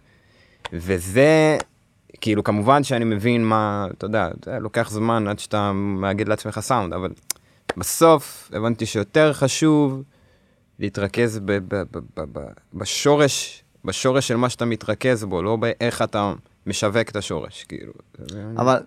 וזה, 0.73 1.59
כאילו, 2.21 2.45
כמובן 2.45 2.85
שאני 2.85 3.05
מבין 3.05 3.45
מה, 3.45 3.87
אתה 3.99 4.07
יודע, 4.07 4.29
זה 4.45 4.59
לוקח 4.61 4.91
זמן 4.91 5.29
עד 5.29 5.39
שאתה 5.39 5.73
מאגד 5.73 6.29
לעצמך 6.29 6.61
סאונד, 6.61 6.93
אבל 6.93 7.11
בסוף 7.77 8.51
הבנתי 8.53 8.87
שיותר 8.87 9.33
חשוב 9.33 10.03
להתרכז 10.79 11.39
ב, 11.39 11.53
ב, 11.53 11.75
ב, 11.75 11.99
ב, 12.17 12.21
ב, 12.33 12.41
בשורש, 12.75 13.65
בשורש 13.85 14.29
של 14.29 14.37
מה 14.37 14.49
שאתה 14.49 14.65
מתרכז 14.65 15.25
בו, 15.25 15.43
לא 15.43 15.57
באיך 15.57 16.03
אתה 16.03 16.33
משווק 16.67 17.09
את 17.09 17.17
השורש, 17.17 17.65
כאילו. 17.65 17.93
אבל 18.57 18.79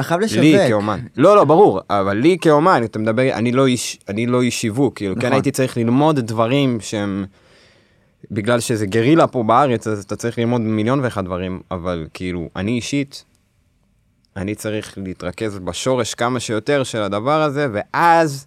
אתה 0.00 0.08
חייב 0.08 0.20
לשווק. 0.20 0.42
לי 0.42 0.68
כאומן. 0.68 1.00
לא, 1.16 1.36
לא, 1.36 1.44
ברור, 1.44 1.80
אבל 1.90 2.16
לי 2.16 2.36
כאומן, 2.40 2.84
אתה 2.84 2.98
מדבר, 2.98 3.32
אני 3.32 3.52
לא 3.52 3.66
איש, 3.66 3.98
אני 4.08 4.26
לא 4.26 4.42
איש 4.42 4.60
שיווק, 4.60 4.96
כאילו, 4.96 5.14
כן 5.14 5.20
נכון. 5.20 5.32
הייתי 5.32 5.50
צריך 5.50 5.76
ללמוד 5.76 6.20
דברים 6.20 6.80
שהם, 6.80 7.24
בגלל 8.30 8.60
שזה 8.60 8.86
גרילה 8.86 9.26
פה 9.26 9.42
בארץ, 9.42 9.86
אז 9.86 10.04
אתה 10.04 10.16
צריך 10.16 10.38
ללמוד 10.38 10.60
מיליון 10.60 11.00
ואחד 11.00 11.24
דברים, 11.24 11.60
אבל 11.70 12.06
כאילו, 12.14 12.48
אני 12.56 12.70
אישית, 12.70 13.24
אני 14.36 14.54
צריך 14.54 14.98
להתרכז 15.04 15.58
בשורש 15.58 16.14
כמה 16.14 16.40
שיותר 16.40 16.82
של 16.82 17.02
הדבר 17.02 17.42
הזה, 17.42 17.66
ואז, 17.72 18.46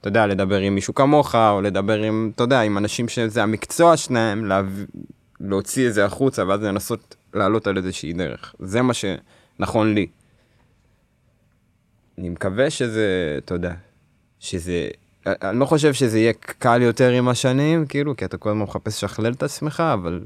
אתה 0.00 0.08
יודע, 0.08 0.26
לדבר 0.26 0.58
עם 0.58 0.74
מישהו 0.74 0.94
כמוך, 0.94 1.34
או 1.34 1.60
לדבר 1.62 2.02
עם, 2.02 2.30
אתה 2.34 2.42
יודע, 2.42 2.60
עם 2.60 2.78
אנשים 2.78 3.08
שזה 3.08 3.42
המקצוע 3.42 3.96
שלהם, 3.96 4.44
להב... 4.44 4.84
להוציא 5.40 5.88
את 5.88 5.94
זה 5.94 6.04
החוצה, 6.04 6.46
ואז 6.48 6.62
לנסות 6.62 7.16
לעלות 7.34 7.66
על 7.66 7.76
איזושהי 7.76 8.12
דרך. 8.12 8.54
זה 8.58 8.82
מה 8.82 8.92
שנכון 8.94 9.94
לי. 9.94 10.06
אני 12.18 12.28
מקווה 12.28 12.70
שזה, 12.70 13.34
אתה 13.44 13.54
יודע, 13.54 13.74
שזה, 14.40 14.88
אני 15.26 15.58
לא 15.58 15.64
חושב 15.64 15.92
שזה 15.92 16.18
יהיה 16.18 16.32
קל 16.32 16.82
יותר 16.82 17.10
עם 17.10 17.28
השנים, 17.28 17.86
כאילו, 17.86 18.16
כי 18.16 18.24
אתה 18.24 18.36
כל 18.36 18.48
הזמן 18.48 18.62
מחפש 18.62 19.04
לשכלל 19.04 19.32
את 19.32 19.42
עצמך, 19.42 19.82
אבל 19.94 20.20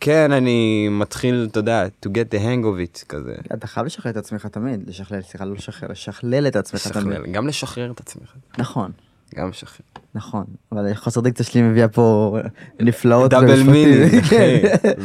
כן, 0.00 0.32
אני 0.32 0.88
מתחיל, 0.90 1.48
אתה 1.50 1.58
יודע, 1.58 1.86
to 2.06 2.08
get 2.08 2.34
the 2.34 2.38
hang 2.38 2.64
of 2.64 3.02
it, 3.02 3.06
כזה. 3.08 3.34
אתה 3.54 3.66
חייב 3.66 3.86
לשכלל 3.86 4.12
את 4.12 4.16
עצמך 4.16 4.46
תמיד, 4.46 4.88
לשכלל, 4.88 5.22
סליחה, 5.22 5.44
לא 5.44 5.54
לשכלל, 5.54 5.90
לשכלל 5.90 6.46
את 6.46 6.56
עצמך 6.56 6.88
תמיד. 6.88 7.06
לשכלל, 7.06 7.32
גם 7.32 7.46
לשחרר 7.46 7.90
את 7.90 8.00
עצמך, 8.00 8.32
נכון, 8.58 8.90
גם 9.34 9.48
לשחרר. 9.48 9.86
נכון. 10.14 10.44
אבל 10.72 10.94
חוסר 10.94 11.20
דיקציה 11.20 11.46
שלי 11.46 11.62
מביאה 11.62 11.88
פה 11.88 12.38
נפלאות 12.80 13.30
דאבל 13.30 13.62
כן. 14.30 14.62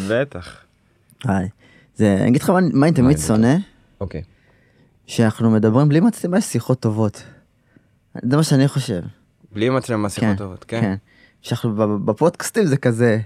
בטח. 0.10 0.58
היי. 1.23 1.49
זה, 1.95 2.17
אני 2.21 2.29
אגיד 2.29 2.41
לך 2.41 2.49
מה 2.49 2.88
אני 2.88 2.95
תמיד 2.95 3.17
שונא, 3.17 3.55
אוקיי. 4.01 4.23
שאנחנו 5.10 5.52
מדברים 5.52 5.89
בלי 5.89 6.00
מצלמה, 6.00 6.38
יש 6.38 6.45
שיחות 6.45 6.80
טובות. 6.80 7.24
זה 8.24 8.38
מה 8.38 8.43
שאני 8.43 8.67
חושב. 8.67 9.02
בלי 9.52 9.69
מצלמה 9.69 10.10
שיחות 10.10 10.38
טובות, 10.38 10.63
כן. 10.67 10.95
שאנחנו 11.41 11.76
ב- 11.76 12.06
בפודקאסטים 12.06 12.65
זה 12.65 12.78
כזה. 12.78 13.19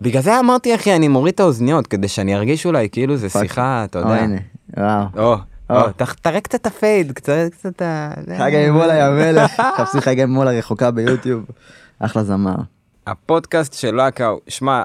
בגלל 0.00 0.22
זה 0.22 0.40
אמרתי, 0.40 0.74
אחי, 0.74 0.96
אני 0.96 1.08
מוריד 1.08 1.34
את 1.34 1.40
האוזניות, 1.40 1.86
כדי 1.86 2.08
שאני 2.08 2.34
ארגיש 2.34 2.66
אולי 2.66 2.88
כאילו 2.92 3.16
זה 3.16 3.28
fuck. 3.28 3.42
שיחה, 3.42 3.84
אתה 3.84 3.98
או, 3.98 4.04
יודע. 4.04 4.22
הנה, 4.22 4.36
וואו. 4.76 5.06
או, 5.16 5.36
או. 5.70 5.76
או, 5.76 5.90
תראה 6.22 6.40
קצת 6.40 6.66
ה 6.66 6.74
fade, 6.74 7.12
קצת, 7.12 7.48
קצת 7.52 7.82
ה... 7.82 8.12
חגי 8.38 8.70
מולה 8.70 9.06
המלך, 9.06 9.62
חפשי 9.76 10.00
חגי 10.00 10.24
מולה 10.24 10.50
רחוקה 10.50 10.90
ביוטיוב. 10.90 11.44
אחלה 11.98 12.24
זמר. 12.24 12.56
הפודקאסט 13.06 13.72
של 13.72 14.06
לקאו, 14.06 14.40
שמע, 14.48 14.82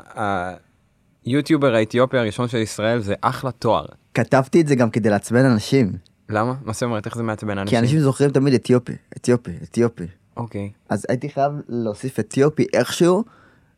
היוטיובר 1.25 1.75
האתיופי 1.75 2.17
הראשון 2.17 2.47
של 2.47 2.57
ישראל 2.57 2.99
זה 2.99 3.13
אחלה 3.21 3.51
תואר. 3.51 3.85
כתבתי 4.13 4.61
את 4.61 4.67
זה 4.67 4.75
גם 4.75 4.89
כדי 4.89 5.09
לעצבן 5.09 5.45
אנשים. 5.45 6.14
למה? 6.29 6.53
מה 6.65 6.73
זאת 6.73 6.83
אומרת? 6.83 7.05
איך 7.05 7.15
זה 7.17 7.23
מעצבן 7.23 7.57
אנשים? 7.57 7.77
כי 7.77 7.83
אנשים 7.83 7.99
זוכרים 7.99 8.31
תמיד 8.31 8.53
אתיופי, 8.53 8.93
אתיופי, 9.17 9.51
אתיופי. 9.63 10.03
אוקיי. 10.37 10.71
אז 10.89 11.05
הייתי 11.09 11.29
חייב 11.29 11.51
להוסיף 11.69 12.19
אתיופי 12.19 12.65
איכשהו, 12.73 13.23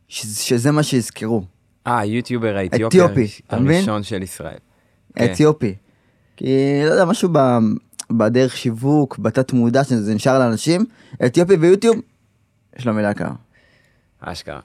ש- 0.08 0.48
שזה 0.48 0.70
מה 0.70 0.82
שיזכרו. 0.82 1.44
אה, 1.86 1.98
היוטיובר 1.98 2.56
האתיופי 2.56 2.86
אתיופי? 3.04 3.26
הראשון 3.48 4.02
של 4.02 4.22
ישראל. 4.22 4.58
כן. 5.16 5.32
אתיופי. 5.32 5.74
כי 6.36 6.46
לא 6.86 6.90
יודע, 6.90 7.04
משהו 7.04 7.28
ב- 7.32 7.58
בדרך 8.10 8.56
שיווק, 8.56 9.18
בתת 9.18 9.52
מודע, 9.52 9.84
שזה 9.84 10.14
נשאר 10.14 10.38
לאנשים, 10.38 10.84
אתיופי 11.26 11.54
ויוטיוב, 11.54 11.96
יש 12.78 12.86
לו 12.86 12.94
מילה 12.94 13.14
קר. 13.14 13.28
אשכרה. 14.20 14.60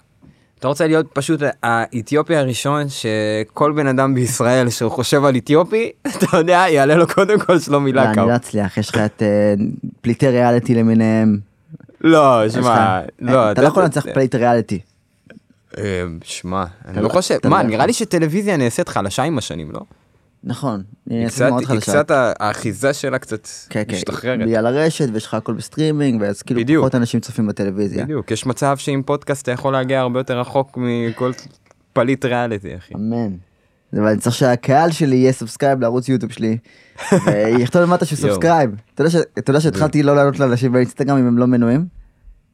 אתה 0.64 0.68
רוצה 0.70 0.88
להיות 0.88 1.06
פשוט 1.14 1.42
האתיופי 1.64 2.36
הראשון 2.36 2.86
שכל 2.90 3.72
בן 3.72 3.88
אדם 3.88 4.16
בישראל 4.16 4.70
שהוא 4.70 4.92
חושב 4.92 5.26
על 5.26 5.36
אתיופי, 5.38 5.92
אתה 6.18 6.38
יודע, 6.38 6.66
יעלה 6.70 6.96
לו 6.96 7.08
קודם 7.08 7.40
כל 7.40 7.60
שלומי 7.60 7.92
לא, 7.92 8.02
אני 8.02 8.12
לקאו. 8.12 8.28
לא 8.28 8.36
אצליח, 8.36 8.78
יש 8.78 8.90
לך 8.90 8.98
את 8.98 9.22
אה, 9.24 9.54
פליטי 10.02 10.28
ריאליטי 10.28 10.76
למיניהם. 10.76 11.40
לא, 12.02 12.50
שמע, 12.50 13.02
לא, 13.20 13.52
אתה 13.52 13.62
לא 13.62 13.68
יכול 13.68 13.84
לנצח 13.84 14.06
פליט 14.14 14.36
ריאליטי. 14.36 14.80
אה, 15.78 16.04
שמע, 16.24 16.64
אני 16.88 16.98
לא 16.98 17.04
לא- 17.04 17.10
חושב, 17.10 17.38
מה, 17.44 17.64
לא 17.64 17.70
נראה. 17.70 17.86
לי 17.86 17.94
שטלוויזיה 17.94 18.58
נעשית 18.58 18.90
חלשה 18.90 19.24
עם 19.24 19.38
השנים, 19.38 19.72
לא? 19.72 19.80
נכון. 20.44 20.84
היא 21.10 21.28
קצת- 21.28 21.50
היא. 21.70 21.80
קצת, 21.80 22.12
האחיזה 22.40 22.94
שלה 22.94 23.18
קצת 23.20 23.48
כן, 23.70 23.84
כן, 23.88 23.96
משתחררת. 23.96 24.48
היא 24.48 24.58
על 24.58 24.66
הרשת 24.66 25.08
ויש 25.14 25.26
לך 25.26 25.34
הכל 25.34 25.54
בסטרימינג 25.54 26.22
ואז 26.22 26.42
כאילו 26.42 26.60
בדיוק. 26.62 26.82
פחות 26.84 26.96
אנשים 26.96 27.20
צופים 27.20 27.48
בטלוויזיה. 27.48 28.04
בדיוק, 28.04 28.32
יש 28.32 28.46
מצב 28.46 28.78
שעם 28.78 29.04
פודקאסט 29.06 29.44
אתה 29.44 29.52
יכול 29.52 29.74
להגיע 29.74 30.00
הרבה 30.00 30.20
יותר 30.20 30.40
רחוק 30.40 30.78
מכל 30.82 31.32
פליט 31.94 32.26
ריאליטי, 32.26 32.78
אחי. 32.78 32.94
אמן. 32.96 33.30
אבל 33.94 34.08
אני 34.08 34.18
צריך 34.20 34.36
שהקהל 34.36 34.92
שלי 34.92 35.16
יהיה 35.16 35.32
subscribe 35.32 35.82
לערוץ 35.82 36.10
יוטיוב 36.10 36.32
שלי. 36.32 36.58
ויכתוב 37.26 37.82
למטה 37.82 38.06
שהוא. 38.06 38.18
subscribe. 38.20 38.70
אתה 38.94 39.04
יודע 39.52 39.62
שהתחלתי 39.62 40.04
לא 40.04 40.16
לענות 40.16 40.40
לאנשים 40.40 40.72
באינסטגרם 40.72 41.18
אם 41.18 41.28
הם 41.28 41.38
לא 41.38 41.48
מנויים? 41.48 41.86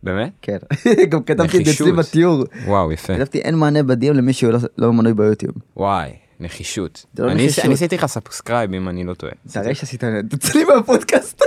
באמת? 0.03 0.31
כן. 0.41 0.57
גם 1.11 1.23
כתבתי 1.23 1.57
את 1.59 1.65
זה 1.65 1.71
אצלי. 1.71 1.91
בתיאור. 1.91 2.43
וואו, 2.65 2.91
יפה. 2.91 3.15
כתבתי 3.15 3.39
אין 3.39 3.55
מענה 3.55 3.83
ב 3.83 3.94
DM 3.94 4.15
למי 4.15 4.33
שהוא 4.33 4.51
לא- 4.53 4.59
לא 4.77 4.93
מנוי 4.93 5.13
ביוטיוב. 5.13 5.55
וואי, 5.77 6.09
נחישות. 6.39 7.05
זה 7.13 7.23
לא 7.23 7.31
אני 7.31 7.43
נחישות. 7.45 7.65
אני 7.65 7.73
עשיתי 7.73 7.95
לך 7.95 8.05
subscribe 8.05 8.73
אם 8.73 8.89
אני 8.89 9.03
לא 9.03 9.13
טועה. 9.13 9.31
תראה 9.51 9.75
שעשית 9.75 10.03
את 10.03 10.33
אצלי 10.33 10.63
בפודקאסט. 10.65 11.41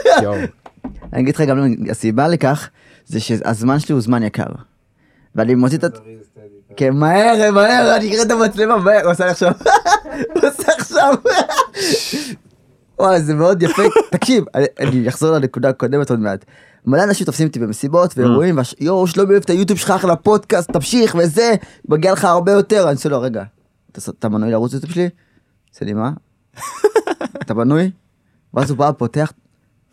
אני 1.13 1.23
אגיד 1.23 1.35
לך 1.35 1.41
גם 1.41 1.59
הסיבה 1.91 2.29
לכך 2.29 2.69
זה 3.07 3.21
שהזמן 3.21 3.79
שלי 3.79 3.93
הוא 3.93 4.01
זמן 4.03 4.23
יקר. 4.23 4.47
ואני 5.35 5.55
מוציא 5.55 5.79
את 5.79 5.85
ה... 5.85 5.89
כן 6.77 6.91
מהר 6.97 7.51
מהר 7.51 7.97
אני 7.97 8.09
אקרא 8.15 8.23
את 8.23 8.31
המצלמה 8.31 8.77
מהר 8.77 9.03
הוא 9.03 9.11
עושה 9.13 9.25
לי 9.25 9.31
עכשיו. 9.31 9.53
הוא 10.05 10.49
עושה 10.49 10.73
עכשיו. 10.79 11.15
וואי 12.99 13.21
זה 13.23 13.35
מאוד 13.35 13.63
יפה 13.63 13.83
תקשיב 14.11 14.45
אני- 14.55 14.67
אני 14.81 15.09
אחזור 15.09 15.31
לנקודה 15.31 15.69
הקודמת 15.69 16.11
עוד 16.11 16.19
מעט. 16.19 16.45
מלא 16.87 17.03
אנשים 17.05 17.27
תופסים 17.27 17.47
אותי 17.47 17.59
במסיבות 17.59 18.19
ואירועים 18.19 18.59
והש- 18.59 18.75
יואו 18.81 19.07
שלומי 19.07 19.31
אוהב 19.31 19.43
את 19.43 19.51
היוטיוב 19.51 19.79
שלך 19.79 19.91
אחלה 19.91 20.17
פודקאסט 20.17 20.71
תמשיך 20.71 21.17
וזה 21.19 21.55
מגיע 21.89 22.13
לך 22.13 22.25
הרבה 22.25 22.53
יותר 22.53 22.85
אני 22.85 22.93
עושה 22.95 23.09
לו 23.09 23.21
רגע 23.21 23.43
אתה 23.99 24.29
מנוי 24.29 24.51
לערוץ 24.51 24.73
יוטיוב 24.73 24.93
שלי? 24.93 25.09
עושה 25.73 25.85
לי 25.85 25.93
מה? 25.93 26.11
אתה 27.43 27.55
מנוי? 27.55 27.91
ואז 28.55 28.71
הוא 28.71 28.79
בא 28.79 28.91
פותח 28.93 29.33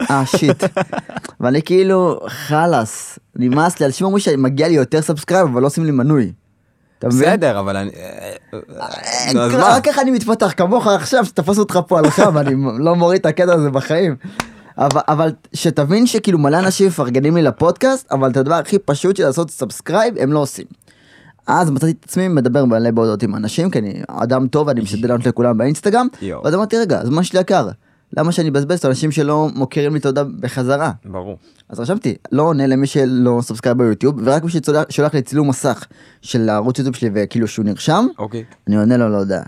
אה 0.01 0.25
shit. 0.25 0.63
ואני 1.39 1.62
כאילו 1.62 2.19
חלאס 2.27 3.19
נמאס 3.35 3.79
לי 3.79 3.85
אנשים 3.85 4.05
אומרים 4.05 4.19
שמגיע 4.19 4.67
לי 4.67 4.73
יותר 4.73 5.01
subscribe 5.01 5.47
אבל 5.47 5.62
לא 5.62 5.67
עושים 5.67 5.85
לי 5.85 5.91
מנוי. 5.91 6.31
אתה 6.99 7.07
מבין? 7.07 7.29
בסדר, 7.29 7.59
אבל 7.59 7.77
אני... 7.77 7.89
אה, 7.89 8.33
אז 9.38 9.53
מה? 9.53 9.75
רק 9.75 9.83
ככה 9.85 10.01
אני 10.01 10.12
מתפתח 10.12 10.53
כמוך 10.57 10.88
עכשיו 10.88 11.25
שתפס 11.25 11.57
אותך 11.57 11.79
פה 11.88 11.99
על 11.99 12.05
החם 12.05 12.35
ואני 12.35 12.55
לא 12.79 12.95
מוריד 12.95 13.19
את 13.19 13.25
הקטע 13.25 13.53
הזה 13.53 13.69
בחיים. 13.69 14.15
אבל, 14.77 15.01
אבל 15.07 15.31
שתבין 15.53 16.07
שכאילו 16.07 16.39
מלא 16.39 16.59
אנשים 16.59 16.88
מפרגנים 16.88 17.35
לי 17.35 17.41
לפודקאסט, 17.41 18.12
אבל 18.12 18.31
את 18.31 18.38
הדבר 18.38 18.55
הכי 18.55 18.79
פשוט 18.79 19.15
של 19.15 19.23
לעשות 19.23 19.49
subscribe 19.49 20.17
הם 20.17 20.33
לא 20.33 20.39
עושים. 20.39 20.65
אז 21.49 21.69
מצאתי 21.69 21.91
את 21.91 22.03
עצמי 22.03 22.27
מדבר 22.27 22.65
מלא 22.65 22.91
בהודעות 22.91 23.23
עם 23.23 23.35
אנשים, 23.35 23.71
כי 23.71 23.79
אני 23.79 24.01
אדם 24.07 24.47
טוב, 24.47 24.69
אני 24.69 24.81
משתדל 24.81 25.07
לענות 25.07 25.25
לכולם 25.25 25.57
באינסטגרם. 25.57 26.07
ואז 26.43 26.55
אמרתי 26.55 26.77
רגע, 26.77 26.99
הזמן 26.99 27.23
שלי 27.23 27.39
יקר, 27.39 27.69
למה 28.17 28.31
שאני 28.31 28.49
אבזבז 28.49 28.79
את 28.79 28.85
האנשים 28.85 29.12
שלא 29.12 29.49
מוקירים 29.55 29.93
לי 29.93 29.99
תודה 29.99 30.23
בחזרה? 30.23 30.91
ברור. 31.05 31.38
אז 31.69 31.79
רשמתי, 31.79 32.15
לא 32.31 32.43
עונה 32.43 32.67
למי 32.67 32.88
שלא 32.88 33.39
subscribe 33.41 33.77
ביוטיוב, 33.77 34.15
ורק 34.23 34.43
מי 34.43 34.49
ששולח 34.49 35.13
לי 35.13 35.21
צילום 35.21 35.49
מסך 35.49 35.85
של 36.21 36.49
הערוץ 36.49 36.77
יוטיוב 36.77 36.95
שלי 36.95 37.09
וכאילו 37.13 37.47
שהוא 37.47 37.65
נרשם, 37.65 38.07
אוקיי. 38.17 38.43
אני 38.67 38.77
עונה 38.77 38.97
לו 38.97 39.09
לא 39.09 39.17
יודע. 39.17 39.41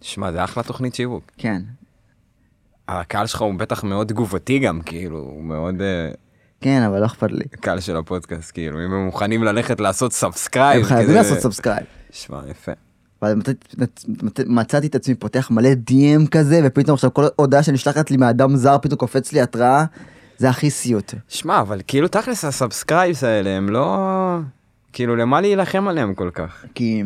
שמע, 0.00 0.32
זה 0.32 0.44
אחלה 0.44 0.62
תוכנית 0.62 0.94
שיווק. 0.94 1.24
כן. 1.38 1.62
הקהל 2.88 3.26
שלך 3.26 3.42
הוא 3.42 3.54
בטח 3.54 3.84
מאוד 3.84 4.08
תגובתי 4.08 4.58
גם, 4.58 4.80
כאילו, 4.80 5.18
הוא 5.18 5.44
מאוד 5.44 5.80
אה, 5.80 6.10
כן, 6.60 6.82
אבל 6.82 7.00
לא 7.00 7.06
אכפת 7.06 7.32
לי. 7.32 7.44
קהל 7.60 7.80
של 7.80 7.96
הפודקאסט, 7.96 8.50
כאילו, 8.52 8.78
אם 8.84 8.92
הם 8.92 9.04
מוכנים 9.04 9.44
ללכת 9.44 9.80
לעשות 9.80 10.12
subscribe. 10.12 10.80
הם 10.80 10.84
חייבים 10.84 11.14
לעשות 11.14 11.38
subscribe. 11.38 11.84
שמע, 12.10 12.40
יפה. 12.50 12.72
מצאתי 14.46 14.86
את 14.86 14.94
עצמי 14.94 15.14
פותח 15.14 15.50
מלא 15.50 15.70
DM 15.90 16.28
כזה, 16.30 16.60
ופתאום 16.64 16.94
עכשיו 16.94 17.14
כל 17.14 17.24
הודעה 17.36 17.62
שנשלחת 17.62 18.10
לי 18.10 18.16
מאדם 18.16 18.56
זר, 18.56 18.78
פתאום 18.78 18.98
קופץ 18.98 19.32
לי 19.32 19.40
התראה, 19.40 19.84
זה 20.38 20.48
הכי 20.48 20.70
סיוט. 20.70 21.14
שמע, 21.28 21.60
אבל 21.60 21.80
כאילו 21.86 22.08
תכלס 22.08 22.44
ה 22.44 22.51
subscribes 22.51 23.24
האלה 23.24 23.50
הם 23.50 23.68
לא... 23.68 23.98
כאילו, 24.92 25.16
למה 25.16 25.40
להילחם 25.40 25.88
עליהם 25.88 26.14
כל 26.14 26.30
כך? 26.34 26.64
כי 26.74 27.02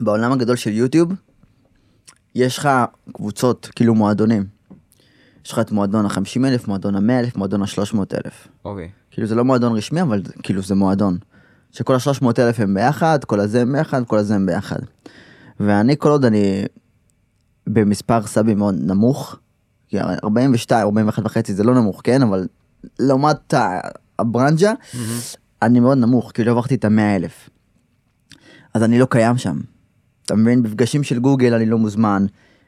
בעולם 0.00 0.32
הגדול 0.32 0.56
של 0.56 0.72
יוטיוב, 0.72 1.12
יש 2.34 2.58
לך 2.58 2.68
קבוצות, 3.12 3.70
כאילו 3.76 3.94
מועדונים. 3.94 4.57
יש 5.44 5.52
לך 5.52 5.58
את 5.58 5.72
מועדון 5.72 6.06
ה-50 6.06 6.46
אלף, 6.46 6.68
מועדון 6.68 6.94
ה-100 6.94 7.20
אלף, 7.24 7.36
מועדון 7.36 7.62
ה-300 7.62 7.96
אלף. 7.96 8.48
אוקיי. 8.64 8.90
כאילו 9.10 9.26
זה 9.26 9.34
לא 9.34 9.44
מועדון 9.44 9.76
רשמי, 9.76 10.02
אבל 10.02 10.22
כאילו 10.42 10.62
זה 10.62 10.74
מועדון. 10.74 11.18
שכל 11.72 11.94
ה-300 11.94 12.26
אלף 12.38 12.60
הם 12.60 12.74
ביחד, 12.74 13.24
כל 13.24 13.40
הזה 13.40 13.62
הם 13.62 13.72
ביחד, 13.72 14.04
כל 14.06 14.18
הזה 14.18 14.34
הם 14.34 14.46
ביחד. 14.46 14.78
ואני 15.60 15.94
כל 15.98 16.10
עוד 16.10 16.24
אני 16.24 16.64
במספר 17.66 18.26
סאבים 18.26 18.58
מאוד 18.58 18.74
נמוך, 18.78 19.36
כי 19.88 20.00
42, 20.00 20.86
41 20.86 21.26
וחצי 21.26 21.54
זה 21.54 21.64
לא 21.64 21.74
נמוך, 21.74 22.00
כן? 22.04 22.22
אבל 22.22 22.46
לעומת 22.98 23.54
הברנג'ה, 24.18 24.72
אני 25.62 25.80
מאוד 25.80 25.98
נמוך, 25.98 26.30
כאילו 26.34 26.52
עברתי 26.52 26.74
את 26.74 26.84
ה-100 26.84 27.16
אלף. 27.16 27.50
אז 28.74 28.82
אני 28.82 28.98
לא 28.98 29.06
קיים 29.10 29.38
שם. 29.38 29.58
אתה 30.24 30.34
מבין? 30.34 30.62
במפגשים 30.62 31.02
של 31.02 31.18
גוגל 31.18 31.54
אני 31.54 31.66
לא 31.66 31.78
מוזמן. 31.78 32.26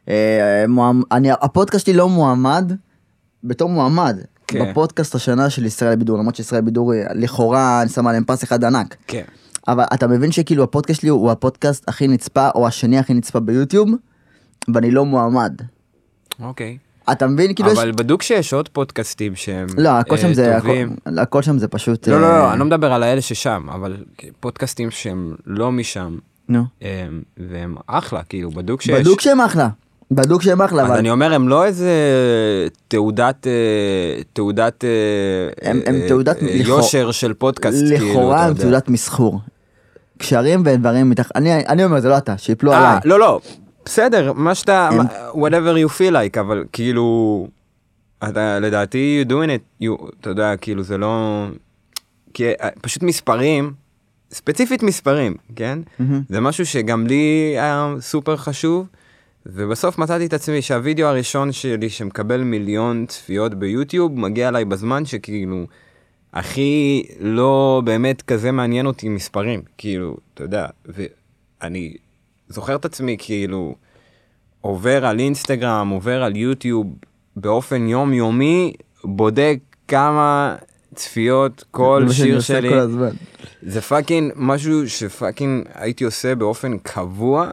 אה, 0.09 0.65
אני, 1.13 1.29
הפודקאסט 1.33 1.87
שלי 1.87 1.95
לא 1.95 2.09
מועמד 2.09 2.73
בתור 3.45 3.69
מועמד. 3.71 4.17
כן. 4.47 4.71
בפודקאסט 4.71 5.15
השנה 5.15 5.51
של 5.51 5.65
ישראל 5.67 5.97
בידור, 5.97 6.19
למרות 6.19 6.37
שישראל 6.37 6.61
בידור 6.61 6.95
אה, 6.95 7.05
לכאורה 7.15 7.83
אני 7.83 7.89
שם 7.89 8.07
עליהם 8.07 8.25
פס 8.25 8.45
אחד 8.45 8.65
ענק. 8.65 8.97
כן. 9.07 9.23
אבל 9.69 9.85
אתה 9.95 10.07
מבין 10.07 10.33
שכאילו 10.33 10.65
הפודקאסט 10.65 11.01
שלי 11.01 11.09
הוא 11.11 11.31
הפודקאסט 11.31 11.89
הכי 11.89 12.09
נצפה 12.09 12.49
או 12.55 12.67
השני 12.67 12.99
הכי 12.99 13.15
נצפה 13.15 13.41
ביוטיוב, 13.41 13.89
ואני 14.75 14.91
לא 14.91 15.05
מועמד. 15.05 15.53
אוקיי. 16.43 16.79
אתה 17.13 17.27
מבין? 17.27 17.55
כאילו 17.55 17.73
אבל 17.73 17.89
יש... 17.89 17.95
בדוק 17.95 18.23
שיש 18.23 18.53
עוד 18.53 18.69
פודקאסטים 18.69 19.37
שהם 19.37 19.67
לא, 19.79 19.89
הכל 19.89 20.17
שם 20.17 20.29
אה, 20.29 20.35
זה, 20.35 20.57
הכל, 20.57 20.67
טובים. 20.69 20.97
הכל 21.19 21.43
שם 21.43 21.59
זה 21.59 21.69
פשוט... 21.69 22.09
לא, 22.09 22.21
לא, 22.21 22.27
אה, 22.27 22.39
לא, 22.39 22.51
אני 22.53 22.59
לא 22.59 22.65
מדבר 22.65 22.93
על 22.93 23.03
האלה 23.03 23.21
ששם, 23.21 23.67
אבל 23.75 23.97
פודקאסטים 24.41 24.91
שהם 24.91 25.35
לא 25.47 25.73
משם, 25.73 26.19
נו. 26.49 26.65
הם- 26.81 27.23
והם 27.37 27.75
אחלה, 27.87 28.23
כאילו, 28.23 28.51
בדוק 28.51 28.83
שיש. 28.83 29.01
בדוק 29.01 29.21
שהם 29.21 29.41
אחלה. 29.41 29.69
בדוק 30.11 30.43
שהם 30.43 30.63
אחלה, 30.63 30.83
אז 30.83 30.89
אבל... 30.89 30.99
אני 30.99 31.11
אומר, 31.11 31.33
הם 31.35 31.49
לא 31.49 31.65
איזה 31.65 31.91
תעודת, 32.89 33.47
אה, 33.47 33.53
תעודת, 34.33 34.85
אה, 34.85 34.91
הם- 35.71 35.81
הם 35.87 35.95
אה, 35.95 36.09
תעודת 36.09 36.37
יושר 36.43 37.11
של 37.11 37.35
פודקאסט, 37.35 37.79
כאילו, 37.89 38.07
לכאורה 38.09 38.45
הם. 38.47 38.55
תעודת 38.55 38.89
מסחור. 38.89 39.41
קשרים 40.19 40.63
ודברים 40.67 41.11
מתחת... 41.11 41.37
אני 41.37 41.67
אני 41.67 41.85
אומר, 41.85 42.01
זה 42.01 42.09
לא 42.09 42.19
אתה, 42.19 42.39
שיפלו 42.39 42.73
עליי. 42.73 42.99
לא, 43.05 43.19
לא, 43.21 43.41
בסדר, 43.85 44.33
מה 44.33 44.55
שאתה, 44.55 44.89
whatever 45.33 45.87
you 45.87 45.99
feel 45.99 46.13
like, 46.13 46.41
אבל 46.41 46.65
כאילו, 46.73 47.47
אתה 48.29 48.59
לדעתי 48.59 49.25
you 49.27 49.31
doing 49.31 49.49
it, 49.49 49.85
you, 49.85 50.11
אתה 50.21 50.31
יודע, 50.31 50.57
כאילו 50.57 50.83
זה 50.83 50.99
לא, 50.99 51.45
כי 52.35 52.45
פשוט 52.81 53.03
מספרים, 53.03 53.73
ספציפית 54.33 54.83
מספרים, 54.83 55.35
כן? 55.57 55.79
מהמם. 55.99 56.23
זה 56.29 56.41
משהו 56.41 56.67
שגם 56.67 57.07
לי 57.07 57.15
היה 57.57 57.95
סופר 58.01 58.37
חשוב, 58.37 58.87
ובסוף 59.47 59.99
מצאתי 59.99 60.27
את 60.27 60.33
עצמי 60.33 60.63
שהווידאו 60.63 61.07
הראשון 61.07 61.53
שלי 61.53 61.91
שמקבל 61.91 62.43
מיליון 62.43 63.07
צפיות 63.09 63.55
ביוטיוב 63.55 64.21
מגיע 64.21 64.49
אליי 64.49 64.65
בזמן 64.65 65.05
שכאילו 65.05 65.67
הכי 66.33 67.07
לא 67.21 67.83
באמת 67.85 68.23
כזה 68.23 68.53
מעניין 68.53 68.87
אותי 68.87 69.09
מספרים, 69.09 69.63
כאילו, 69.79 70.17
אתה 70.35 70.45
יודע, 70.45 70.67
ואני 70.87 71.97
זוכר 72.49 72.77
את 72.77 72.85
עצמי 72.85 73.17
כאילו 73.19 73.75
עובר 74.61 75.07
על 75.07 75.19
אינסטגרם, 75.19 75.89
עובר 75.89 76.23
על 76.23 76.37
יוטיוב 76.37 76.87
באופן 77.37 77.89
יומיומי, 77.89 78.73
בודק 79.05 79.59
כמה 79.89 80.57
צפיות 80.95 81.65
כל 81.71 82.07
שיר 82.13 82.41
שלי. 82.41 82.69
כל 82.69 82.79
הזמן. 82.79 83.11
זה 83.63 83.81
fucking 83.81 84.33
משהו 84.37 84.89
ש 84.89 85.06
fucking 85.06 85.65
הייתי 85.75 86.05
עושה 86.05 86.35
באופן 86.35 86.79
קבוע, 86.79 87.51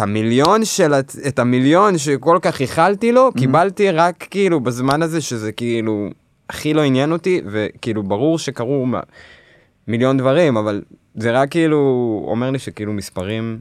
המיליון 0.00 0.64
של, 0.64 0.92
את 1.28 1.38
המיליון 1.38 1.98
שכל 1.98 2.38
כך 2.42 2.60
ייחלתי 2.60 3.12
לו, 3.12 3.30
קיבלתי 3.36 3.90
רק 3.90 4.26
כאילו 4.30 4.60
בזמן 4.60 5.02
הזה 5.02 5.20
שזה 5.20 5.52
כאילו 5.52 6.08
הכי 6.50 6.74
לא 6.74 6.80
עניין 6.82 7.12
אותי, 7.12 7.40
וכאילו 7.46 8.02
ברור 8.02 8.38
שקרו 8.38 8.86
מה- 8.86 9.00
מיליון 9.88 10.16
דברים, 10.18 10.56
אבל 10.56 10.82
זה 11.14 11.30
רק 11.32 11.50
כאילו 11.50 11.78
אומר 12.28 12.50
לי 12.50 12.58
שכאילו 12.58 12.92
מספרים 12.92 13.58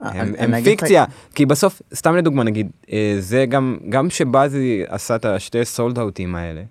הם, 0.00 0.16
אני- 0.20 0.38
הם 0.38 0.50
לך- 0.54 0.64
פיקציה, 0.64 1.04
כי 1.34 1.46
בסוף, 1.46 1.82
סתם 1.94 2.16
לדוגמה 2.16 2.42
נגיד, 2.44 2.70
אה, 2.92 3.16
זה 3.18 3.46
גם, 3.48 3.76
גם 3.88 4.10
שבאזי 4.10 4.82
עשה 4.88 5.16
את 5.16 5.24
השתי 5.24 5.64
sold 5.64 5.98
out 5.98 6.20
ים 6.20 6.34
האלה, 6.34 6.62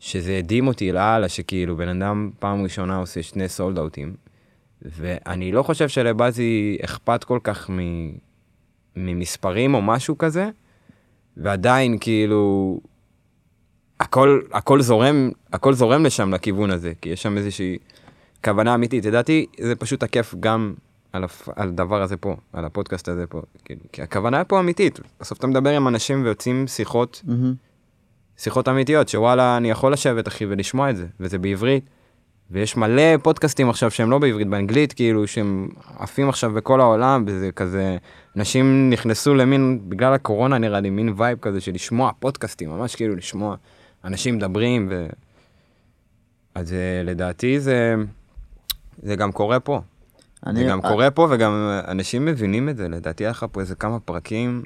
שזה 0.00 0.36
הדהים 0.38 0.66
אותי 0.66 0.92
לאללה, 0.92 1.28
שכאילו 1.28 1.76
בן 1.76 1.88
אדם 1.88 2.30
פעם 2.38 2.62
ראשונה 2.62 2.96
עושה 2.96 3.22
שני 3.22 3.48
סולד 3.48 3.78
אאוטים, 3.78 4.14
ואני 4.82 5.52
לא 5.52 5.62
חושב 5.62 5.88
שלבאזי 5.88 6.78
אכפת 6.84 7.24
כל 7.24 7.38
כך 7.44 7.70
מ, 7.70 7.78
ממספרים 9.06 9.74
או 9.74 9.82
משהו 9.82 10.18
כזה, 10.18 10.50
ועדיין 11.36 11.98
כאילו, 12.00 12.80
הכל, 14.00 14.40
הכל 14.52 14.82
זורם, 14.82 15.30
הכל 15.52 15.74
זורם 15.74 16.04
לשם 16.04 16.34
לכיוון 16.34 16.70
הזה, 16.70 16.92
כי 17.00 17.08
יש 17.08 17.22
שם 17.22 17.36
איזושהי 17.36 17.78
כוונה 18.44 18.74
אמיתית. 18.74 19.04
לדעתי 19.04 19.46
זה 19.60 19.76
פשוט 19.76 20.00
תקף 20.00 20.34
גם 20.40 20.74
על, 21.12 21.24
הפ... 21.24 21.48
על 21.56 21.68
הדבר 21.68 22.02
הזה 22.02 22.16
פה, 22.16 22.36
על 22.52 22.64
הפודקאסט 22.64 23.08
הזה 23.08 23.26
פה, 23.26 23.42
כאילו, 23.64 23.80
כי 23.92 24.02
הכוונה 24.02 24.44
פה 24.44 24.60
אמיתית. 24.60 25.00
בסוף 25.20 25.38
אתה 25.38 25.46
מדבר 25.46 25.70
עם 25.70 25.88
אנשים 25.88 26.24
ויוצאים 26.24 26.66
שיחות, 26.66 27.22
מהמם. 27.24 27.54
שיחות 28.36 28.68
אמיתיות, 28.68 29.08
שוואלה, 29.08 29.56
אני 29.56 29.70
יכול 29.70 29.92
לשבת 29.92 30.28
אחי 30.28 30.46
ולשמוע 30.46 30.90
את 30.90 30.96
זה, 30.96 31.06
וזה 31.20 31.38
בעברית. 31.38 31.84
ויש 32.50 32.76
מלא 32.76 33.16
פודקאסטים 33.22 33.70
עכשיו 33.70 33.90
שהם 33.90 34.10
לא 34.10 34.18
בעברית, 34.18 34.48
באנגלית, 34.48 34.92
כאילו, 34.92 35.26
שהם 35.26 35.68
עפים 35.98 36.28
עכשיו 36.28 36.52
בכל 36.52 36.80
העולם, 36.80 37.24
וזה 37.26 37.52
כזה, 37.52 37.96
אנשים 38.36 38.90
נכנסו 38.90 39.34
למין, 39.34 39.80
בגלל 39.88 40.14
הקורונה 40.14 40.58
נראה 40.58 40.80
לי, 40.80 40.90
מין 40.90 41.14
vibe 41.16 41.38
כזה 41.38 41.60
של 41.60 41.72
לשמוע 41.74 42.10
פודקאסטים, 42.18 42.70
ממש 42.70 42.96
כאילו 42.96 43.16
לשמוע 43.16 43.56
אנשים 44.04 44.36
מדברים, 44.36 44.88
ו... 44.90 45.06
אז 46.54 46.72
אה, 46.72 47.02
לדעתי 47.04 47.60
זה, 47.60 47.94
זה 49.02 49.16
גם 49.16 49.32
קורה 49.32 49.60
פה. 49.60 49.80
אני- 50.46 50.58
זה 50.60 50.64
גם 50.64 50.80
קורה 50.82 51.10
פה, 51.10 51.26
וגם 51.30 51.52
אנשים 51.88 52.24
מבינים 52.24 52.68
את 52.68 52.76
זה, 52.76 52.88
לדעתי 52.88 53.24
היה 53.24 53.30
לך 53.30 53.46
פה 53.52 53.60
איזה 53.60 53.74
כמה 53.74 54.00
פרקים 54.00 54.62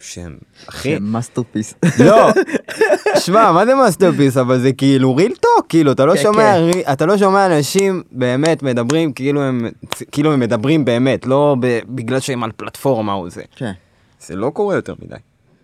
שהם, 0.00 0.38
אחי, 0.68 0.98
masterpiece. 1.00 1.74
לא, 2.06 2.28
שמע, 3.24 3.52
מה 3.52 3.66
זה 3.66 3.74
masterpiece, 3.74 4.36
אבל 4.36 4.60
זה 4.60 4.72
כאילו 4.72 5.16
real 5.16 5.34
talk, 5.34 5.66
כאילו, 5.68 5.92
אתה 5.92 6.06
לא 6.06 6.16
כן, 6.16 6.22
שומע, 6.22 6.54
כן. 6.72 6.92
אתה 6.92 7.06
לא 7.06 7.18
שומע 7.18 7.46
אנשים 7.46 8.02
באמת 8.12 8.62
מדברים 8.62 9.12
כאילו 9.12 9.42
הם, 9.42 9.68
כאילו 10.12 10.32
הם 10.32 10.40
מדברים 10.40 10.84
באמת, 10.84 11.26
לא 11.26 11.56
בגלל 11.88 12.20
שהם 12.20 12.44
על 12.44 12.50
פלטפורמה 12.56 13.12
או 13.12 13.30
זה. 13.30 13.42
כן. 13.56 13.72
זה 14.20 14.36
לא 14.36 14.50
קורה 14.50 14.74
יותר 14.74 14.94
מדי. 15.02 15.16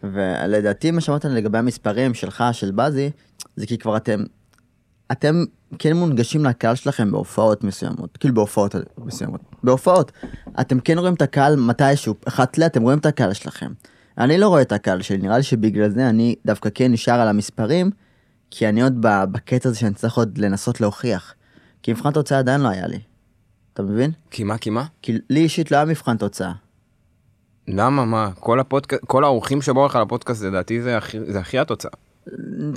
ולדעתי 0.03 0.91
מה 0.91 1.01
שאמרת 1.01 1.25
לגבי 1.25 1.59
המספרים 1.59 2.15
שלך, 2.15 2.45
של 2.53 2.71
בזי, 2.71 3.11
זה 3.57 3.67
כי 3.67 3.79
כבר 3.79 3.97
אתם, 3.97 4.21
אתם 5.13 5.45
כן 5.79 5.97
מונגשים 5.97 6.45
לקהל 6.45 6.75
שלכם 6.75 7.11
בהופעות 7.11 7.65
מסוימות, 7.65 8.17
כאילו 8.17 8.35
בהופעות 8.35 8.75
מסוימות, 8.99 9.41
בהופעות. 9.63 10.13
אתם 10.61 10.81
כן 10.81 10.99
רואים 10.99 11.15
את 11.15 11.23
הקהל 11.23 11.57
מתישהו, 11.57 12.15
אחת 12.29 12.59
ל... 12.59 12.63
אתם 12.63 12.83
רואים 12.83 12.99
את 12.99 13.07
הקהל 13.07 13.33
שלכם. 13.33 13.73
אני 14.19 14.39
לא 14.39 14.49
רואה 14.49 14.63
את 14.63 14.73
הקהל 14.73 15.03
שלי, 15.03 15.19
נראה 15.19 15.37
לי 15.37 15.43
שבגלל 15.43 15.91
זה 15.91 16.09
אני 16.09 16.35
דווקא 16.47 16.69
כן 16.75 16.93
נשאר 16.93 17.21
על 17.21 17.29
המספרים, 17.29 17.91
כי 18.51 18.69
אני 18.69 18.83
עוד 18.83 18.97
בקטע 19.01 19.69
הזה 19.69 19.79
שאני 19.79 19.95
צריך 19.95 20.17
עוד 20.17 20.39
לנסות 20.39 20.81
להוכיח. 20.81 21.35
כי 21.83 21.93
מבחן 21.93 22.13
תוצאה 22.13 22.39
עדיין 22.39 22.61
לא 22.61 22.69
היה 22.69 22.87
לי. 22.87 22.99
אתה 23.73 23.83
מבין? 23.83 24.11
כי 24.31 24.45
מה, 24.45 24.59
כי 24.59 24.71
מה? 24.71 24.85
כי 25.03 25.19
לי 25.31 25.41
אישית 25.41 25.71
לא 25.71 25.77
היה 25.77 25.87
מבחן 25.87 26.17
תוצאה. 26.17 26.53
למה, 27.69 28.05
מה? 28.05 28.31
כל 28.41 28.61
הפודקאסט, 28.61 29.05
כל 29.07 29.25
האורחים 29.25 29.63
שבאו 29.63 29.87
לך 29.87 29.97
לפודקאסט, 29.97 30.43
לדעתי 30.43 30.83
זה 30.83 30.97
הכי, 30.97 31.19
זה 31.21 31.39
הכי 31.39 31.59
התוצאה. 31.59 31.91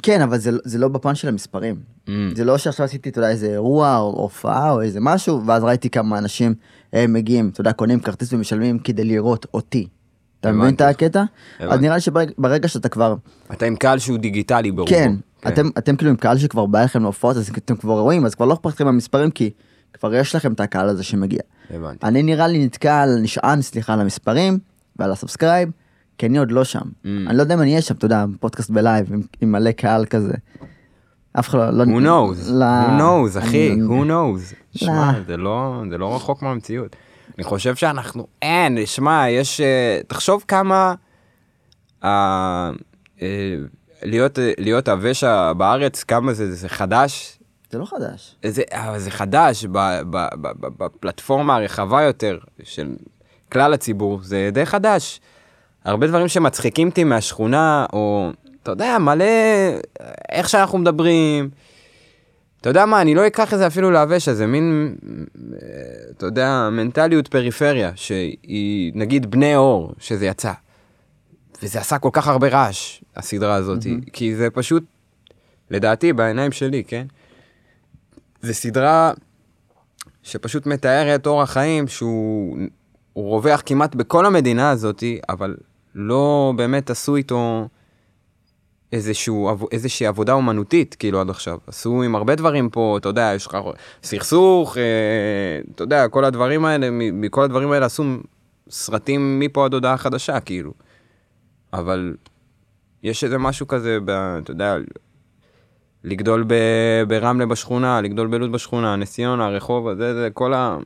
כן, 0.04 0.21
אבל 0.21 0.38
זה, 0.38 0.52
זה 0.63 0.78
לא 0.78 0.88
בפן 0.88 1.15
של 1.15 1.28
המספרים. 1.28 1.76
Mm. 2.08 2.12
זה 2.36 2.45
לא 2.45 2.58
שעכשיו 2.58 2.86
עשיתי, 2.86 3.10
אתה 3.10 3.19
יודע, 3.19 3.30
איזה 3.30 3.47
אירוע 3.47 3.97
או 3.97 4.21
הופעה 4.21 4.71
או 4.71 4.82
איזה 4.82 5.00
משהו, 5.02 5.45
ואז 5.45 5.63
ראיתי 5.63 5.89
כמה 5.89 6.17
אנשים 6.17 6.56
הם 6.93 7.13
מגיעים, 7.13 7.50
אתה 7.50 7.62
יודע, 7.62 7.73
קונים 7.73 8.00
כרטיס 8.00 8.34
ומשלמים 8.34 8.80
כדי 8.80 9.04
לראות 9.04 9.45
אותי. 9.54 9.88
אתה 10.50 10.58
מבין 10.58 10.74
את. 10.74 10.82
הקטע? 10.82 11.24
אז. 11.60 11.80
נראה 11.80 11.96
לי 11.96 12.02
שברגע 12.02 12.68
שאתה 12.68 12.90
כבר, 12.90 13.16
אתה 13.52 13.66
עם 13.66 13.76
קהל 13.76 14.00
שהוא 14.00 14.18
דיגיטלי 14.18 14.72
ברובו. 14.72 14.90
כן, 14.90 15.14
אתם, 15.48 15.70
אתם 15.78 15.96
כאילו 15.96 16.12
עם 16.12 16.18
קהל 16.18 16.38
שכבר 16.38 16.66
בא 16.66 16.84
לכם 16.84 17.04
להופעות, 17.04 17.38
אז 17.38 17.52
אתם 17.58 17.76
כבר 17.76 18.00
רואים, 18.00 18.26
אז 18.26 18.36
כבר 18.36 18.46
לא 18.46 18.54
אכפת 18.54 18.66
לכם 18.66 18.88
המספרים, 18.88 19.32
כי 19.32 19.50
כבר 19.94 20.14
יש 20.14 20.36
לכם 20.36 20.54
את 20.54 20.60
הקהל 20.60 20.90
הזה 20.90 21.04
שמגיע. 21.04 21.40
הבנתי. 21.70 22.08
אני 22.08 22.24
נראה 22.24 22.48
לי 22.48 22.66
נתקע 22.66 23.06
נשען, 23.22 23.62
סליחה, 23.62 23.94
על 23.94 24.00
המספרים 24.02 24.60
ועל 24.96 25.12
ה 25.12 25.17
subscribe, 25.17 25.70
כי 26.18 26.26
אני 26.26 26.38
עוד 26.38 26.52
לא 26.52 26.64
שם. 26.64 26.80
Mm. 26.80 27.08
אני 27.28 27.38
לא 27.38 27.42
יודע 27.42 27.56
אם 27.56 27.62
אני 27.62 27.70
אהיה 27.70 27.82
שם, 27.82 27.96
אתה 27.96 28.06
יודע, 28.06 28.26
פודקאסט 28.40 28.70
בלייב 28.70 29.14
עם, 29.14 29.22
עם 29.42 29.52
מלא 29.52 29.72
קהל 29.72 30.06
כזה. 30.06 30.34
אף 31.40 31.50
אחד 31.50 31.58
לא... 31.58 31.72
לא 31.72 31.84
Who 31.84 32.02
knows? 32.02 32.52
לא, 32.52 32.66
Who 32.66 33.00
knows, 33.00 33.40
אחי? 33.40 33.76
Who 33.88 34.08
knows? 34.08 34.56
שמע, 34.76 35.12
לא. 35.12 35.24
זה 35.28 35.38
לא, 35.38 35.84
זה 35.92 35.98
לא 35.98 36.16
רחוק 36.16 36.42
מהמציאות. 36.42 36.96
אני 37.38 37.43
חושב 37.43 37.76
שאנחנו, 37.76 38.28
אין, 38.41 38.86
שמע, 38.86 39.30
יש, 39.30 39.62
אה, 39.62 40.00
תחשוב 40.08 40.43
כמה, 40.47 40.93
אה, 42.04 42.71
אה, 43.21 43.56
להיות, 44.04 44.39
אה, 44.39 44.52
להיות 44.58 44.88
הוושע 44.88 45.54
בארץ, 45.54 46.04
כמה 46.04 46.34
זה, 46.34 46.56
זה 46.56 46.69
חדש, 46.69 47.39
זה 47.71 47.78
לא 47.78 47.86
חדש. 47.86 48.36
זה, 48.45 48.63
אבל 48.71 49.00
זה 49.00 49.12
חדש 49.12 49.65
ב, 49.65 49.78
ב, 50.10 50.28
ב, 50.41 50.47
ב, 50.60 50.67
בפלטפורמה 50.78 51.56
הרחבה 51.56 52.02
יותר 52.02 52.38
של 52.63 52.95
כלל 53.52 53.73
הציבור, 53.73 54.19
זה 54.23 54.50
די 54.54 54.65
חדש. 54.65 55.19
הרבה 55.84 56.08
דברים 56.08 56.28
שמצחיקים 56.28 56.89
אותי 56.89 57.04
מהשכונה, 57.04 57.86
או 57.93 58.32
אתה 58.63 58.71
יודע, 58.71 58.97
מלא, 58.97 59.26
איך 60.32 60.50
שאנחנו 60.50 60.78
מדברים. 60.78 61.50
אתה 62.62 62.70
יודע 62.70 62.86
מה, 62.86 63.02
אני 63.02 63.15
לא 63.15 63.28
אקח 63.28 63.54
את 63.54 63.60
זה 63.60 63.67
אפילו 63.67 63.91
להוושע, 63.91 64.34
זה 64.34 64.48
מין, 64.48 64.96
אה, 65.54 65.58
אתה 66.17 66.26
יודע, 66.26 66.70
מנטליות 66.72 67.28
פריפריה, 67.28 67.91
שהיא, 67.96 68.91
נגיד, 68.96 69.32
בני 69.32 69.56
אור, 69.56 69.93
שזה 70.00 70.26
יצא. 70.26 70.54
וזה 71.63 71.80
עשה 71.80 72.00
כל 72.00 72.10
כך 72.13 72.28
הרבה 72.28 72.48
רעש, 72.48 73.02
הסדרה 73.15 73.56
הזאת, 73.56 73.84
mm-hmm. 73.84 74.10
כי 74.13 74.36
זה 74.36 74.50
פשוט, 74.50 74.84
לדעתי, 75.72 76.13
בעיניים 76.13 76.52
שלי, 76.52 76.84
כן? 76.84 77.06
זה 78.41 78.54
סדרה 78.54 79.12
שפשוט 80.24 80.65
מתארת 80.65 81.28
אורח 81.28 81.52
חיים 81.52 81.88
שהוא 81.88 82.58
הוא 83.13 83.30
רווח 83.30 83.62
כמעט 83.65 83.96
בכל 83.96 84.26
המדינה 84.26 84.70
הזאת, 84.70 85.04
אבל 85.30 85.56
לא 85.96 86.54
באמת 86.56 86.89
עשו 86.89 87.15
איתו 87.15 87.67
איזשהו, 88.91 89.50
איזושהי 89.71 90.08
עבודה 90.08 90.34
אומנותית, 90.34 90.95
כאילו 91.00 91.21
עד 91.21 91.30
עכשיו. 91.30 91.58
עשו 91.67 92.04
עם 92.04 92.15
הרבה 92.15 92.36
דברים 92.36 92.69
פה, 92.69 92.97
אתה 93.00 93.10
יודע, 93.10 93.32
יש 93.36 93.47
לך 93.47 93.58
סכסוך, 94.04 94.78
אה, 94.78 94.84
אתה 95.76 95.84
יודע, 95.84 96.08
כל 96.08 96.26
הדברים 96.26 96.65
האלה, 96.65 96.88
מכל 96.91 97.43
הדברים 97.43 97.71
האלה 97.71 97.86
עשו 97.86 98.04
סרטים 98.69 99.39
מפה 99.39 99.65
עד 99.65 99.73
הודעה 99.73 99.97
חדשה, 99.97 100.39
כאילו. 100.39 100.73
אבל 101.73 102.15
יש 103.04 103.23
איזה 103.23 103.38
משהו 103.38 103.67
כזה, 103.67 103.97
ב, 104.06 104.10
אתה 104.10 104.52
יודע, 104.52 104.78
לגדול 106.04 106.43
ב, 106.47 106.54
ברמלה 107.08 107.45
בשכונה, 107.45 108.02
לגדול 108.02 108.28
בלוד 108.28 108.52
בשכונה, 108.52 108.95
נס 108.95 109.13
ציונה, 109.13 109.50
רחובה, 109.50 109.95
זה, 109.95 110.13
זה 110.13 110.30
כל 110.34 110.54
ה... 110.54 110.78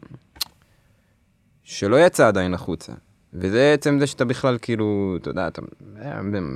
שלא 1.63 2.05
יצא 2.05 2.27
עדיין 2.27 2.53
החוצה. 2.53 2.93
וזה 3.33 3.73
עצם 3.73 3.99
זה 3.99 4.07
שאתה 4.07 4.25
בכלל 4.25 4.57
כאילו, 4.61 5.17
אתה 5.21 5.29
יודע, 5.29 5.47
אתה 5.47 5.61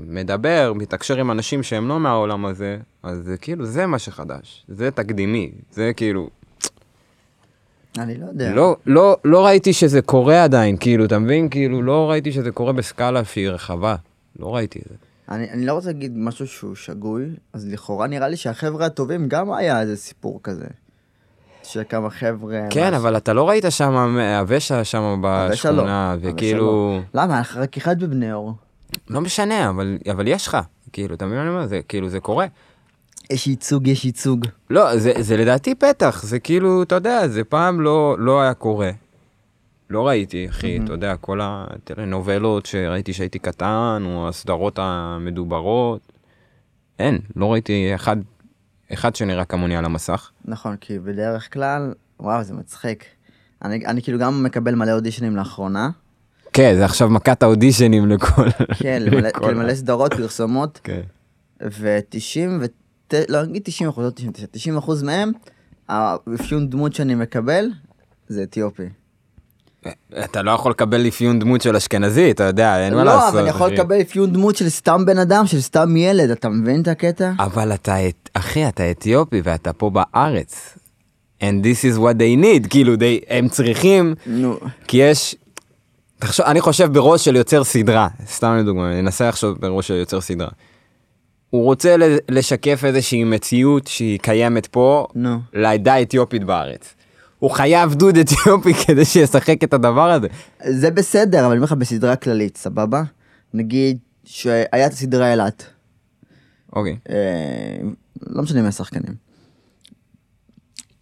מדבר, 0.07 0.73
מתקשר 0.75 1.19
עם 1.19 1.31
אנשים 1.31 1.63
שהם 1.63 1.87
לא 1.87 1.99
מהעולם 1.99 2.45
הזה, 2.45 2.77
אז 3.03 3.21
זה 3.25 3.37
כאילו, 3.37 3.65
זה 3.65 3.85
מה 3.85 3.99
שחדש. 3.99 4.65
זה 4.67 4.91
תקדימי, 4.91 5.51
זה 5.71 5.91
כאילו... 5.95 6.29
אני 7.97 8.17
לא 8.17 8.25
יודע. 8.25 8.53
לא, 8.53 8.75
לא, 8.85 9.17
לא 9.25 9.45
ראיתי 9.45 9.73
שזה 9.73 10.01
קורה 10.01 10.43
עדיין, 10.43 10.77
כאילו, 10.77 11.05
אתה 11.05 11.19
מבין? 11.19 11.49
כאילו, 11.49 11.81
לא 11.81 12.09
ראיתי 12.09 12.31
שזה 12.31 12.51
קורה 12.51 12.73
בסקאלה 12.73 13.23
שהיא 13.23 13.49
רחבה. 13.49 13.95
לא 14.39 14.55
ראיתי 14.55 14.79
את 14.79 14.85
זה. 14.89 14.95
אני, 15.29 15.51
אני 15.51 15.65
לא 15.65 15.73
רוצה 15.73 15.87
להגיד 15.87 16.17
משהו 16.17 16.47
שהוא 16.47 16.75
שגוי, 16.75 17.25
אז 17.53 17.67
לכאורה 17.67 18.07
נראה 18.07 18.27
לי 18.27 18.37
שהחבר'ה 18.37 18.85
הטובים 18.85 19.27
גם 19.27 19.53
היה 19.53 19.81
איזה 19.81 19.97
סיפור 19.97 20.39
כזה. 20.43 20.67
של 21.65 21.81
כמה 21.89 22.09
חבר'ה... 22.09 22.61
כן, 22.69 22.89
ממש- 22.89 22.95
אבל 23.01 23.17
אתה 23.17 23.33
לא 23.33 23.49
ראית 23.49 23.65
שם, 23.69 23.93
הוושע 24.39 24.83
שם 24.83 25.01
לא, 25.01 25.15
בשכונה, 25.21 26.11
הוושע 26.11 26.29
וכאילו... 26.33 26.99
למה? 27.13 27.33
היה 27.33 27.41
לך 27.41 27.57
רק 27.57 27.77
אחד 27.77 27.99
בבני 28.03 28.33
אור. 28.33 28.53
לא 29.09 29.21
משנה, 29.21 29.69
אבל, 29.69 29.97
אבל 30.11 30.27
יש 30.27 30.47
לך, 30.47 30.57
כאילו, 30.93 31.15
אתה 31.15 31.25
מבין 31.25 31.37
מה 31.37 31.43
אני 31.43 31.49
אומר? 31.53 31.65
זה 31.67 31.79
כאילו, 31.87 32.09
זה 32.09 32.19
קורה. 32.19 32.45
יש 33.29 33.47
ייצוג, 33.47 33.87
יש 33.87 34.05
ייצוג. 34.05 34.45
לא, 34.69 34.97
זה, 34.97 35.13
זה 35.19 35.37
לדעתי 35.37 35.75
פתח, 35.75 36.23
זה 36.23 36.39
כאילו, 36.39 36.83
אתה 36.83 36.95
יודע, 36.95 37.27
זה 37.27 37.43
פעם 37.43 37.81
לא, 37.81 38.15
לא 38.19 38.41
היה 38.41 38.53
קורה. 38.53 38.91
לא 39.89 40.07
ראיתי, 40.07 40.49
אחי, 40.49 40.79
אתה 40.83 40.93
יודע, 40.93 41.15
כל 41.15 41.39
הטלנובלות 41.43 42.65
שראיתי 42.65 43.13
שהייתי 43.13 43.39
קטן, 43.39 44.03
או 44.05 44.27
הסדרות 44.27 44.79
המדוברות, 44.81 46.11
אין, 46.99 47.19
לא 47.35 47.51
ראיתי 47.51 47.91
אחד, 47.95 48.17
אחד 48.93 49.15
שנראה 49.15 49.45
כמוני 49.45 49.77
על 49.77 49.85
המסך. 49.85 50.31
נכון, 50.45 50.75
כי 50.77 50.99
בדרך 50.99 51.53
כלל, 51.53 51.93
וואו, 52.19 52.43
זה 52.43 52.53
מצחיק. 52.53 53.05
אני, 53.63 53.85
אני 53.85 54.01
כאילו 54.01 54.19
גם 54.19 54.43
מקבל 54.43 54.75
מלא 54.75 54.91
אודישנים 54.91 55.35
לאחרונה. 55.35 55.89
כן, 56.53 56.75
זה 56.77 56.85
עכשיו 56.85 57.09
מכת 57.09 57.43
האודישנים 57.43 58.09
לכל... 58.09 58.49
כן, 58.79 59.03
לכל- 59.05 59.51
למלא 59.51 59.75
סדרות, 59.75 60.13
פרסומות, 60.13 60.79
כן. 60.83 61.01
ו-90, 61.61 62.39
ו... 62.61 62.65
לא 63.29 63.43
נגיד 63.45 63.61
90 63.65 63.89
אחוז, 63.89 64.05
לא 64.05 64.09
99, 64.09 64.47
90 64.51 64.77
אחוז 64.77 65.03
מהם, 65.03 65.31
האפיון 65.89 66.69
דמות 66.69 66.93
שאני 66.93 67.15
מקבל, 67.15 67.65
זה 68.27 68.43
אתיופי. 68.43 68.89
אתה 70.25 70.41
לא 70.41 70.51
יכול 70.51 70.71
לקבל 70.71 71.07
אפיון 71.07 71.39
דמות 71.39 71.61
של 71.61 71.75
אשכנזי, 71.75 72.31
אתה 72.31 72.43
יודע, 72.43 72.85
אין 72.85 72.93
מה 72.93 73.03
לא, 73.03 73.13
לעשות. 73.15 73.29
אבל 73.29 73.39
אני 73.39 73.49
יכול. 73.49 73.71
לקבל 73.71 74.01
אפיון 74.01 74.33
דמות 74.33 74.55
של 74.55 74.69
סתם 74.69 75.05
בן 75.05 75.17
אדם, 75.17 75.47
של 75.47 75.61
סתם 75.61 75.97
ילד, 75.97 76.29
אתה 76.31 76.49
מבין 76.49 76.81
את 76.81 76.87
הקטע? 76.87 77.31
אבל 77.39 77.73
אתה, 77.73 78.07
את- 78.07 78.29
אחי, 78.33 78.67
אתה 78.67 78.91
אתיופי 78.91 79.41
ואתה 79.43 79.73
פה 79.73 79.89
בארץ. 79.89 80.77
And 81.41 81.63
this 81.63 81.95
is 81.95 81.99
what 81.99 82.13
they 82.17 82.43
need, 82.43 82.67
כאילו, 82.69 82.93
they, 82.93 83.25
הם 83.29 83.47
צריכים, 83.49 84.15
נו, 84.27 84.57
כי 84.87 84.97
יש, 84.97 85.35
תחשוב, 86.19 86.45
אני 86.45 86.61
חושב 86.61 86.93
בראש 86.93 87.25
של 87.25 87.35
יוצר 87.35 87.63
סדרה, 87.63 88.07
סתם 88.27 88.57
לדוגמה, 88.59 88.91
אני 88.91 88.99
אנסה 88.99 89.27
לחשוב 89.29 89.57
בראש 89.61 89.87
של 89.87 89.93
יוצר 89.93 90.21
סדרה. 90.21 90.47
הוא 91.49 91.63
רוצה 91.63 91.95
לשקף 92.31 92.81
איזושהי 92.85 93.23
מציאות 93.23 93.87
שהיא 93.87 94.19
קיימת 94.19 94.65
פה, 94.67 95.07
נו. 95.15 95.37
לעדה 95.53 95.93
האתיופית 95.93 96.43
בארץ. 96.43 96.93
הוא 97.39 97.51
חייב 97.51 97.93
דוד 97.93 98.17
אתיופי 98.17 98.73
כדי 98.87 99.05
שישחק 99.05 99.63
את 99.63 99.73
הדבר 99.73 100.11
הזה. 100.11 100.27
זה 100.69 100.91
בסדר, 100.91 101.39
אבל 101.39 101.47
אני 101.47 101.55
אומר 101.55 101.65
לך 101.65 101.71
בסדרה 101.71 102.15
כללית, 102.15 102.57
סבבה? 102.57 103.03
נגיד 103.53 103.97
שהיה 104.23 104.87
את 104.87 104.91
הסדרה 104.91 105.31
אילת, 105.31 105.63
אוקיי. 106.73 106.97
אה, 107.09 107.15
לא 108.27 108.41
משנה 108.43 108.61
מי 108.61 108.67
השחקנים. 108.67 109.15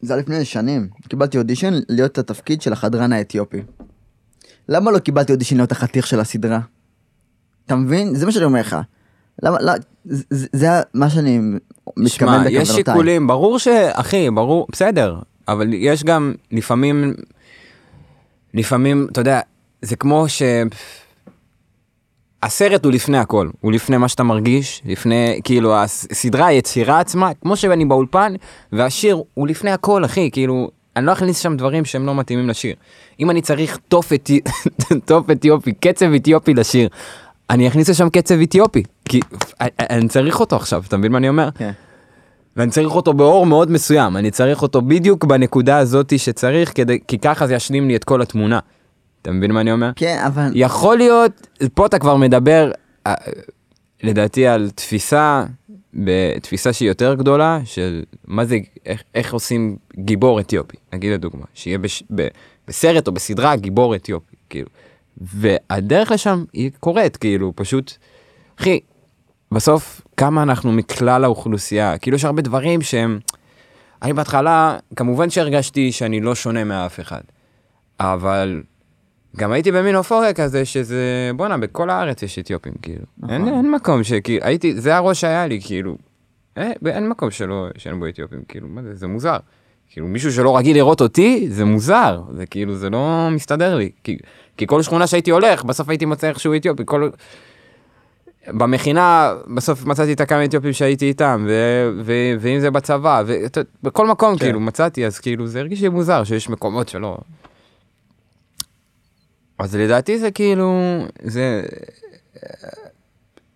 זה 0.02 0.14
היה 0.14 0.22
לפני 0.22 0.46
שנים, 0.46 0.88
קיבלתי 1.10 1.38
אודישן 1.38 1.74
להיות 1.90 2.12
את 2.12 2.18
התפקיד 2.18 2.62
של 2.62 2.74
החדרן 2.74 3.14
האתיופי. 3.14 3.62
למה 4.70 4.92
לא 4.92 5.00
קיבלתי 5.00 5.32
אודישן 5.34 5.56
להיות 5.56 5.72
החתיך 5.72 6.08
של 6.08 6.20
הסדרה? 6.20 6.60
אתה 7.66 7.76
מבין? 7.76 8.16
זה 8.16 8.26
מה 8.26 8.32
שאני 8.32 8.46
אומר 8.46 8.60
לך. 8.60 8.78
למה, 9.44 9.58
לא, 9.62 9.74
זה, 10.06 10.24
זה- 10.54 10.68
מה 10.94 11.10
שאני 11.10 11.38
מתכוון 11.40 12.08
שמע, 12.08 12.28
בכוונותיי. 12.28 12.62
יש 12.62 12.70
שיקולים, 12.72 13.28
ברור 13.28 13.60
ש... 13.60 13.68
אחי, 13.92 14.30
ברור, 14.30 14.68
בסדר, 14.72 15.20
אבל 15.48 15.74
יש 15.74 16.04
גם 16.04 16.34
לפעמים, 16.52 17.14
לפעמים, 18.54 19.08
אתה 19.12 19.22
יודע, 19.22 19.40
זה 19.82 19.96
כמו 19.96 20.30
ש... 20.30 20.42
הסרט 22.44 22.86
הוא 22.86 22.94
לפני 22.94 23.18
הכל, 23.18 23.50
הוא 23.62 23.72
לפני 23.72 23.98
מה 23.98 24.08
שאתה 24.08 24.24
מרגיש, 24.24 24.82
לפני, 24.86 25.40
כאילו, 25.44 25.76
הסדרה, 25.76 26.48
היצירה 26.48 27.00
עצמה, 27.00 27.32
כמו 27.42 27.56
שאני 27.56 27.86
באולפן, 27.86 28.34
והשיר 28.72 29.24
הוא 29.34 29.48
לפני 29.48 29.72
הכל, 29.72 30.06
אחי, 30.06 30.30
כאילו, 30.32 30.70
אני 30.96 31.06
לא 31.06 31.14
אכניס 31.14 31.40
שם 31.40 31.58
דברים 31.58 31.86
שהם 31.86 32.06
לא 32.06 32.16
מתאימים 32.16 32.50
לשיר. 32.50 32.76
אם 33.20 33.30
אני 33.30 33.42
צריך 33.42 33.80
תוף, 33.88 34.14
אתי... 34.14 34.42
תוף 35.06 35.30
אתיופי, 35.30 35.74
קצב 35.74 36.14
אתיופי 36.16 36.54
לשיר, 36.54 36.90
אני 37.50 37.68
אכניס 37.68 37.90
לשם 37.90 38.10
קצב 38.10 38.42
אתיופי, 38.42 38.84
כי 39.06 39.20
אני 39.62 40.08
צריך 40.08 40.40
אותו 40.40 40.56
עכשיו, 40.56 40.84
אתה 40.88 40.98
מבין 40.98 41.12
מה 41.12 41.18
אני 41.18 41.30
אומר? 41.30 41.50
כן. 41.56 41.72
ואני 42.58 42.72
צריך 42.72 42.96
אותו 42.96 43.14
באור 43.14 43.46
מאוד 43.46 43.72
מסוים, 43.72 44.18
אני 44.18 44.32
צריך 44.32 44.62
אותו 44.62 44.82
בדיוק 44.82 45.26
בנקודה 45.26 45.78
הזאת 45.78 46.20
שצריך, 46.20 46.72
כדי, 46.76 47.00
כי 47.08 47.20
ככה 47.20 47.48
זה 47.48 47.54
ישלים 47.54 47.88
לי 47.88 47.96
את 47.96 48.04
כל 48.04 48.22
התמונה. 48.22 48.60
אתה 49.22 49.32
מבין 49.32 49.52
מה 49.52 49.62
אני 49.62 49.72
אומר? 49.72 49.92
כן, 49.96 50.24
אבל... 50.28 50.52
יכול 50.54 50.98
להיות, 50.98 51.48
פה 51.74 51.86
אתה 51.86 52.00
כבר 52.00 52.16
מדבר, 52.16 52.72
אה, 53.08 53.14
לדעתי, 54.04 54.48
על 54.48 54.70
תפיסה, 54.76 55.46
בתפיסה 55.94 56.74
שהיא 56.74 56.88
יותר 56.88 57.14
גדולה, 57.14 57.60
של 57.66 58.04
מה 58.28 58.46
זה, 58.46 58.58
איך, 58.86 59.04
איך 59.16 59.34
עושים 59.34 59.78
גיבור 59.96 60.40
אתיופי, 60.40 60.78
נגיד 60.94 61.14
לדוגמה, 61.14 61.46
שיהיה 61.54 61.78
בש, 61.78 62.04
ב, 62.16 62.28
בסרט 62.68 63.08
או 63.08 63.12
בסדרה 63.12 63.56
גיבור 63.56 63.96
אתיופי, 63.96 64.36
כאילו. 64.50 64.70
והדרך 65.22 66.12
לשם 66.12 66.44
היא 66.54 66.72
קורית, 66.80 67.18
כאילו, 67.18 67.54
פשוט, 67.56 67.94
אחי, 68.60 68.80
בסוף, 69.52 70.02
כמה 70.18 70.44
אנחנו 70.44 70.72
מכלל 70.72 71.24
האוכלוסייה, 71.24 71.98
כאילו 71.98 72.16
יש 72.16 72.26
הרבה 72.26 72.42
דברים 72.42 72.82
שהם, 72.82 73.20
אני 74.02 74.14
בהתחלה, 74.14 74.78
כמובן 74.96 75.30
שהרגשתי 75.30 75.92
שאני 75.92 76.22
לא 76.22 76.36
שונה 76.36 76.64
מאף 76.64 77.00
אחד, 77.00 77.22
אבל 78.00 78.62
גם 79.38 79.52
הייתי 79.52 79.72
במין 79.72 79.96
אופוריה 79.96 80.34
כזה 80.34 80.66
שזה, 80.66 81.32
בואנה, 81.36 81.58
בכל 81.58 81.90
הארץ 81.90 82.24
יש 82.24 82.40
אתיופים, 82.40 82.74
כאילו. 82.82 83.06
נכון. 83.18 83.36
אין, 83.36 83.48
אין 83.48 83.72
מקום 83.72 84.04
שכאילו, 84.04 84.46
הייתי, 84.46 84.82
זה 84.82 84.96
הראש 84.96 85.22
שהיה 85.22 85.48
לי, 85.48 85.62
כאילו, 85.62 85.98
אה, 86.58 86.72
אין 86.86 87.10
מקום 87.10 87.32
שלא, 87.32 87.68
שאין 87.78 88.00
בו 88.00 88.08
אתיופים, 88.08 88.40
כאילו, 88.48 88.68
מה 88.68 88.84
זה, 88.84 88.96
זה 88.96 89.08
מוזר. 89.08 89.38
כאילו, 89.90 90.08
מישהו 90.08 90.32
שלא 90.32 90.58
רגיל 90.58 90.78
לראות 90.78 91.02
אותי, 91.02 91.48
זה 91.50 91.66
מוזר, 91.66 92.22
זה 92.32 92.46
כאילו, 92.46 92.76
זה 92.76 92.90
לא 92.90 93.30
מסתדר 93.32 93.76
לי. 93.76 93.92
כי, 94.04 94.18
כי 94.58 94.68
כל 94.68 94.82
שכונה 94.82 95.08
שהייתי 95.08 95.32
הולך, 95.32 95.64
בסוף 95.64 95.90
הייתי 95.90 96.06
מוצא 96.06 96.30
איכשהו 96.30 96.56
אתיופי, 96.56 96.84
כל... 96.86 97.10
במכינה, 98.48 99.34
בסוף 99.56 99.86
מצאתי 99.86 100.14
את 100.14 100.22
הכמה 100.22 100.46
אתיופים 100.46 100.74
שהייתי 100.74 101.06
איתם, 101.08 101.46
ו... 101.50 101.54
ו... 102.06 102.14
ואם 102.40 102.60
זה 102.60 102.72
בצבא, 102.72 103.24
ו... 103.26 103.46
אתה- 103.46 103.62
בכל 103.84 104.08
מקום, 104.08 104.38
כן. 104.38 104.46
כאילו, 104.46 104.60
מצאתי, 104.60 105.06
אז 105.06 105.20
כאילו, 105.20 105.48
זה 105.48 105.60
הרגיש 105.60 105.82
לי 105.82 105.90
מוזר 105.90 106.24
שיש 106.24 106.50
מקומות 106.50 106.90
שלא... 106.90 107.18
אז 109.60 109.76
לדעתי 109.76 110.20
זה 110.20 110.32
כאילו, 110.32 110.80
זה... 111.24 111.64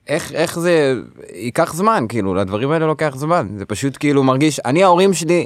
איך, 0.07 0.31
איך 0.33 0.59
זה 0.59 0.93
ייקח 1.33 1.73
זמן, 1.73 2.05
כאילו, 2.09 2.33
לדברים 2.35 2.71
האלה 2.71 2.85
לוקח 2.87 3.13
זמן, 3.17 3.47
זה 3.57 3.65
פשוט 3.65 3.97
כאילו 3.99 4.23
מרגיש, 4.23 4.59
אני 4.65 4.83
ההורים 4.83 5.13
שלי, 5.13 5.45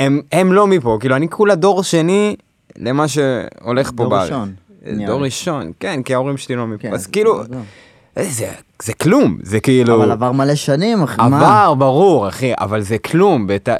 הם, 0.00 0.20
הם 0.32 0.52
לא 0.52 0.66
מפה, 0.66 0.96
כאילו, 1.00 1.16
אני 1.16 1.28
כולה 1.28 1.54
דור 1.54 1.82
שני 1.82 2.36
למה 2.76 3.08
שהולך 3.08 3.88
פה 3.90 3.96
דור 3.96 4.08
בארץ. 4.10 4.22
ראשון, 4.30 4.54
נראה 4.82 5.06
דור. 5.06 5.24
ראשון, 5.24 5.72
כן, 5.80 6.02
כי 6.02 6.14
ההורים 6.14 6.36
שלי 6.36 6.56
לא 6.56 6.66
מפה, 6.66 6.82
כן, 6.82 6.92
אז 6.94 7.06
כאילו, 7.06 7.44
זה- 7.44 7.54
זה, 8.22 8.50
זה 8.82 8.92
כלום, 8.94 9.38
זה 9.42 9.60
כאילו... 9.60 10.02
אבל 10.02 10.10
עבר 10.12 10.32
מלא 10.32 10.54
שנים, 10.54 11.02
אחי, 11.02 11.16
מה? 11.30 11.36
עבר, 11.64 11.74
ברור, 11.74 12.28
אחי, 12.28 12.52
אבל 12.60 12.80
זה 12.80 12.98
כלום. 12.98 13.46
בת, 13.46 13.68
אה, 13.68 13.74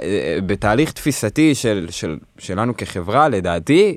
בתהליך 0.46 0.92
תפיסתי 0.92 1.54
של, 1.54 1.86
של, 1.90 2.18
שלנו 2.38 2.76
כחברה, 2.76 3.28
לדעתי, 3.28 3.96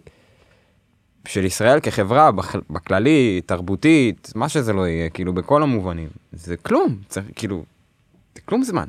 של 1.27 1.45
ישראל 1.45 1.79
כחברה, 1.79 2.31
בכ- 2.31 2.55
בכללי, 2.69 3.41
תרבותית, 3.45 4.31
מה 4.35 4.49
שזה 4.49 4.73
לא 4.73 4.87
יהיה, 4.87 5.09
כאילו, 5.09 5.33
בכל 5.33 5.63
המובנים. 5.63 6.07
זה 6.33 6.57
כלום, 6.57 6.95
צריך, 7.09 7.25
כאילו, 7.35 7.63
זה 8.35 8.41
כלום 8.45 8.63
זמן. 8.63 8.85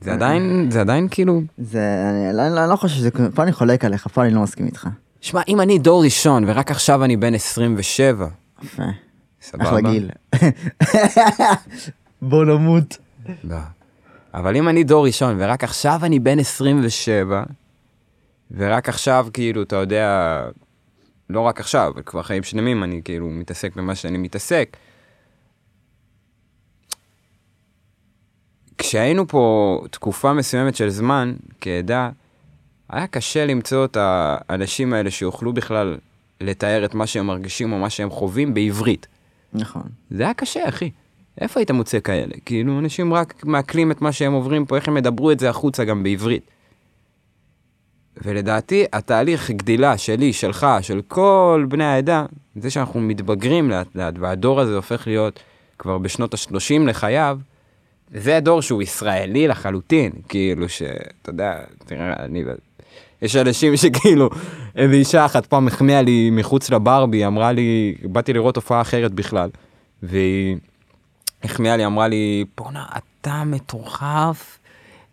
זה 0.00 0.12
עדיין, 0.12 0.66
זה 0.70 0.80
עדיין 0.80 1.08
כאילו... 1.10 1.42
זה, 1.58 1.80
אני 2.30 2.36
לא- 2.36 2.62
אני 2.62 2.70
לא 2.70 2.76
חושב 2.76 2.94
שזה, 2.96 3.10
פה 3.34 3.42
אני 3.42 3.52
חולק 3.52 3.84
עליך, 3.84 4.06
פה 4.06 4.22
אני 4.24 4.34
לא 4.34 4.40
מסכים 4.42 4.66
איתך. 4.66 4.88
שמע, 5.20 5.40
אם 5.48 5.60
אני 5.60 5.78
דור 5.78 6.04
ראשון 6.04 6.44
ורק 6.46 6.70
עכשיו 6.70 7.04
אני 7.04 7.16
בן 7.16 7.34
27, 7.34 8.26
יפה. 8.62 8.82
סבבה? 9.42 9.64
אחלה 9.64 9.80
גיל. 9.80 10.10
בוא 12.22 12.44
נמות. 12.44 12.98
לא. 13.44 13.56
אבל 14.34 14.56
אם 14.56 14.68
אני 14.68 14.84
דור 14.84 15.06
ראשון 15.06 15.36
ורק 15.38 15.64
עכשיו 15.64 16.00
אני 16.02 16.18
בן 16.18 16.38
27, 16.38 17.42
ורק 18.50 18.88
עכשיו 18.88 19.26
כאילו, 19.32 19.62
אתה 19.62 19.76
יודע, 19.76 20.42
לא 21.30 21.40
רק 21.40 21.60
עכשיו, 21.60 21.92
אבל 21.94 22.02
כבר 22.02 22.22
חיים 22.22 22.42
שלמים 22.42 22.84
אני 22.84 23.00
כאילו 23.04 23.28
מתעסק 23.28 23.76
במה 23.76 23.94
שאני 23.94 24.18
מתעסק. 24.18 24.76
כשהיינו 28.78 29.28
פה 29.28 29.84
תקופה 29.90 30.32
מסוימת 30.32 30.76
של 30.76 30.88
זמן, 30.88 31.34
כעדה, 31.60 32.10
היה 32.88 33.06
קשה 33.06 33.46
למצוא 33.46 33.84
את 33.84 33.96
האנשים 34.00 34.92
האלה 34.92 35.10
שיוכלו 35.10 35.52
בכלל 35.52 35.98
לתאר 36.40 36.84
את 36.84 36.94
מה 36.94 37.06
שהם 37.06 37.26
מרגישים 37.26 37.72
או 37.72 37.78
מה 37.78 37.90
שהם 37.90 38.10
חווים 38.10 38.54
בעברית. 38.54 39.06
נכון. 39.52 39.82
זה 40.10 40.22
היה 40.22 40.34
קשה, 40.34 40.68
אחי. 40.68 40.90
איפה 41.40 41.60
היית 41.60 41.70
מוצא 41.70 42.00
כאלה? 42.00 42.34
כאילו, 42.44 42.78
אנשים 42.78 43.14
רק 43.14 43.44
מעכלים 43.44 43.90
את 43.90 44.02
מה 44.02 44.12
שהם 44.12 44.32
עוברים 44.32 44.66
פה, 44.66 44.76
איך 44.76 44.88
הם 44.88 44.96
ידברו 44.96 45.30
את 45.30 45.40
זה 45.40 45.50
החוצה 45.50 45.84
גם 45.84 46.02
בעברית. 46.02 46.50
ולדעתי, 48.22 48.84
התהליך 48.92 49.50
גדילה 49.50 49.98
שלי, 49.98 50.32
שלך, 50.32 50.66
של 50.80 51.02
כל 51.08 51.66
בני 51.68 51.84
העדה, 51.84 52.26
זה 52.56 52.70
שאנחנו 52.70 53.00
מתבגרים 53.00 53.70
לאט 53.70 53.94
לאט, 53.94 54.14
והדור 54.18 54.60
הזה 54.60 54.76
הופך 54.76 55.06
להיות 55.06 55.40
כבר 55.78 55.98
בשנות 55.98 56.34
ה-30 56.34 56.86
לחייו, 56.86 57.38
זה 58.14 58.36
הדור 58.36 58.62
שהוא 58.62 58.82
ישראלי 58.82 59.48
לחלוטין, 59.48 60.12
כאילו 60.28 60.68
שאתה 60.68 61.30
יודע, 61.30 61.60
תראה, 61.86 62.12
אני... 62.24 62.44
יש 63.22 63.36
אנשים 63.36 63.76
שכאילו, 63.76 64.30
איזו 64.76 64.94
אישה 64.94 65.26
אחת 65.26 65.46
פעם 65.46 65.66
החמיאה 65.66 66.02
לי 66.02 66.30
מחוץ 66.32 66.70
לברבי, 66.70 67.26
אמרה 67.26 67.52
לי, 67.52 67.94
באתי 68.02 68.32
לראות 68.32 68.56
הופעה 68.56 68.80
אחרת 68.80 69.12
בכלל, 69.14 69.50
והיא 70.02 70.56
החמיאה 71.44 71.76
לי, 71.76 71.86
אמרה 71.86 72.08
לי, 72.08 72.44
בואנה, 72.56 72.84
אתה 72.96 73.42
מטורף, 73.46 74.58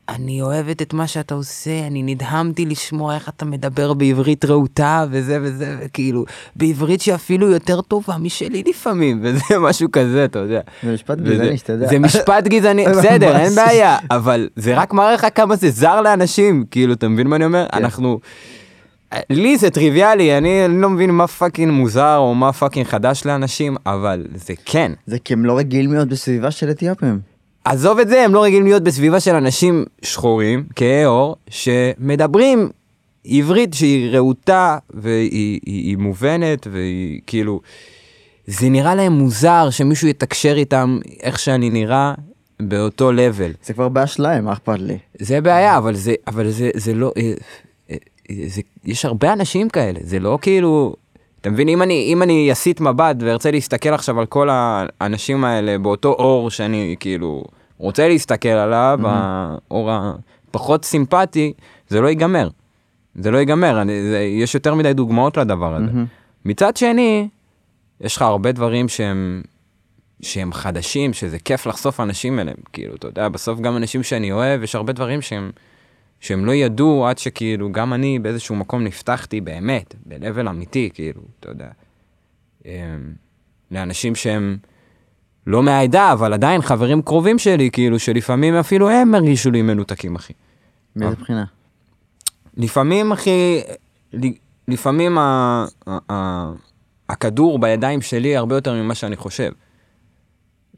אני 0.10 0.42
אוהבת 0.42 0.82
את 0.82 0.94
מה 0.94 1.08
שאתה 1.08 1.36
עושה, 1.36 1.88
אני 1.88 2.04
נדהמתי 2.04 2.66
לשמוע 2.66 3.16
איך 3.16 3.30
אתה 3.30 3.46
מדבר 3.46 3.94
בעברית 3.94 4.46
רהוטה 4.46 5.06
וזה 5.12 5.40
וזה, 5.42 5.78
וכאילו, 5.82 6.26
בעברית 6.56 7.02
שאפילו 7.02 7.50
יותר 7.52 7.82
טובה 7.82 8.18
משלי 8.18 8.64
לפעמים, 8.68 9.20
וזה 9.24 9.60
משהו 9.60 9.92
כזה, 9.92 10.26
אתה 10.26 10.40
יודע. 10.40 10.62
זה 10.84 10.94
משפט 10.94 11.18
גזעני, 11.18 11.58
שאתה 11.58 11.74
יודע. 11.74 11.88
זה 11.88 12.00
משפט 12.00 12.48
גזעני, 12.54 12.86
בסדר, 12.86 13.38
אין 13.38 13.56
בעיה, 13.56 13.98
אבל 14.12 14.50
זה 14.56 14.78
רק 14.78 14.94
מראה 14.94 15.14
לך 15.14 15.28
כמה 15.36 15.56
זה 15.56 15.70
זר 15.70 16.02
לאנשים, 16.02 16.66
כאילו, 16.72 16.94
אתה 16.94 17.08
מבין 17.08 17.28
מה 17.28 17.36
אני 17.36 17.46
אומר? 17.46 17.66
כן. 17.72 17.78
אנחנו... 17.78 18.20
לי 19.30 19.58
זה 19.58 19.70
טריוויאלי, 19.70 20.38
אני 20.38 20.82
לא 20.82 20.90
מבין 20.90 21.10
מה 21.10 21.28
fucking 21.28 21.72
מוזר 21.72 22.18
או 22.18 22.36
מה 22.36 22.54
fucking 22.54 22.86
חדש 22.86 23.26
לאנשים, 23.26 23.78
אבל 23.86 24.26
זה 24.36 24.54
כן. 24.66 24.92
זה 25.06 25.20
כי 25.20 25.34
הם 25.34 25.46
לא 25.46 25.58
רגילים 25.58 25.94
להיות 25.94 26.08
בסביבה 26.08 26.52
של 26.52 26.70
אתיופים. 26.70 27.37
עזוב 27.70 28.00
את 28.00 28.08
זה, 28.08 28.24
הם 28.24 28.34
לא 28.34 28.44
רגילים 28.44 28.66
להיות 28.66 28.84
בסביבה 28.84 29.20
של 29.20 29.36
אנשים 29.36 29.86
שחורים, 30.02 30.64
כהי 30.76 31.04
עור, 31.04 31.36
שמדברים 31.50 32.70
עברית 33.26 33.74
שהיא 33.74 34.10
רהוטה 34.12 34.78
והיא 34.90 35.30
היא, 35.32 35.60
היא 35.66 35.98
מובנת 35.98 36.68
והיא 36.72 37.22
כאילו... 37.28 37.62
זה 38.48 38.70
נראה 38.70 38.96
להם 38.96 39.14
מוזר 39.14 39.70
שמישהו 39.70 40.08
יתקשר 40.08 40.54
איתם 40.58 41.00
איך 41.24 41.40
שאני 41.40 41.70
נראה 41.70 42.14
באותו 42.60 43.12
לבל. 43.12 43.52
זה 43.64 43.74
כבר 43.74 43.90
בעיה 43.90 44.08
שלהם, 44.08 44.46
מה 44.46 44.54
אכפת 44.54 44.80
לי? 44.80 44.98
זה 45.20 45.42
בעיה, 45.42 45.78
אבל 45.78 45.96
זה, 45.96 46.14
אבל 46.28 46.50
זה, 46.50 46.70
זה 46.74 46.94
לא, 46.94 47.12
אה, 47.18 47.34
אה, 47.92 47.96
זה, 48.48 48.62
יש 48.86 49.06
הרבה 49.06 49.34
אנשים 49.34 49.70
כאלה, 49.70 50.00
זה 50.04 50.20
לא 50.20 50.38
כאילו, 50.42 50.96
אתה 51.42 51.50
מבין, 51.50 51.70
אם 51.70 51.82
אני, 51.82 52.10
אם 52.14 52.24
אני 52.24 52.52
אסיט 52.52 52.80
מבט 52.80 53.16
וארצה 53.20 53.52
להסתכל 53.52 53.90
עכשיו 53.90 54.20
על 54.20 54.26
כל 54.26 54.50
האנשים 54.52 55.44
האלה 55.44 55.78
באותו 55.78 56.10
אור 56.10 56.50
שאני 56.50 56.96
כאילו 57.00 57.44
רוצה 57.78 58.08
להסתכל 58.08 58.50
עליו, 58.50 59.00
האור 59.04 59.90
הפחות 59.92 60.86
סימפטי, 60.86 61.54
זה 61.88 62.02
לא 62.02 62.08
ייגמר. 62.08 62.50
זה 63.16 63.32
לא 63.32 63.38
ייגמר, 63.38 63.82
אני, 63.82 64.02
זה, 64.02 64.20
יש 64.20 64.56
יותר 64.56 64.76
מדי 64.76 64.94
דוגמאות 64.94 65.38
לדבר 65.38 65.76
הזה. 65.76 65.86
מהמם. 65.86 66.06
מצד 66.46 66.78
שני, 66.78 67.28
יש 68.02 68.16
לך 68.16 68.22
הרבה 68.22 68.52
דברים 68.52 68.90
שהם, 68.90 69.42
שהם 70.22 70.54
חדשים, 70.54 71.14
שזה 71.14 71.40
כיף 71.40 71.66
לחשוף 71.66 72.00
אנשים 72.00 72.40
אליהם. 72.40 72.58
כאילו, 72.74 72.96
אתה 72.96 73.08
יודע, 73.08 73.30
בסוף 73.30 73.60
גם 73.60 73.78
אנשים 73.78 74.04
שאני 74.04 74.32
אוהב, 74.32 74.64
יש 74.64 74.76
הרבה 74.76 74.94
דברים 74.94 75.22
שהם, 75.22 75.52
שהם 76.20 76.46
לא 76.46 76.52
ידעו 76.52 77.08
עד 77.08 77.18
שכאילו, 77.18 77.72
גם 77.72 77.94
אני 77.94 78.20
באיזשהו 78.20 78.56
מקום 78.56 78.84
נפתחתי 78.84 79.42
באמת, 79.42 79.96
ב-level 80.06 80.50
אמיתי, 80.50 80.90
כאילו, 80.94 81.22
אתה 81.40 81.50
יודע. 81.50 81.70
אמ, 82.66 82.72
לאנשים 83.72 84.16
שהם 84.16 84.58
לא 85.48 85.64
מהעדה, 85.64 86.14
אבל 86.14 86.34
עדיין 86.34 86.62
חברים 86.62 87.02
קרובים 87.02 87.40
שלי, 87.40 87.72
כאילו, 87.72 88.00
שלפעמים 88.00 88.56
אפילו 88.56 88.90
הם 88.90 89.16
הרגישו 89.16 89.52
לי 89.52 89.62
מנותקים, 89.62 90.16
אחי. 90.16 90.34
מאיזה 90.96 91.16
אה. 91.16 91.22
בחינה? 91.22 91.46
לפעמים, 92.58 93.12
אחי, 93.12 93.60
לפעמים 94.68 95.18
ה- 95.18 95.66
ה- 95.88 95.98
ה- 96.12 96.52
הכדור 97.10 97.60
בידיים 97.60 98.02
שלי 98.02 98.38
הרבה 98.38 98.56
יותר 98.56 98.74
ממה 98.74 98.96
שאני 98.96 99.16
חושב. 99.16 99.52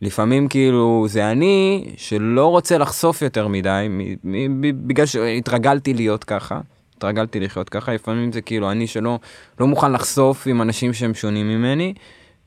לפעמים 0.01 0.47
כאילו 0.47 1.05
זה 1.09 1.32
אני 1.32 1.86
שלא 1.97 2.45
רוצה 2.47 2.78
לחשוף 2.78 3.22
יותר 3.22 3.47
מדי, 3.47 3.88
מ- 3.89 4.15
מ- 4.24 4.61
ב- 4.61 4.88
בגלל 4.88 5.05
שהתרגלתי 5.05 5.93
להיות 5.93 6.24
ככה, 6.24 6.59
התרגלתי 6.97 7.39
לחיות 7.39 7.70
ככה, 7.70 7.93
לפעמים 7.93 8.32
זה 8.32 8.41
כאילו 8.41 8.72
אני 8.72 8.88
שלא 8.88 9.20
לא 9.59 9.67
מוכן 9.67 9.91
לחשוף 9.91 10.47
עם 10.47 10.61
אנשים 10.61 10.93
שהם 10.93 11.13
שונים 11.13 11.49
ממני, 11.49 11.93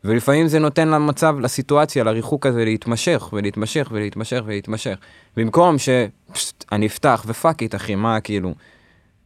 ולפעמים 0.04 0.46
זה 0.46 0.58
נותן 0.58 0.88
למצב, 0.88 1.36
לסיטואציה, 1.40 2.04
לריחוק 2.04 2.46
הזה 2.46 2.64
להתמשך 2.64 3.28
ולהתמשך 3.32 3.88
ולהתמשך 3.90 4.42
ולהתמשך. 4.46 4.96
במקום 5.36 5.76
שאני 5.78 6.86
אפתח 6.86 7.24
ופאק 7.26 7.62
איט 7.62 7.74
אחי, 7.74 7.94
מה 7.94 8.20
כאילו, 8.20 8.54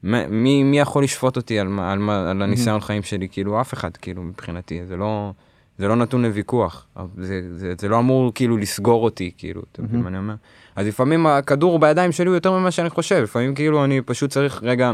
מי, 0.02 0.62
מי 0.62 0.78
יכול 0.78 1.04
לשפוט 1.04 1.36
אותי 1.36 1.58
על, 1.60 1.68
מה- 1.68 1.92
על, 1.92 1.98
מה- 1.98 2.30
על 2.30 2.42
הניסיון 2.42 2.80
חיים 2.80 3.02
שלי? 3.02 3.28
כאילו, 3.28 3.60
אף 3.60 3.74
אחד, 3.74 3.96
כאילו, 3.96 4.22
מבחינתי. 4.22 4.80
זה 4.86 4.96
לא, 4.96 5.32
זה 5.78 5.88
לא 5.88 5.96
נתון 5.96 6.22
לוויכוח. 6.22 6.86
זה, 7.18 7.40
זה, 7.56 7.72
זה 7.78 7.88
לא 7.88 7.98
אמור, 7.98 8.32
כאילו, 8.34 8.56
לסגור 8.56 9.04
אותי, 9.04 9.30
כאילו, 9.38 9.62
אתה 9.72 9.82
מבין 9.82 10.00
מה 10.00 10.08
אני 10.08 10.18
אומר? 10.18 10.34
אז 10.76 10.86
לפעמים 10.86 11.26
הכדור 11.26 11.78
בידיים 11.78 12.12
שלי 12.12 12.26
הוא 12.26 12.34
יותר 12.34 12.52
ממה 12.58 12.70
שאני 12.70 12.90
חושב. 12.90 13.20
לפעמים, 13.22 13.54
כאילו, 13.54 13.84
אני 13.84 14.00
פשוט 14.00 14.30
צריך 14.30 14.60
רגע 14.62 14.92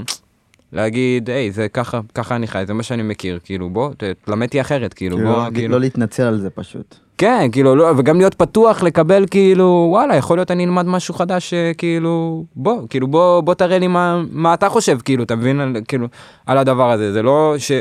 להגיד, 0.73 1.31
היי, 1.31 1.51
זה 1.51 1.69
ככה, 1.69 2.01
ככה 2.15 2.37
אני 2.37 2.47
חי, 2.47 2.65
זה 2.67 2.75
מה 2.75 2.83
שאני 2.83 3.03
מכיר, 3.03 3.39
כאילו, 3.45 3.71
בוא, 3.71 3.91
תלמד 4.25 4.47
אותי 4.47 4.61
אחרת, 4.61 4.95
כאילו, 4.95 5.17
כאילו, 5.17 5.31
בוא, 5.33 5.45
לא- 5.45 5.51
כאילו, 5.55 5.73
לא 5.75 5.81
להתנצל 5.81 6.23
על 6.23 6.41
זה 6.41 6.51
פשוט. 6.51 6.95
כן, 7.19 7.49
כאילו, 7.53 7.77
לא, 7.77 7.89
וגם 7.97 8.19
להיות 8.19 8.35
פתוח 8.35 8.83
לקבל, 8.83 9.25
כאילו, 9.31 9.87
וואלה, 9.91 10.17
יכול 10.17 10.39
להיות 10.39 10.51
אני 10.51 10.65
אלמד 10.65 10.87
משהו 10.87 11.15
חדש, 11.15 11.55
אה, 11.55 11.73
כאילו, 11.79 12.45
בוא, 12.57 12.83
כאילו, 12.91 13.07
בוא, 13.07 13.41
בוא 13.41 13.55
תראה 13.55 13.79
לי 13.79 13.87
מה, 13.87 14.23
מה 14.31 14.55
אתה 14.55 14.69
חושב, 14.69 14.99
כאילו, 15.05 15.25
אתה 15.25 15.37
מבין, 15.37 15.61
על, 15.61 15.77
כאילו, 15.89 16.07
על 16.47 16.59
הדבר 16.59 16.91
הזה, 16.91 17.13
זה 17.13 17.23
לא 17.23 17.55
ש... 17.59 17.73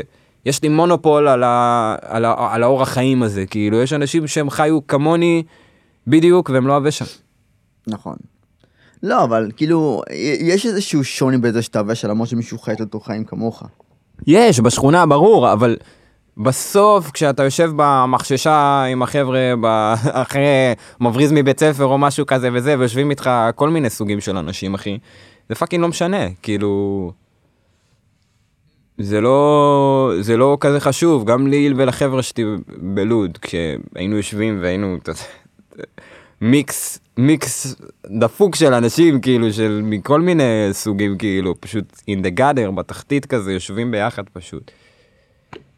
יש 0.46 0.62
לי 0.62 0.68
מונופול 0.68 1.28
על, 1.28 1.42
ה, 1.42 1.96
על, 2.02 2.24
ה, 2.24 2.34
על 2.54 2.62
האורח 2.62 2.88
חיים 2.88 3.22
הזה, 3.22 3.46
כאילו, 3.46 3.82
יש 3.82 3.92
אנשים 3.92 4.26
שהם 4.26 4.50
חיו 4.50 4.86
כמוני 4.86 5.42
בדיוק, 6.06 6.50
והם 6.50 6.66
לא 6.66 6.90
שם. 6.90 7.04
נכון. 7.86 8.16
לא, 9.02 9.24
אבל 9.24 9.50
כאילו, 9.56 10.02
יש 10.40 10.66
איזשהו 10.66 11.04
שוני 11.04 11.38
בזה 11.38 11.62
שאתה 11.62 11.78
עובש 11.78 12.04
למרות 12.04 12.28
שמישהו 12.28 12.58
חי 12.58 12.72
את 12.72 12.80
אותו 12.80 13.00
חיים 13.00 13.24
כמוך. 13.24 13.62
יש, 14.26 14.60
בשכונה, 14.60 15.06
ברור, 15.06 15.52
אבל 15.52 15.76
בסוף, 16.36 17.10
כשאתה 17.10 17.42
יושב 17.42 17.70
במחששה 17.76 18.84
עם 18.84 19.02
החבר'ה, 19.02 19.54
אחרי 20.22 20.74
מבריז 21.00 21.32
מבית 21.32 21.60
ספר 21.60 21.84
או 21.84 21.98
משהו 21.98 22.26
כזה 22.26 22.48
וזה, 22.52 22.78
ויושבים 22.78 23.10
איתך 23.10 23.30
כל 23.54 23.70
מיני 23.70 23.90
סוגים 23.90 24.20
של 24.20 24.36
אנשים, 24.36 24.74
אחי, 24.74 24.98
זה 25.48 25.54
fucking 25.54 25.82
לא 25.82 25.88
משנה, 25.88 26.30
כאילו... 26.42 27.12
זה 28.98 29.20
לא, 29.20 30.12
זה 30.20 30.36
לא 30.36 30.56
כזה 30.60 30.80
חשוב, 30.80 31.24
גם 31.24 31.46
לי 31.46 31.72
ולחבר'ה 31.76 32.22
שלי 32.22 32.44
בלוד, 32.68 33.38
כשהיינו 33.38 34.16
יושבים 34.16 34.58
והיינו, 34.62 34.96
מיקס, 36.42 36.98
מיקס 37.16 37.76
דפוק 38.18 38.56
של 38.56 38.74
אנשים, 38.74 39.20
כאילו, 39.20 39.52
של 39.52 39.80
מכל 39.84 40.20
מיני 40.20 40.68
סוגים, 40.72 41.18
כאילו, 41.18 41.60
פשוט 41.60 41.92
in 41.92 42.24
the 42.24 42.38
gutter, 42.38 42.70
בתחתית 42.70 43.26
כזה, 43.26 43.52
יושבים 43.52 43.90
ביחד 43.90 44.22
פשוט. 44.32 44.70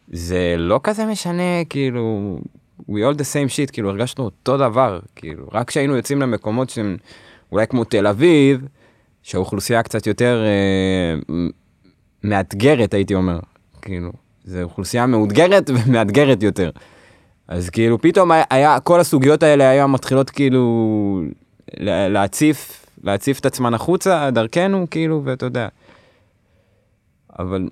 זה 0.09 0.55
לא 0.59 0.81
כזה 0.83 1.07
משנה, 1.07 1.65
כאילו, 1.71 2.39
we 2.81 2.93
all 2.93 3.17
the 3.17 3.25
same 3.33 3.51
shit, 3.51 3.73
כאילו, 3.73 3.91
הרגשנו 3.91 4.25
אותו 4.25 4.57
דבר, 4.57 5.01
כאילו, 5.17 5.49
רק 5.53 5.69
כשהיינו 5.69 5.97
יוצאים 5.97 6.23
למקומות 6.23 6.71
שהם 6.71 6.97
אולי 7.53 7.67
כמו 7.67 7.85
תל 7.85 8.07
אביב, 8.07 8.67
שהאוכלוסייה 9.23 9.83
קצת 9.83 10.07
יותר 10.07 10.45
אה, 10.45 11.35
מאתגרת, 12.25 12.95
הייתי 12.95 13.15
אומר, 13.15 13.39
כאילו, 13.83 14.13
זו 14.45 14.63
אוכלוסייה 14.63 15.07
מאותגרת 15.07 15.71
ומאתגרת 15.71 16.43
יותר. 16.43 16.71
אז 17.49 17.71
כאילו 17.71 17.99
פתאום 18.03 18.31
היה, 18.51 18.81
כל 18.81 19.01
הסוגיות 19.01 19.43
האלה 19.43 19.69
היה 19.69 19.87
מתחילות 19.87 20.31
כאילו 20.31 21.23
לה- 21.77 22.09
להציף, 22.09 22.87
להציף 23.05 23.41
את 23.41 23.47
עצמן 23.47 23.75
החוצה 23.75 24.31
דרכנו 24.31 24.87
כאילו 24.91 25.23
ואתה 25.25 25.47
יודע. 25.47 25.69
אבל 27.39 27.69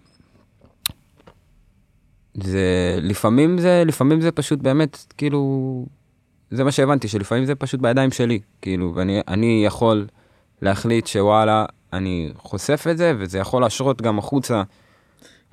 זה 2.35 2.61
לפעמים 3.03 3.59
זה 3.59 3.83
לפעמים 3.87 4.21
זה 4.21 4.33
פשוט 4.33 4.59
באמת 4.59 4.99
כאילו 5.19 5.87
זה 6.51 6.65
מה 6.65 6.73
שהבנתי 6.73 7.09
שלפעמים 7.09 7.45
זה 7.45 7.55
פשוט 7.55 7.81
בידיים 7.81 8.11
שלי 8.11 8.41
כאילו 8.63 8.93
ואני 8.95 9.21
אני 9.29 9.63
יכול 9.67 10.07
להחליט 10.63 11.07
שוואלה 11.07 11.65
אני 11.93 12.33
חושף 12.37 12.85
את 12.91 12.99
זה 12.99 13.13
וזה 13.19 13.39
יכול 13.39 13.63
להשרות 13.63 14.03
גם 14.03 14.19
החוצה 14.19 14.63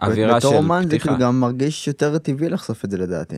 אווירה 0.01 0.41
של 0.41 0.47
בתור 0.47 0.57
אומן 0.57 0.81
זה 0.83 0.87
פתיחה. 0.89 1.03
כאילו 1.05 1.19
גם 1.19 1.39
מרגיש 1.39 1.87
יותר 1.87 2.17
טבעי 2.17 2.49
לחשוף 2.49 2.85
את 2.85 2.91
זה 2.91 2.97
לדעתי. 2.97 3.35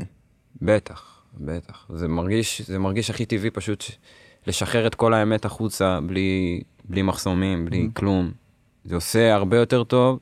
בטח, 0.61 1.23
בטח. 1.37 1.87
זה 1.93 2.07
מרגיש, 2.07 2.61
זה 2.61 2.79
מרגיש 2.79 3.09
הכי 3.09 3.25
טבעי 3.25 3.49
פשוט 3.49 3.83
לשחרר 4.47 4.87
את 4.87 4.95
כל 4.95 5.13
האמת 5.13 5.45
החוצה 5.45 5.99
בלי, 6.05 6.61
בלי 6.85 7.01
מחסומים, 7.01 7.65
בלי 7.65 7.89
כלום. 7.93 8.31
זה 8.85 8.95
עושה 8.95 9.33
הרבה 9.33 9.57
יותר 9.57 9.83
טוב, 9.83 10.19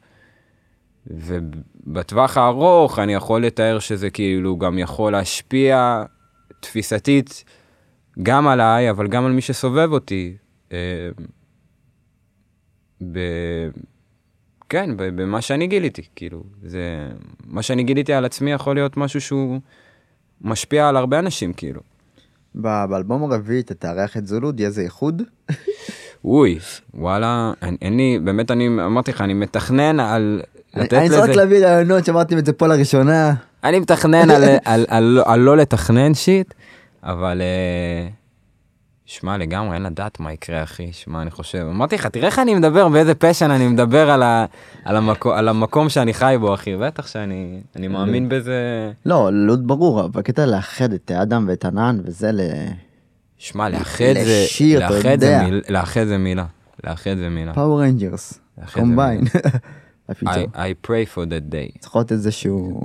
ובטווח 1.07 2.37
הארוך 2.37 2.99
אני 2.99 3.13
יכול 3.13 3.45
לתאר 3.45 3.79
שזה 3.79 4.09
כאילו 4.09 4.57
גם 4.57 4.79
יכול 4.79 5.11
להשפיע 5.11 6.03
תפיסתית 6.59 7.43
גם 8.23 8.47
עליי, 8.47 8.89
אבל 8.89 9.07
גם 9.07 9.25
על 9.25 9.31
מי 9.31 9.41
שסובב 9.41 9.91
אותי. 9.91 10.37
אה, 10.71 11.09
ב... 13.11 13.19
כן, 14.69 14.89
במה 14.97 15.41
שאני 15.41 15.67
גיליתי, 15.67 16.01
כאילו, 16.15 16.43
זה... 16.63 17.09
מה 17.45 17.61
שאני 17.61 17.83
גיליתי 17.83 18.13
על 18.13 18.25
עצמי 18.25 18.51
יכול 18.51 18.75
להיות 18.75 18.97
משהו 18.97 19.21
שהוא 19.21 19.61
משפיע 20.41 20.89
על 20.89 20.97
הרבה 20.97 21.19
אנשים, 21.19 21.53
כאילו. 21.53 21.81
באלבום 22.55 23.31
הרביעי 23.31 23.59
אתה 23.59 23.73
תארח 23.73 24.17
את 24.17 24.27
זולוד, 24.27 24.59
יהיה 24.59 24.69
זה 24.69 24.81
איחוד? 24.81 25.21
אוי, 26.25 26.59
וואלה, 26.93 27.51
אין, 27.61 27.77
אין 27.81 27.97
לי, 27.97 28.19
באמת 28.23 28.51
אני 28.51 28.67
אמרתי 28.67 29.11
לך, 29.11 29.21
אני 29.21 29.33
מתכנן 29.33 29.99
על 29.99 30.41
לתת 30.75 30.93
אני 30.93 31.09
צריך 31.09 31.21
רק 31.21 31.29
לזה, 31.29 31.37
להביא 31.37 31.65
רעיונות, 31.65 32.05
שמעתם 32.05 32.37
את 32.37 32.45
זה 32.45 32.53
פה 32.53 32.67
לראשונה. 32.67 33.33
אני 33.63 33.79
מתכנן 33.79 34.29
על, 34.29 34.43
על, 34.65 34.85
על, 34.87 35.21
על 35.25 35.39
לא 35.39 35.57
לתכנן 35.57 36.13
שיט, 36.13 36.53
אבל 37.03 37.41
אה, 37.41 38.07
שמע 39.09 39.37
לגמרי 39.37 39.75
אין 39.75 39.83
לדעת 39.83 40.19
מה 40.19 40.33
יקרה 40.33 40.63
אחי, 40.63 40.93
שמע 40.93 41.21
אני 41.21 41.31
חושב, 41.31 41.65
אמרתי 41.69 41.95
לך 41.95 42.05
תראה 42.05 42.25
איך 42.25 42.39
אני 42.39 42.55
מדבר, 42.55 42.89
באיזה 42.89 43.15
פשן 43.15 43.51
אני 43.51 43.67
מדבר 43.67 44.09
על, 44.09 44.23
ה, 44.23 44.45
על, 44.85 44.95
המקום, 44.95 45.31
על 45.31 45.47
המקום 45.47 45.89
שאני 45.89 46.13
חי 46.13 46.35
בו 46.39 46.53
אחי, 46.53 46.75
בטח 46.75 47.07
שאני 47.07 47.61
אני 47.75 47.87
מאמין 47.87 48.29
בזה, 48.29 48.91
לא, 49.05 49.29
לוד 49.33 49.67
ברור, 49.67 49.99
אבל 49.99 50.09
בקטע 50.09 50.45
לאחד 50.45 50.93
את 50.93 51.11
אדם 51.11 51.45
ואת 51.47 51.65
ענן 51.65 51.99
וזה 52.03 52.31
ל... 52.31 52.39
שמע 53.37 53.69
לאחד 53.69 54.13
זה, 54.13 54.43
לשיר, 54.45 54.85
אתה 54.85 54.95
לאחד 54.95 55.19
זה, 55.19 55.25
יודע. 55.25 55.43
מיל, 55.43 55.61
לאחד 55.69 56.05
זה 56.05 56.17
מילה, 56.17 56.45
לאחד 56.83 57.17
זה 57.17 57.29
מילה, 57.29 57.53
פאור 57.53 57.81
רנג'רס. 57.81 58.39
קומביין. 58.73 59.23
I, 60.11 60.87
pray 60.87 61.05
for 61.15 61.25
that 61.25 61.51
day. 61.51 61.79
צריך 61.79 61.95
להיות 61.95 62.11
איזשהו 62.11 62.81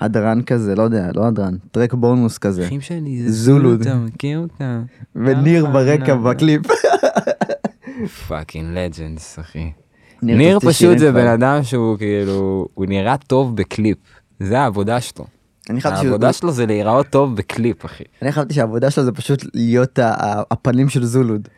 הדרן 0.00 0.42
כזה, 0.42 0.74
לא 0.74 0.82
יודע, 0.82 1.10
לא 1.14 1.26
הדרן, 1.26 1.56
טרק 1.70 1.94
בונוס 1.94 2.38
כזה. 2.38 2.66
אחים 2.66 2.80
שלי 2.80 3.22
זה 3.22 3.32
זולוד. 3.32 3.80
אתה 3.80 3.94
מכיר 3.94 4.38
אותה? 4.38 4.80
וניר 5.16 5.66
ברקע 5.66 6.14
בקליפ. 6.14 6.62
פאקינג 8.28 8.78
לג'נדס 8.78 9.38
אחי. 9.38 9.70
ניר, 10.22 10.58
פשוט 10.60 10.98
זה. 10.98 11.12
בן 11.12 11.26
אדם 11.26 11.62
שהוא 11.62 11.98
כאילו, 11.98 12.68
הוא 12.74 12.86
נראה 12.86 13.16
טוב 13.16 13.56
בקליפ. 13.56 13.98
זה 14.40 14.60
העבודה 14.60 15.00
שלו. 15.00 15.24
העבודה 15.84 16.32
שלו 16.32 16.52
זה 16.52 16.66
להיראות 16.66 17.06
טוב 17.06 17.36
בקליפ 17.36 17.84
אחי. 17.84 18.04
אני 18.22 18.32
חשבתי 18.32 18.54
שהעבודה 18.54 18.90
שלו 18.90 19.04
זה 19.04 19.12
פשוט 19.12 19.44
להיות 19.54 19.98
הפנים 20.50 20.88
של 20.88 21.04
זו 21.04 21.19
לוד. 21.19 21.48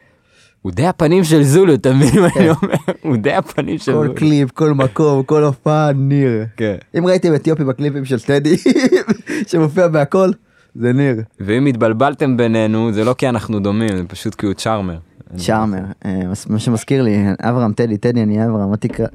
הוא 0.62 0.72
די 0.72 0.86
הפנים 0.86 1.24
של 1.24 1.42
זו 1.43 1.53
לוד, 1.53 1.74
אתה 1.74 1.92
מבין 1.92 2.20
מה 2.20 2.28
אני 2.36 2.50
אומר? 2.50 2.74
הוא 3.02 3.16
די 3.16 3.32
הפנים 3.32 3.78
של 3.78 3.92
כל 3.92 3.98
זו 3.99 4.04
לוד. 4.04 4.14
קליפ, 4.14 4.50
כל 4.50 4.72
מקום, 4.72 5.22
כל 5.22 5.44
הופעה, 5.44 5.92
ניר. 5.92 6.44
כן. 6.57 6.76
אם 6.98 7.07
ראיתם 7.07 7.34
אתיופי 7.34 7.64
בקליפים 7.64 8.04
של 8.04 8.20
טדי, 8.20 8.57
שמופיע 9.48 9.88
בהכל, 9.88 10.30
זה 10.74 10.92
ניר. 10.92 11.22
ואם 11.40 11.66
התבלבלתם 11.66 12.36
בינינו, 12.36 12.92
זה 12.92 13.04
לא 13.04 13.14
כי 13.14 13.28
אנחנו 13.28 13.61
דומים, 13.61 13.96
זה 13.96 14.04
פשוט 14.04 14.34
כי 14.34 14.46
הוא 14.46 14.54
charmer. 14.55 14.99
charmer, 15.37 15.82
אה, 16.04 16.20
מה 16.48 16.59
שמזכיר 16.59 17.02
לי, 17.02 17.24
אברהם, 17.40 17.72
טדי, 17.72 17.96
טדי, 17.96 18.22
אני 18.22 18.46
אברהם, 18.46 18.70
מה 18.70 18.76
תקרא? 18.76 19.07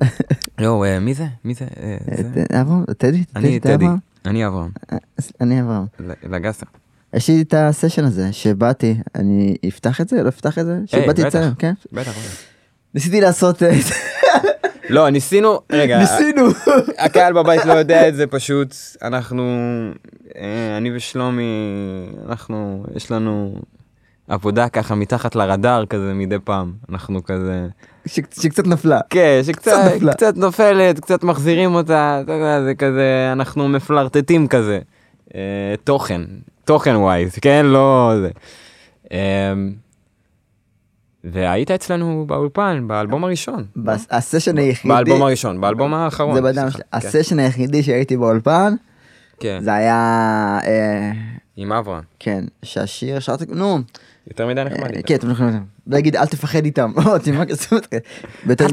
לא, 0.60 0.86
אה, 0.86 1.00
מי 1.00 1.14
זה? 1.14 1.26
מי 1.46 1.54
זה? 1.54 1.66
אה, 1.84 2.62
אברהם, 2.62 2.84
טדי? 2.98 3.24
אני 3.36 3.60
טדי. 3.60 3.86
אני 4.26 4.48
אברהם. 4.48 4.70
אני 5.42 5.62
אברהם. 5.62 5.86
לגסה. 6.30 6.66
יש 7.14 7.30
לי 7.30 7.42
את 7.42 7.54
הסשן 7.58 8.06
הזה 8.06 8.34
שבאתי, 8.34 8.96
אני 9.16 9.56
אפתח 9.68 10.02
את 10.02 10.10
זה? 10.10 10.24
לא 10.24 10.30
אפתח 10.30 10.58
את 10.58 10.66
זה? 10.66 10.78
שבאתי 10.86 11.22
בטח. 11.22 11.26
לציין, 11.26 11.54
כן? 11.60 11.74
בטח. 11.92 12.12
בטח. 12.12 12.42
ניסיתי 12.94 13.22
לעשות, 13.22 13.64
אה, 13.64 13.72
לא, 14.90 15.10
ניסינו, 15.10 15.60
רגע, 15.72 16.00
ניסינו. 16.00 16.42
הקהל 17.06 17.34
בבית 17.34 17.66
לא 17.66 17.74
יודע 17.74 18.08
את 18.08 18.16
זה 18.16 18.28
פשוט, 18.28 18.76
אנחנו, 19.02 19.44
אה, 20.36 20.78
אני 20.78 20.96
ושלומי, 20.96 21.44
אנחנו, 22.30 22.86
יש 22.96 23.12
לנו 23.12 23.56
עבודה 24.28 24.70
ככה 24.70 24.96
מתחת 24.96 25.36
לרדאר 25.36 25.86
כזה 25.86 26.14
מדי 26.14 26.36
פעם, 26.44 26.74
אנחנו 26.90 27.24
כזה, 27.24 27.68
ש- 28.06 28.20
שקצת 28.42 28.68
נפלה. 28.68 29.00
כן, 29.10 29.40
שקצת 29.44 29.62
קצת 29.62 29.92
נפלה. 29.96 30.14
קצת 30.14 30.38
נופלת, 30.38 31.00
קצת 31.00 31.24
מחזירים 31.24 31.76
אותה, 31.76 32.22
אתה 32.24 32.32
יודע, 32.32 32.64
זה 32.64 32.76
כזה, 32.76 33.30
אנחנו 33.32 33.70
מפלרטטים 33.70 34.48
כזה, 34.48 34.80
אה, 35.36 35.40
תוכן, 35.84 36.22
תוכן 36.66 36.96
ווייז, 36.96 37.36
כן, 37.42 37.66
לא 37.66 38.12
זה. 38.22 38.30
אה, 39.12 39.54
והיית 41.24 41.72
אצלנו 41.72 42.26
באולפן, 42.28 42.88
באלבום 42.88 43.24
הראשון. 43.24 43.66
הסשן 44.12 44.58
היחידי, 44.58 44.94
באלבום 44.94 45.22
הראשון, 45.22 45.62
באלבום 45.62 45.94
האחרון. 45.94 46.36
זה 46.36 46.42
בדם 46.42 46.70
שלי. 46.72 46.82
כן, 46.82 46.98
הסשן 46.98 47.40
היחידי 47.40 47.84
שהייתי 47.84 48.18
באולפן, 48.18 48.76
כן, 49.40 49.60
זה 49.64 49.74
היה, 49.74 50.60
אה, 50.66 51.12
עם 51.58 51.72
אברהם. 51.72 52.04
כן, 52.20 52.44
שהשיר 52.64 53.20
שרתי, 53.20 53.46
נו, 53.50 53.80
יותר 54.28 54.48
מדי 54.48 54.60
אה, 54.60 54.66
נחמד. 54.66 54.90
איתם. 54.90 55.02
כן, 55.02 55.16
אתם 55.16 55.32
יכולים 55.32 55.66
להגיד 55.88 56.16
אל 56.16 56.26
תפחד 56.26 56.66
איתם, 56.66 56.92
אל 56.98 57.18
נחמד 57.18 57.56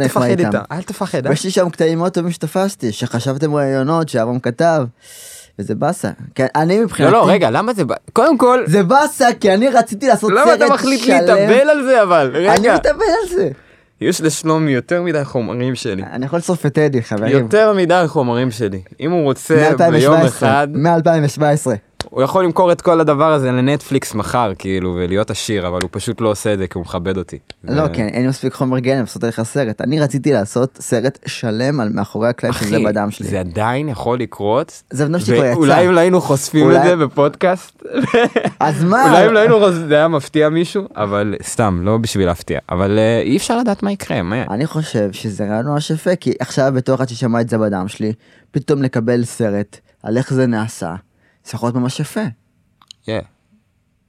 תפחד 0.08 0.24
איתם. 0.24 0.46
איתם, 0.46 0.58
אל 0.72 0.82
תפחד. 0.82 1.26
אה? 1.26 1.30
ויש 1.30 1.44
לי 1.44 1.50
שם 1.50 1.70
קטעים 1.70 1.98
מאוד 1.98 2.12
טובים 2.12 2.32
שתפסתי, 2.32 2.92
שחשבתם 2.92 3.54
רעיונות 3.54 4.08
שאברהם 4.08 4.38
כתב, 4.38 4.86
וזה 5.58 5.74
באסה. 5.74 6.10
אני 6.54 6.80
מבחינתי, 6.80 7.12
לא, 7.12 7.18
לא, 7.26 7.30
רגע, 7.30 7.50
למה 7.50 7.72
זה... 7.74 7.84
ב- 7.84 7.92
קודם 8.12 8.38
כל, 8.38 8.62
זה 8.66 8.82
באסה 8.82 9.26
כי 9.40 9.54
אני 9.54 9.68
רציתי 9.68 10.08
לעשות 10.08 10.30
סרט 10.30 10.40
למה 10.46 10.56
שלם. 10.56 10.66
אתה 10.66 10.74
מחליט 10.74 11.06
להתאבל 11.06 11.70
על 11.70 11.82
זה 11.82 12.02
אבל? 12.02 12.30
אני 12.36 12.48
רגע. 12.48 12.74
מתאבל 12.74 13.00
על 13.22 13.36
זה. 13.36 13.48
יש 14.00 14.20
לשלומי 14.20 14.70
יותר 14.70 15.02
מדי 15.02 15.24
חומרים 15.24 15.74
שלי. 15.74 16.02
אני 16.12 16.26
יכול 16.26 16.38
לשרוף 16.38 16.66
את 16.66 16.72
טדי, 16.74 17.02
חברים. 17.02 17.38
יותר 17.38 17.72
מדי 17.72 18.04
חומרים 18.06 18.50
שלי. 18.50 18.80
אם 19.00 19.10
הוא 19.10 19.22
רוצה 19.24 19.70
ביום 19.90 20.14
מ-2017. 20.16 20.26
אחד, 20.26 20.68
מ-2017. 20.74 21.66
הוא 22.10 22.22
יכול 22.22 22.44
למכור 22.44 22.72
את 22.72 22.80
כל 22.80 23.00
הדבר 23.00 23.32
הזה 23.32 23.52
לנטפליקס 23.52 24.14
מחר, 24.14 24.52
כאילו, 24.58 24.94
ולהיות 24.98 25.30
עשיר, 25.30 25.68
אבל 25.68 25.78
הוא 25.82 25.88
פשוט 25.92 26.20
לא 26.20 26.28
עושה 26.30 26.52
את 26.52 26.58
זה 26.58 26.66
כי 26.66 26.78
הוא 26.78 26.84
מכבד 26.84 27.16
אותי. 27.16 27.38
לא, 27.64 27.82
ו- 27.82 27.86
כן, 27.94 28.06
אין 28.06 28.22
לי 28.22 28.28
מספיק 28.28 28.54
חומר 28.54 28.78
גלם 28.78 29.00
לעשות 29.00 29.22
עליך 29.24 29.42
סרט. 29.42 29.80
אני 29.80 30.00
רציתי 30.00 30.32
לעשות 30.32 30.78
סרט 30.80 31.18
שלם 31.26 31.80
על 31.80 31.88
מאחורי 31.88 32.28
הקלעים 32.28 32.54
של 32.54 32.66
זה 32.66 32.76
בדם 32.84 33.10
שלי. 33.10 33.28
זה 33.28 33.40
עדיין 33.40 33.88
יכול 33.88 34.18
לקרות. 34.20 34.82
זה 34.90 35.04
בדם 35.06 35.18
שלי 35.18 35.36
כבר 35.36 35.44
יצא. 35.46 35.56
ואולי 35.58 35.86
אם 35.86 35.92
לא 35.92 36.00
היינו 36.00 36.20
חושפים 36.20 36.66
אולי- 36.66 36.78
את 36.78 36.82
זה 36.84 36.96
בפודקאסט, 36.96 37.82
אז 38.60 38.84
מה? 38.84 39.04
אולי 39.10 39.26
אם 39.26 39.32
לא 39.32 39.38
היינו 39.38 39.58
חושפים, 39.60 39.88
זה 39.88 39.94
היה 39.94 40.08
מפתיע 40.08 40.48
מישהו, 40.48 40.88
אבל 40.96 41.34
סתם, 41.42 41.80
לא 41.82 41.96
בשביל 41.98 42.26
להפתיע. 42.26 42.58
אבל 42.70 42.98
אה, 42.98 43.20
אי 43.24 43.36
אפשר 43.36 43.58
לדעת 43.58 43.82
מה 43.82 43.92
יקרה, 43.92 44.22
מה... 44.22 44.42
אני 44.50 44.66
חושב 44.66 45.12
שזה 45.12 45.44
רעיון 45.48 45.66
ממש 45.66 45.90
יפה, 45.90 46.16
כי 46.16 46.32
עכשיו 46.40 46.72
בתור 46.74 46.94
אחד 46.94 47.08
ששמע 47.08 47.40
את 47.40 47.48
זה 47.48 47.58
בדם 47.58 47.88
שלי, 47.88 48.12
פתאום 48.50 48.82
לקבל 48.82 49.24
סרט 49.24 49.76
על 50.02 50.16
איך 50.16 50.34
זה 50.34 50.46
נעשה, 50.46 50.94
זה 51.48 51.52
יכול 51.54 51.66
להיות 51.66 51.76
ממש 51.76 52.00
יפה. 52.00 52.20
כן. 53.04 53.20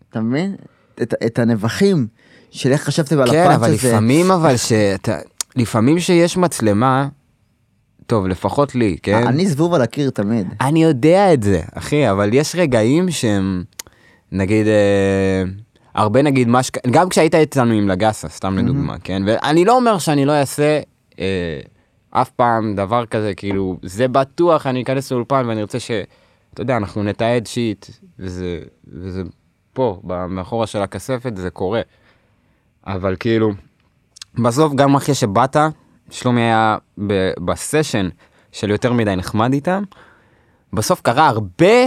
אתה 0.09 0.21
מבין? 0.21 0.55
את, 1.01 1.13
את 1.25 1.39
הנבחים 1.39 2.07
של 2.51 2.71
איך 2.71 2.83
חשבתם 2.83 3.19
על 3.19 3.31
כן, 3.31 3.43
הפאנץ' 3.43 3.55
אבל 3.55 3.73
הזה. 3.73 3.89
לפעמים 3.89 4.31
אבל 4.31 4.57
שאתה... 4.57 5.17
לפעמים 5.55 5.99
שיש 5.99 6.37
מצלמה, 6.37 7.07
טוב, 8.05 8.27
לפחות 8.27 8.75
לי, 8.75 8.97
כן? 9.03 9.27
אני 9.27 9.47
זבוב 9.47 9.73
על 9.73 9.81
הקיר 9.81 10.09
תמיד. 10.09 10.47
אני 10.61 10.83
יודע 10.83 11.33
את 11.33 11.43
זה, 11.43 11.61
אחי, 11.73 12.11
אבל 12.11 12.33
יש 12.33 12.55
רגעים 12.55 13.11
שהם, 13.11 13.63
נגיד, 14.31 14.67
אה, 14.67 15.43
הרבה 15.95 16.21
נגיד, 16.21 16.47
מה 16.47 16.63
ש... 16.63 16.71
גם 16.91 17.09
כשהיית 17.09 17.35
איתנו 17.35 17.73
עם 17.73 17.89
לגסה, 17.89 18.29
סתם 18.29 18.57
לדוגמה, 18.57 18.95
כן? 19.03 19.21
ואני 19.25 19.65
לא 19.65 19.75
אומר 19.75 19.97
שאני 19.97 20.25
לא 20.25 20.31
אעשה 20.31 20.79
אה, 21.19 21.59
אף 22.11 22.29
פעם 22.29 22.75
דבר 22.75 23.05
כזה, 23.05 23.33
כאילו, 23.35 23.77
זה 23.83 24.07
בטוח, 24.07 24.67
אני 24.67 24.81
אכנס 24.81 25.11
לאולפן 25.11 25.45
ואני 25.47 25.61
רוצה 25.61 25.79
ש... 25.79 25.91
אתה 26.53 26.61
יודע, 26.61 26.77
אנחנו 26.77 27.03
נתעד 27.03 27.47
שיט, 27.47 27.85
וזה, 28.19 28.59
וזה 28.87 29.23
פה, 29.73 30.01
מאחורה 30.29 30.67
של 30.67 30.81
הכספת, 30.81 31.37
זה 31.37 31.49
קורה. 31.49 31.81
אבל 32.87 33.15
כאילו, 33.19 33.51
בסוף 34.43 34.73
גם 34.73 34.95
אחרי 34.95 35.15
שבאת, 35.15 35.55
שלומי 36.09 36.41
היה 36.41 36.77
ב- 37.07 37.31
בסשן 37.45 38.09
של 38.51 38.69
יותר 38.69 38.93
מדי 38.93 39.15
נחמד 39.15 39.53
איתם, 39.53 39.83
בסוף 40.73 41.01
קרה 41.01 41.27
הרבה 41.27 41.85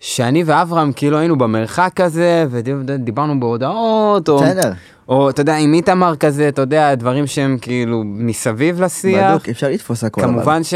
שאני 0.00 0.42
ואברהם 0.46 0.92
כאילו 0.92 1.18
היינו 1.18 1.38
במרחק 1.38 1.92
כזה, 1.96 2.46
ודיברנו 2.50 3.40
בהודעות, 3.40 4.28
או, 4.28 4.38
בסדר. 4.38 4.72
או 5.08 5.30
אתה 5.30 5.40
יודע, 5.40 5.56
עם 5.56 5.74
איתמר 5.74 6.16
כזה, 6.16 6.48
אתה 6.48 6.62
יודע, 6.62 6.94
דברים 6.94 7.26
שהם 7.26 7.58
כאילו 7.60 8.02
מסביב 8.04 8.82
לשיח. 8.82 9.30
בדוק, 9.30 9.46
אי 9.46 9.52
אפשר 9.52 9.68
לתפוס 9.68 10.04
הכל. 10.04 10.20
אבל. 10.20 10.32
כמובן 10.32 10.64
ש... 10.64 10.74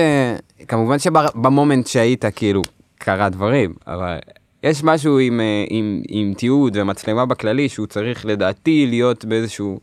כמובן 0.69 0.99
שבמומנט 0.99 1.87
שהיית 1.87 2.25
כאילו 2.37 2.63
קרה 3.03 3.29
דברים, 3.29 3.75
אבל 3.87 4.19
יש 4.63 4.85
משהו 4.85 5.19
עם, 5.19 5.41
אה, 5.41 5.65
עם, 5.71 6.03
עם 6.09 6.35
תיעוד 6.35 6.77
ומצלמה 6.77 7.27
בכללי 7.27 7.69
שהוא 7.69 7.87
צריך 7.87 8.27
לדעתי 8.27 8.87
להיות 8.87 9.25
באיזשהו... 9.25 9.81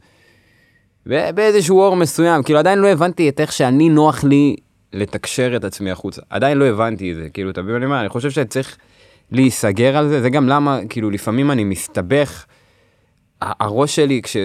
באיזשהו 1.05 1.79
אור 1.79 1.95
מסוים, 1.95 2.43
כאילו 2.43 2.59
עדיין 2.59 2.79
לא 2.79 2.87
הבנתי 2.87 3.29
את 3.29 3.39
איך 3.39 3.51
שאני 3.51 3.89
נוח 3.89 4.23
לי 4.23 4.55
לתקשר 4.93 5.55
את 5.55 5.63
עצמי 5.63 5.91
החוצה. 5.91 6.21
עדיין 6.29 6.57
לא 6.57 6.65
הבנתי 6.65 7.11
את 7.11 7.15
זה, 7.15 7.27
כאילו, 7.33 7.49
אתה 7.49 7.61
מבין 7.61 7.85
מה 7.89 8.01
אני 8.01 8.09
חושב 8.09 8.31
שאני 8.31 8.45
צריך 8.45 8.77
להיסגר 9.31 9.97
על 9.97 10.07
זה, 10.07 10.21
זה 10.21 10.29
גם 10.29 10.49
למה, 10.49 10.79
כאילו, 10.89 11.09
לפעמים 11.09 11.51
אני 11.51 11.63
מסתבך. 11.63 12.45
הראש 13.41 13.95
שלי, 13.95 14.21
כש, 14.21 14.37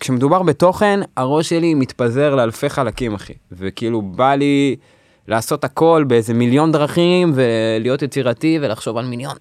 כשמדובר 0.00 0.42
בתוכן, 0.42 1.00
הראש 1.16 1.48
שלי 1.48 1.74
מתפזר 1.74 2.34
לאלפי 2.34 2.68
חלקים, 2.68 3.14
אחי. 3.14 3.32
וכאילו, 3.52 4.02
בא 4.02 4.34
לי 4.34 4.76
לעשות 5.28 5.64
הכל 5.64 6.04
באיזה 6.06 6.34
מיליון 6.34 6.72
דרכים, 6.72 7.32
ולהיות 7.34 8.02
יצירתי 8.02 8.58
ולחשוב 8.62 8.96
על 8.96 9.06
מיליון. 9.06 9.36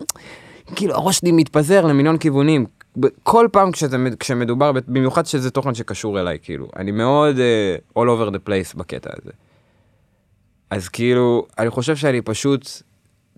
כאילו, 0.76 0.94
הראש 0.94 1.18
שלי 1.18 1.32
מתפזר 1.32 1.86
למיליון 1.86 2.18
כיוונים. 2.18 2.66
כל 3.24 3.48
פעם 3.52 3.72
כשזה, 3.72 3.98
כשמדובר, 4.20 4.72
במיוחד 4.88 5.26
שזה 5.26 5.52
תוכן 5.52 5.74
שקשור 5.74 6.20
אליי, 6.20 6.38
כאילו. 6.42 6.68
אני 6.76 6.92
מאוד 6.92 7.36
uh, 7.36 7.98
all 8.00 8.06
over 8.06 8.34
the 8.34 8.48
place 8.48 8.78
בקטע 8.78 9.10
הזה. 9.22 9.32
אז 10.70 10.90
כאילו, 10.90 11.48
אני 11.60 11.70
חושב 11.70 11.96
שאני 11.96 12.22
פשוט 12.22 12.68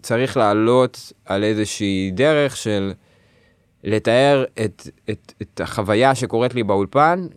צריך 0.02 0.38
לעלות 0.38 1.12
על 1.26 1.44
איזושהי 1.44 2.12
דרך 2.14 2.58
של 2.58 2.94
לתאר 3.84 4.46
את, 4.66 4.88
את, 5.10 5.34
את 5.41 5.62
החוויה 5.62 6.16
שקורית 6.16 6.56
לי 6.56 6.64
באולפן, 6.64 7.28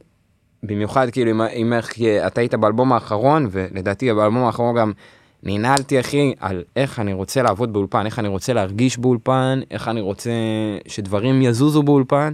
במיוחד 0.62 1.10
כאילו 1.10 1.30
אם, 1.30 1.40
אם 1.40 1.72
איך, 1.72 1.92
אתה 2.26 2.40
היית 2.40 2.54
באלבום 2.54 2.92
האחרון, 2.92 3.48
ולדעתי 3.50 4.14
באלבום 4.14 4.44
האחרון 4.44 4.76
גם 4.76 4.92
ננעלתי 5.42 6.00
אחי 6.00 6.34
על 6.40 6.64
איך 6.76 7.00
אני 7.00 7.12
רוצה 7.12 7.42
לעבוד 7.42 7.72
באולפן, 7.72 8.06
איך 8.06 8.18
אני 8.18 8.28
רוצה 8.28 8.52
להרגיש 8.52 8.98
באולפן, 8.98 9.60
איך 9.70 9.88
אני 9.88 10.00
רוצה 10.00 10.30
שדברים 10.86 11.42
יזוזו 11.42 11.82
באולפן, 11.82 12.32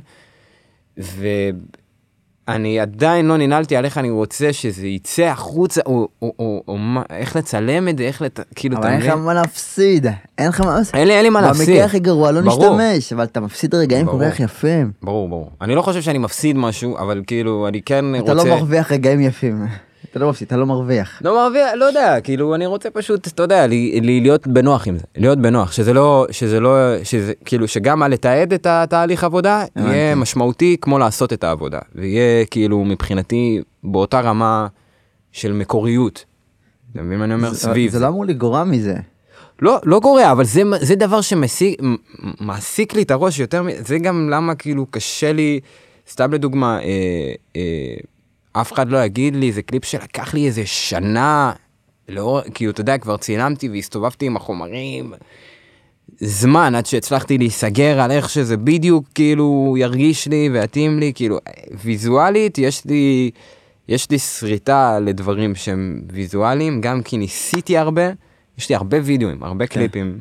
ואני 2.49 2.81
עדיין 2.81 3.27
לא 3.27 3.37
ננעלתי 3.37 3.77
על 3.77 3.85
איך 3.85 3.99
אני 3.99 4.11
רוצה 4.11 4.53
שזה 4.53 4.87
יצא 4.87 5.23
החוצה, 5.23 5.81
או, 5.87 6.09
או, 6.23 6.33
או, 6.39 6.63
או 6.69 6.79
מה, 6.79 7.03
איך 7.11 7.37
לצלם 7.37 7.89
את 7.89 7.99
זה, 7.99 8.05
איך 8.05 8.23
לת... 8.23 8.41
כאילו, 8.55 8.77
אבל 8.77 8.87
אתה 8.87 8.93
אין 8.93 9.01
לך? 9.03 9.09
מה 9.09 9.35
להפסיד. 9.35 10.07
אין 10.39 10.49
לך 10.49 10.61
מה 10.61 10.75
להפסיד. 10.75 10.95
אין 10.97 11.09
לי, 11.09 11.15
אין 11.15 11.23
לי 11.23 11.31
מה 11.31 11.41
להפסיד. 11.41 11.69
במקרה 11.69 11.85
הכי 11.85 11.99
גרוע 11.99 12.33
לא 12.33 12.41
ברור. 12.41 12.77
נשתמש, 12.77 13.13
אבל 13.13 13.25
אתה 13.25 13.41
מפסיד 13.41 13.75
רגעים 13.75 14.07
כל. 14.07 14.19
כך 14.31 14.41
יפים. 14.41 14.91
ברור, 15.03 15.29
ברור. 15.29 15.51
אני 15.61 15.75
לא 15.75 15.83
חושב 15.83 16.03
שאני 16.03 16.19
מפסיד 16.19 16.57
משהו, 16.57 16.99
אבל 16.99 17.23
כאילו, 17.27 17.69
אני 17.69 17.83
כן 17.83 18.05
אתה 18.15 18.33
רוצה... 18.33 18.35
לא 18.35 18.45
מרוויח 18.45 18.93
רגעים 18.93 19.21
יפים. 19.21 19.67
אתה 20.13 20.21
לא 20.21 20.31
מפסיד, 20.31 20.47
אתה 20.47 20.57
לא 20.57 20.67
מרוויח. 20.67 21.23
לא 21.25 21.35
מרוויח, 21.43 21.71
לא 21.77 21.85
יודע, 21.85 22.21
כאילו, 22.21 22.55
אני 22.55 22.67
רוצה 22.67 22.91
פשוט, 22.91 23.27
אתה 23.27 23.43
יודע, 23.43 23.67
להיות 24.03 24.47
בנוח 24.47 24.89
עם 24.89 24.99
זה. 24.99 25.05
להיות 25.17 25.39
בנוח, 25.39 25.73
שזה 25.73 25.93
לא, 25.93 26.27
שזה 26.31 26.61
לא, 26.61 27.05
שזה, 27.05 27.33
כאילו, 27.45 27.69
שגם 27.69 28.03
לתעד 28.03 28.53
את 28.53 28.67
התהליך 28.67 29.25
עבודה. 29.25 29.65
יהיה 29.77 30.15
משמעותי 30.15 30.77
כמו 30.81 30.99
לעשות 30.99 31.33
את 31.33 31.45
העבודה. 31.45 31.79
ויהיה, 31.95 32.45
כאילו, 32.45 32.85
מבחינתי, 32.85 33.63
באותה 33.85 34.21
רמה 34.21 34.67
של 35.33 35.53
מקוריות. 35.53 36.25
אתה 36.93 37.03
מבין 37.03 37.19
מה 37.19 37.25
אני 37.25 37.35
אומר? 37.35 37.55
סביב. 37.55 37.93
זה 37.93 37.99
לא 37.99 38.09
אמור 38.09 38.25
לגרוע 38.25 38.65
מזה. 38.65 38.95
לא, 39.63 39.79
לא 39.85 40.01
גורע, 40.01 40.33
אבל 40.33 40.45
זה, 40.45 40.63
זה 40.81 40.95
דבר 40.95 41.21
שמעסיק 41.21 42.95
לי 42.95 43.03
את 43.03 43.11
הראש 43.11 43.39
יותר, 43.39 43.63
זה 43.87 43.99
גם 43.99 44.31
למה 44.31 44.55
כאילו 44.55 44.87
קשה 44.91 45.33
לי, 45.33 45.61
סתם 46.11 46.33
לדוגמה, 46.33 46.79
אה, 46.83 47.33
אה, 47.57 47.95
אף 48.53 48.73
אחד 48.73 48.91
לא 48.91 49.05
יגיד 49.05 49.37
לי, 49.37 49.53
זה 49.53 49.63
קליפ 49.63 49.85
שלקח 49.85 50.35
לי 50.35 50.47
איזה 50.47 50.67
שנה, 50.67 51.53
לא, 52.09 52.43
כאילו, 52.55 52.71
אתה 52.71 52.81
יודע, 52.81 52.99
כבר 52.99 53.17
צילמתי 53.17 53.69
והסתובבתי 53.69 54.27
עם 54.27 54.37
החומרים, 54.37 55.13
זמן 56.21 56.75
עד 56.75 56.87
שהצלחתי 56.87 57.39
להיסגר 57.39 58.01
על 58.01 58.11
איך 58.11 58.31
שזה 58.31 58.57
בדיוק 58.57 59.05
כאילו 59.15 59.75
ירגיש 59.79 60.29
לי 60.29 60.49
ויתאים 60.53 60.99
לי, 60.99 61.13
כאילו, 61.15 61.39
ויזואלית 61.85 62.59
יש 62.59 62.85
לי, 62.85 63.31
יש 63.89 64.11
לי 64.11 64.19
שריטה 64.19 65.01
לדברים 65.01 65.55
שהם 65.55 66.03
ויזואליים, 66.13 66.81
גם 66.81 67.03
כי 67.03 67.19
ניסיתי 67.19 67.79
הרבה, 67.79 68.11
יש 68.59 68.69
לי 68.69 68.75
הרבה 68.75 68.99
וידאוים, 69.03 69.43
הרבה 69.43 69.67
כן. 69.67 69.75
קליפים 69.75 70.21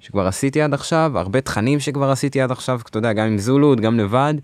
שכבר 0.00 0.26
עשיתי 0.26 0.62
עד 0.62 0.74
עכשיו, 0.74 1.12
הרבה 1.14 1.40
תכנים 1.40 1.80
שכבר 1.80 2.10
עשיתי 2.10 2.40
עד 2.40 2.50
עכשיו, 2.50 2.80
אתה 2.90 2.98
יודע, 2.98 3.12
גם 3.12 3.26
עם 3.26 3.38
זולוד, 3.38 3.80
גם 3.80 3.98
לבד. 3.98 4.34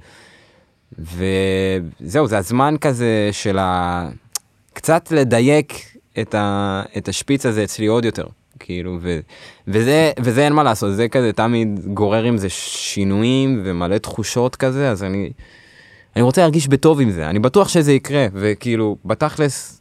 וזהו, 0.98 2.26
זה 2.26 2.38
הזמן 2.38 2.74
כזה 2.80 3.28
של 3.32 3.58
ה... 3.58 4.08
קצת 4.72 5.10
לדייק 5.10 5.98
את, 6.20 6.34
ה... 6.34 6.82
את 6.96 7.08
השפיץ 7.08 7.46
הזה 7.46 7.64
אצלי 7.64 7.86
עוד 7.86 8.04
יותר. 8.04 8.26
כאילו, 8.58 8.98
ו... 9.00 9.20
וזה, 9.68 10.12
וזה 10.20 10.44
אין 10.44 10.52
מה 10.52 10.62
לעשות, 10.62 10.96
זה 10.96 11.08
כזה 11.08 11.32
תמיד 11.32 11.80
גורר 11.94 12.22
עם 12.22 12.38
זה 12.38 12.48
שינויים 12.48 13.62
ומלא 13.64 13.98
תחושות 13.98 14.56
כזה, 14.56 14.90
אז 14.90 15.02
אני, 15.02 15.30
אני 16.16 16.22
רוצה 16.22 16.40
להרגיש 16.40 16.68
בטוב 16.68 17.00
עם 17.00 17.10
זה, 17.10 17.30
אני 17.30 17.38
בטוח 17.38 17.68
שזה 17.68 17.92
יקרה, 17.92 18.26
וכאילו, 18.32 18.96
בתכלס, 19.04 19.80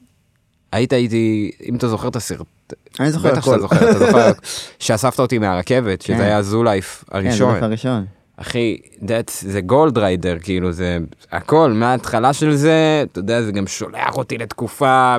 היית 0.71 0.93
איתי, 0.93 1.51
אם 1.69 1.75
אתה 1.75 1.87
זוכר 1.87 2.07
את 2.07 2.15
הסרט, 2.15 2.73
אני 2.99 3.11
זוכר 3.11 3.37
הכל. 3.37 3.59
זוכר, 3.59 3.89
אתה 3.89 3.99
זוכר 3.99 4.31
שאספת 4.79 5.19
אותי 5.19 5.37
מהרכבת, 5.37 6.01
שזה 6.01 6.17
כן. 6.17 6.21
היה 6.21 6.41
זו 6.41 6.63
לייף 6.63 7.03
כן, 7.09 7.17
הראשון. 7.17 8.05
אחי, 8.37 8.77
that's, 9.01 9.31
זה 9.41 9.61
גולד 9.61 9.97
ריידר, 9.97 10.37
כאילו, 10.39 10.71
זה 10.71 10.97
הכל, 11.31 11.71
מההתחלה 11.71 12.33
של 12.33 12.55
זה, 12.55 13.03
אתה 13.11 13.19
יודע, 13.19 13.41
זה 13.41 13.51
גם 13.51 13.67
שולח 13.67 14.17
אותי 14.17 14.37
לתקופה 14.37 15.15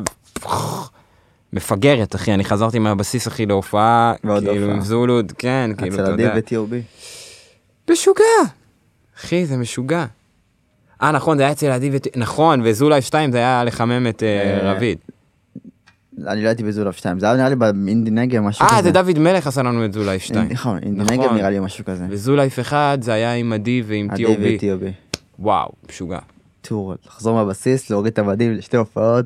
מפגרת, 1.53 2.14
אחי, 2.14 2.35
אני 2.35 2.45
חזרתי 2.45 2.79
מהבסיס, 2.79 3.29
אחי, 3.29 3.47
להופעה, 3.47 4.14
כאילו. 4.23 4.71
עם 4.71 4.81
זולוד, 4.81 5.33
כן, 5.39 5.71
כאילו, 5.79 5.95
אצל 5.95 6.03
אתה 6.03 6.12
עדי 6.12 6.23
יודע. 6.23 6.35
ו-TOB. 6.37 6.75
משוגע! 7.93 8.23
אחי, 9.17 9.47
זה 9.47 9.57
משוגע. 9.57 10.05
אה, 11.03 11.12
נכון, 11.12 11.37
זה 11.37 11.43
היה 11.43 11.53
אצל 11.53 11.67
עדי 11.67 11.91
ות... 11.93 12.07
נכון, 12.17 12.61
וזולייף 12.64 13.05
2 13.05 13.33
זה 13.33 13.39
היה 13.39 13.64
לחמם 13.64 14.07
את 14.07 14.23
אה, 14.23 14.29
אה, 14.29 14.73
רביד. 14.73 14.99
אני 16.27 16.43
לא 16.43 16.49
הייתי 16.49 16.62
בזולף 16.64 16.97
2, 16.97 17.21
זה 17.21 17.27
היה 17.27 17.37
נראה 17.37 17.49
לי 17.49 17.57
באינדי 17.57 18.11
נגב 18.11 18.43
משהו 18.43 18.67
כזה. 18.67 18.77
אה, 18.77 18.83
זה 18.83 18.91
דוד 18.91 19.19
מלך 19.19 19.47
עשה 19.47 19.62
לנו 19.62 19.85
את 19.85 19.93
זולייף 19.93 20.23
2. 20.23 20.49
נכון, 20.53 20.79
אינדי 20.83 21.01
נכון. 21.03 21.14
נגב 21.21 21.33
נראה 21.33 21.51
לי 21.51 21.61
משהו 21.61 21.85
כזה. 21.85 22.07
וזולייף 22.11 22.59
1 22.59 23.03
זה 23.03 23.12
היה 23.12 23.35
עם 23.35 23.53
עדי 23.53 23.83
ועם 23.87 24.11
עדי 24.11 24.25
TOB. 24.25 24.29
ו-TOB. 24.41 24.85
וואו, 25.39 25.73
משוגע. 25.91 26.19
טור, 26.61 26.95
לחזור 27.07 27.35
מהבסיס, 27.35 27.91
להוריד 27.91 28.12
את 28.12 28.19
המדים 28.19 28.53
לשתי 28.53 28.77
הופעות, 28.77 29.25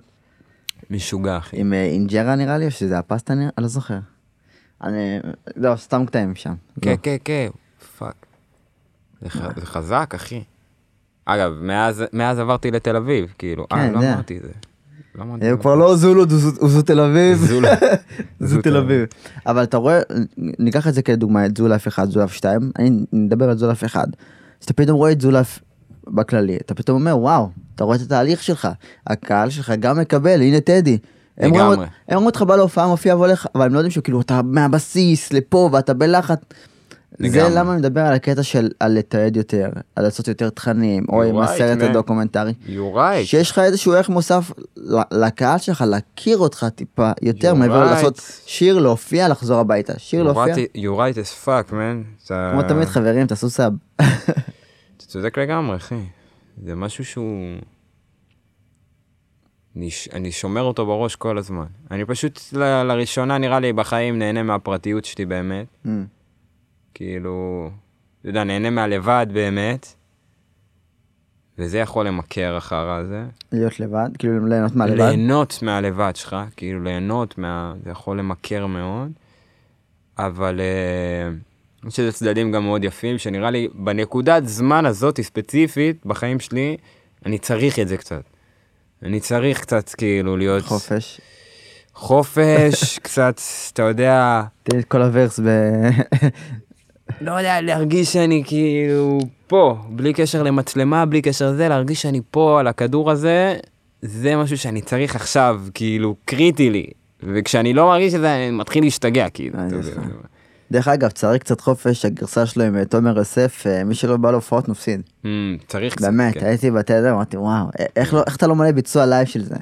משוגע, 0.91 1.39
אחי. 1.39 1.61
עם 1.61 1.73
אה, 1.73 1.85
אינג'רה 1.85 2.35
נראה 2.37 2.59
לי, 2.59 2.67
או 2.67 2.71
שזה 2.71 2.99
הפסטה 2.99 3.35
נראה, 3.35 3.51
אני 3.59 3.63
לא 3.63 3.69
זוכר. 3.69 3.99
אני, 4.85 5.19
לא, 5.57 5.77
סתם 5.77 6.07
קטעים 6.07 6.35
שם. 6.35 6.55
כן, 6.81 6.91
לא. 6.91 6.97
כן, 7.03 7.17
כן, 7.25 7.49
fuck. 7.99 8.27
זה 9.23 9.29
חזק, 9.67 10.13
אחי. 10.15 10.43
אגב, 11.25 11.53
מאז- 11.61 12.05
מאז 12.13 12.39
עברתי 12.39 12.71
לתל 12.71 12.97
אביב, 12.97 13.33
כאילו. 13.39 13.67
אה, 13.73 13.77
כן, 13.77 13.93
לא 13.93 14.01
זה. 14.01 14.13
אמרתי 14.15 14.37
את 14.37 14.43
זה. 14.43 14.49
לא 15.15 15.25
הוא 15.25 15.37
זה. 15.41 15.57
כבר 15.61 15.75
לא 15.75 15.97
זו 15.97 16.06
לוד, 16.06 16.25
הוא 16.61 16.69
זו 16.69 16.83
תל 16.83 17.01
אביב. 17.01 17.51
זו 18.41 18.63
תל 18.63 18.77
אביב. 18.77 19.07
אבל 19.47 19.63
אתה 19.63 19.77
רואה, 19.77 20.01
ניקח 20.37 20.89
את 20.89 20.95
זה 20.95 21.03
כדוגמה, 21.03 21.47
את 21.47 21.57
זו 21.57 21.69
לוד 21.69 21.89
1, 21.89 22.09
זו 22.09 22.18
לוד 22.18 22.33
2, 22.33 22.71
אני 22.79 22.91
נדבר 23.13 23.51
על 23.51 23.59
זו 23.59 23.69
לוד 23.69 23.85
1. 23.85 24.05
אז 24.05 24.65
אתה 24.65 24.73
פתאום 24.73 24.97
רואה 24.97 25.13
את 25.13 25.21
זו 25.21 25.36
לוד 25.36 25.59
בכללי, 26.09 26.57
אתה 26.57 26.75
פתאום 26.75 27.01
אומר, 27.01 27.19
וואו, 27.19 27.49
אתה 27.75 27.85
רואה 27.85 27.97
את 27.97 28.03
התהליך 28.03 28.43
שלך, 28.43 28.69
הקהל 29.07 29.51
שלך 29.51 29.73
גם 29.81 29.99
מקבל, 29.99 30.43
הנה 30.43 30.61
טדי. 30.61 30.99
הם 31.39 31.51
רואים 32.15 32.27
אותך 32.27 32.43
בא 32.43 32.57
להופעה, 32.57 32.87
מופיע 32.87 33.17
והולך, 33.17 33.47
אבל 33.55 33.67
הם 33.67 33.73
לא 33.73 33.79
יודעים 33.79 33.91
שכאילו 33.91 34.21
אתה 34.21 34.41
מהבסיס 34.45 35.33
לפה 35.33 35.69
ואתה 35.73 35.95
בלחץ. 35.95 36.39
זה. 37.29 37.49
למה 37.59 37.73
אני 37.73 37.79
מדבר 37.81 38.01
על 38.01 38.13
הקטע 38.13 38.43
של 38.43 38.71
על 38.81 38.93
לתעד 38.99 39.37
יותר, 39.37 39.71
על 39.97 40.05
לעשות 40.05 40.29
יותר 40.29 40.51
תכנים, 40.51 41.05
או 41.09 41.23
עם 41.23 41.39
right, 41.39 41.45
הסרט 41.45 41.81
man. 41.81 41.85
הדוקומנטרי. 41.85 42.53
Right. 42.69 43.25
שיש 43.25 43.51
לך 43.51 43.59
איזשהו 43.59 43.93
ערך 43.93 44.09
מוסף 44.09 44.51
לקהל 45.11 45.59
שלך, 45.59 45.85
להכיר 45.87 46.39
אותך 46.39 46.67
טיפה 46.75 47.11
יותר, 47.23 47.55
מעבר 47.55 47.83
right. 47.87 47.91
לעשות 47.91 48.23
שיר, 48.47 48.79
להופיע, 48.79 49.29
לחזור 49.29 49.61
הביתה. 49.61 49.93
שיר, 49.99 50.23
להופיע. 50.23 50.55
right 50.77 51.15
as 51.15 51.47
fuck, 51.47 51.71
man. 51.71 52.25
אתה- 52.27 52.51
כמו 52.53 52.63
תמיד 52.63 52.89
חברים, 52.89 53.27
תעשו 53.27 53.51
סאב. 53.51 53.73
אתה 54.01 55.05
צודק 55.07 55.39
לגמרי, 55.39 55.77
אחי. 55.77 55.95
זה 56.65 56.75
משהו 56.75 57.05
שהוא... 57.05 57.57
אני. 59.77 59.91
אני 60.13 60.33
שומר 60.33 60.63
אותו 60.63 60.87
בראש 60.87 61.17
כל 61.17 61.39
הזמן. 61.39 61.67
אני 61.91 62.05
פשוט 62.05 62.41
ל... 62.53 62.83
לראשונה, 62.83 63.39
נראה 63.39 63.61
לי, 63.61 63.73
בחיים 63.73 64.19
נהנה 64.19 64.43
מהפרטיות 64.43 65.05
שלי 65.05 65.27
באמת. 65.27 65.67
Mm. 65.87 65.89
כאילו, 67.01 67.71
אתה 68.21 68.29
יודע, 68.29 68.45
נהנה 68.45 68.71
מהלבד 68.71 69.27
באמת. 69.33 69.87
וזה 71.59 71.79
יכול 71.79 72.07
למכר 72.07 72.59
אחר 72.59 72.91
הזה. 72.91 73.25
להיות 73.53 73.81
לבד, 73.81 74.09
כאילו 74.19 74.47
ליהנות 74.47 74.77
מהלבד. 74.77 74.97
ליהנות 74.97 75.59
מהלבד 75.63 76.13
שלך, 76.17 76.37
כאילו 76.57 76.85
ליהנות 76.85 77.39
מה... 77.39 77.75
זה 77.85 77.91
יכול 77.91 78.19
למכר 78.19 78.67
מאוד. 78.67 79.11
אבל 80.19 80.61
אה, 80.61 81.31
יש 81.89 82.01
לזה 82.01 82.13
צדדים 82.13 82.53
גם 82.53 82.65
מאוד 82.65 82.85
יפים, 82.85 83.19
שנראה 83.19 83.51
לי 83.51 83.69
בנקודת 83.75 84.47
זמן 84.47 84.87
הזאת 84.87 85.21
ספציפית, 85.21 86.07
בחיים 86.07 86.41
שלי, 86.41 86.77
אני 87.27 87.39
צריך 87.39 87.79
את 87.79 87.89
זה 87.89 87.97
קצת. 87.97 88.23
אני 89.03 89.21
צריך 89.21 89.61
קצת 89.61 89.89
כאילו 89.89 90.37
להיות... 90.37 90.63
חופש. 90.63 91.21
חופש, 91.95 92.99
קצת, 93.03 93.41
אתה 93.73 93.83
יודע, 93.83 94.43
תן 94.63 94.79
את 94.79 94.85
כל 94.85 95.03
הוורס 95.03 95.41
ב... 95.41 95.49
לא 97.21 97.33
יודע, 97.33 97.61
להרגיש 97.61 98.13
שאני 98.13 98.43
כאילו 98.47 99.19
פה, 99.47 99.77
בלי 99.89 100.13
קשר 100.13 100.43
למצלמה, 100.43 101.07
בלי 101.07 101.23
קשר 101.23 101.51
לזה, 101.51 101.69
להרגיש 101.69 102.03
שאני 102.03 102.21
פה 102.31 102.61
על 102.61 102.67
הכדור 102.67 103.11
הזה, 103.11 103.57
זה 104.03 104.37
משהו 104.37 104.59
שאני 104.59 104.81
צריך 104.81 105.17
עכשיו, 105.17 105.61
כאילו, 105.75 106.15
קריטי 106.25 106.71
לי. 106.71 106.87
וכשאני 107.23 107.75
לא 107.75 107.87
מרגיש 107.87 108.15
את 108.15 108.21
זה, 108.21 108.37
אני 108.37 108.51
מתחיל 108.51 108.85
להשתגע, 108.85 109.29
כאילו. 109.29 109.59
אה. 109.59 109.67
דרך 110.71 110.89
אגב, 110.89 111.11
צריך 111.11 111.43
קצת 111.43 111.61
חופש, 111.61 112.05
הגרסה 112.05 112.47
שלו 112.47 112.65
עם 112.65 112.77
אה, 112.77 112.85
תומר 112.85 113.19
יוסף, 113.19 113.67
אה, 113.67 113.85
מי 113.85 113.95
שלא 113.95 114.17
בא 114.17 114.31
להופעות 114.31 114.69
מפסיד. 114.69 115.01
אמ, 115.25 115.57
צריך 115.67 115.95
קצת, 115.95 116.05
באמת, 116.07 116.35
כן. 116.35 116.47
הייתי 116.47 116.71
בתדר, 116.71 117.13
אמרתי, 117.13 117.37
וואו, 117.37 117.67
איך 117.97 118.15
לא- 118.15 118.23
איך 118.27 118.37
אתה 118.37 118.47
לא 118.47 118.55
מלא 118.55 118.71
ביצוע 118.71 119.07
לייב 119.07 119.27
של 119.27 119.43
זה? 119.45 119.55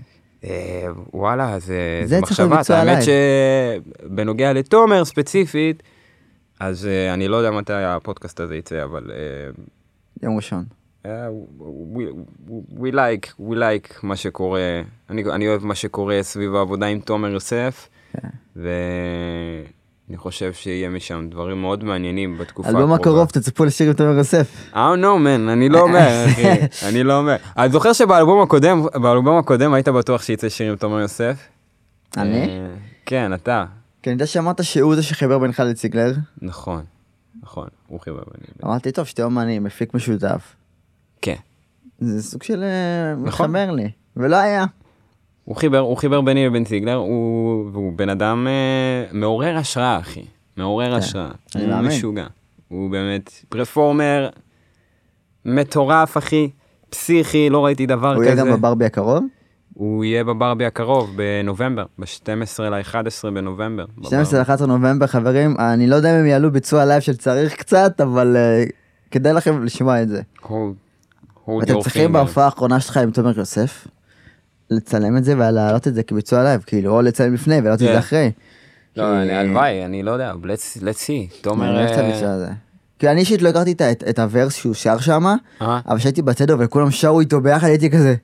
וואלה, 1.14 1.58
זה, 1.58 2.18
מחשבה, 2.22 2.60
האמת. 2.68 2.98
שבנוגע 3.02 4.52
לתומר 4.52 5.04
ספציפית, 5.04 5.82
אז 6.60 6.86
אה, 6.86 7.14
אני 7.14 7.28
לא 7.28 7.36
יודע 7.36 7.50
מתי 7.50 7.72
הפודקאסט 7.72 8.40
הזה 8.40 8.56
יצא, 8.56 8.84
אבל 8.84 9.10
אה, 9.10 9.62
יום 10.22 10.36
ראשון. 10.36 10.64
אה, 11.06 11.28
we, 11.94 12.02
we 12.80 12.94
like, 12.94 13.40
we 13.40 13.54
like 13.54 13.94
מה 14.02 14.16
שקורה, 14.16 14.60
אני, 15.10 15.24
אני 15.24 15.48
אוהב 15.48 15.64
מה 15.64 15.74
שקורה 15.74 16.18
סביב 16.22 16.54
העבודה 16.54 16.86
עם 16.86 17.00
תומר 17.00 17.28
יוסף, 17.28 17.88
כן. 18.12 18.28
ואני 18.56 20.16
חושב 20.16 20.52
שיהיה 20.52 20.88
משם 20.88 21.26
דברים 21.30 21.60
מאוד 21.60 21.84
מעניינים 21.84 22.38
בתקופה 22.38 22.68
הקרובה. 22.68 22.84
אלבום 22.84 23.00
הקרוב, 23.00 23.28
תצפו 23.28 23.64
לשיר 23.64 23.86
עם 23.88 23.92
תומר 23.92 24.18
יוסף. 24.18 24.70
I 24.72 24.76
don't 24.76 25.02
know 25.02 25.24
man, 25.24 25.52
אני 25.52 25.68
לא 25.68 25.80
אומר, 25.80 26.24
אחי, 26.26 26.88
אני 26.88 27.02
לא 27.02 27.18
אומר. 27.18 27.36
אני 27.56 27.70
זוכר 27.70 27.92
שבאלבום 27.92 28.42
הקודם, 28.42 28.82
באלבום 29.02 29.38
הקודם 29.38 29.72
היית 29.72 29.88
בטוח 29.88 30.22
שיצא 30.22 30.48
שיר 30.48 30.70
עם 30.70 30.76
תומר 30.76 31.00
יוסף? 31.00 31.48
אני? 32.16 32.60
כן, 33.06 33.34
אתה. 33.34 33.64
כי 34.02 34.10
אני 34.10 34.14
יודע 34.14 34.26
שאמרת 34.26 34.64
שהוא 34.64 34.94
זה 34.94 35.02
שחיבר 35.02 35.38
בינך 35.38 35.60
לציגלר. 35.60 36.12
נכון, 36.42 36.84
נכון, 37.42 37.68
הוא 37.86 38.00
חיבר 38.00 38.22
בני. 38.34 38.46
אמרתי, 38.64 38.92
טוב, 38.92 39.06
שתי 39.06 39.22
אומנים, 39.22 39.64
מפיק 39.64 39.94
משותף. 39.94 40.56
כן. 41.22 41.34
זה 41.98 42.22
סוג 42.22 42.42
של 42.42 42.62
אה, 42.62 43.14
נכון. 43.14 43.50
מתחבר 43.50 43.70
לי. 43.70 43.90
ולא 44.16 44.36
היה. 44.36 44.64
הוא 45.44 45.56
חיבר, 45.56 45.78
הוא 45.78 45.96
חיבר 45.96 46.20
ביני 46.20 46.46
לבין 46.46 46.64
ציגלר, 46.64 46.94
הוא, 46.94 47.70
והוא 47.72 47.92
בן 47.92 48.08
אדם 48.08 48.46
אה, 48.46 49.18
מעורר 49.18 49.56
השראה, 49.56 49.98
אחי. 49.98 50.24
מעורר 50.56 50.94
השראה. 50.94 51.30
אני 51.54 51.64
הוא 51.64 51.72
מאמין. 51.72 51.88
משוגע. 51.90 52.26
הוא 52.68 52.90
באמת 52.90 53.32
performer 53.48 54.28
מטורף, 55.44 56.16
אחי. 56.16 56.50
פסיכי, 56.90 57.50
לא 57.50 57.64
ראיתי 57.64 57.86
דבר 57.86 58.14
הוא 58.14 58.22
כזה. 58.22 58.24
יהיה 58.26 58.36
גם 58.36 58.52
בברבי 58.52 58.84
הקרוב. 58.84 59.24
הוא 59.78 60.04
יהיה 60.04 60.24
בברבי 60.24 60.64
הקרוב, 60.66 61.10
בנובמבר, 61.16 61.84
ב-12 61.98 62.26
ל-11 62.62 62.94
בנובמבר. 63.34 63.84
12 64.04 64.40
ל-11 64.42 64.66
נובמבר, 64.66 65.06
חברים, 65.06 65.56
אני 65.58 65.86
לא 65.86 65.96
יודע 65.96 66.10
אם 66.14 66.20
הם 66.20 66.26
יעלו 66.26 66.52
ביצוע 66.52 66.84
לייב 66.84 67.00
של 67.00 67.16
צריך 67.16 67.54
קצת, 67.54 68.00
אבל 68.00 68.36
אה, 68.36 68.64
כדאי 69.10 69.32
לכם 69.32 69.64
לשמוע 69.64 70.02
את 70.02 70.08
זה. 70.08 70.22
אתם 71.62 71.80
צריכים. 71.80 72.12
בהופעה 72.12 72.44
האחרונה 72.44 72.80
שלך 72.80 72.96
עם 72.96 73.10
תומר 73.10 73.38
יוסף, 73.38 73.86
לצלם 74.70 75.16
את 75.16 75.24
זה 75.24 75.34
ולהעלות 75.36 75.88
את 75.88 75.94
זה 75.94 76.02
כביצוע 76.02 76.42
לייב, 76.42 76.62
כאילו, 76.66 76.92
או 76.96 77.02
לצלם 77.02 77.34
לפני 77.34 77.58
ולהעלות 77.58 77.82
את 77.82 77.86
כן. 77.86 77.92
זה 77.92 77.98
אחרי. 77.98 78.30
לא, 78.96 79.22
אני- 79.22 79.32
הלוואי, 79.36 79.84
אני 79.84 80.02
לא 80.02 80.10
יודע, 80.10 80.32
let's 80.76 80.80
see. 81.06 81.42
תומר... 81.42 81.84
את 81.86 81.90
אה. 82.22 82.52
כי 82.98 83.08
אני 83.08 83.20
אישית 83.20 83.42
לא 83.42 83.48
הכרתי 83.48 83.72
את 83.72 83.82
את- 83.82 84.04
את 84.08 84.18
ה 84.18 84.24
verse 84.24 84.54
שהוא 84.54 84.74
שר 84.74 84.98
שם, 84.98 85.26
אה? 85.26 85.34
אבל 85.88 85.98
כשהייתי 85.98 86.22
בתדר 86.22 86.56
וכולם 86.58 86.90
שרו 86.90 87.20
איתו 87.20 87.40
ביחד, 87.40 87.66
הייתי 87.66 87.90
כזה, 87.90 88.14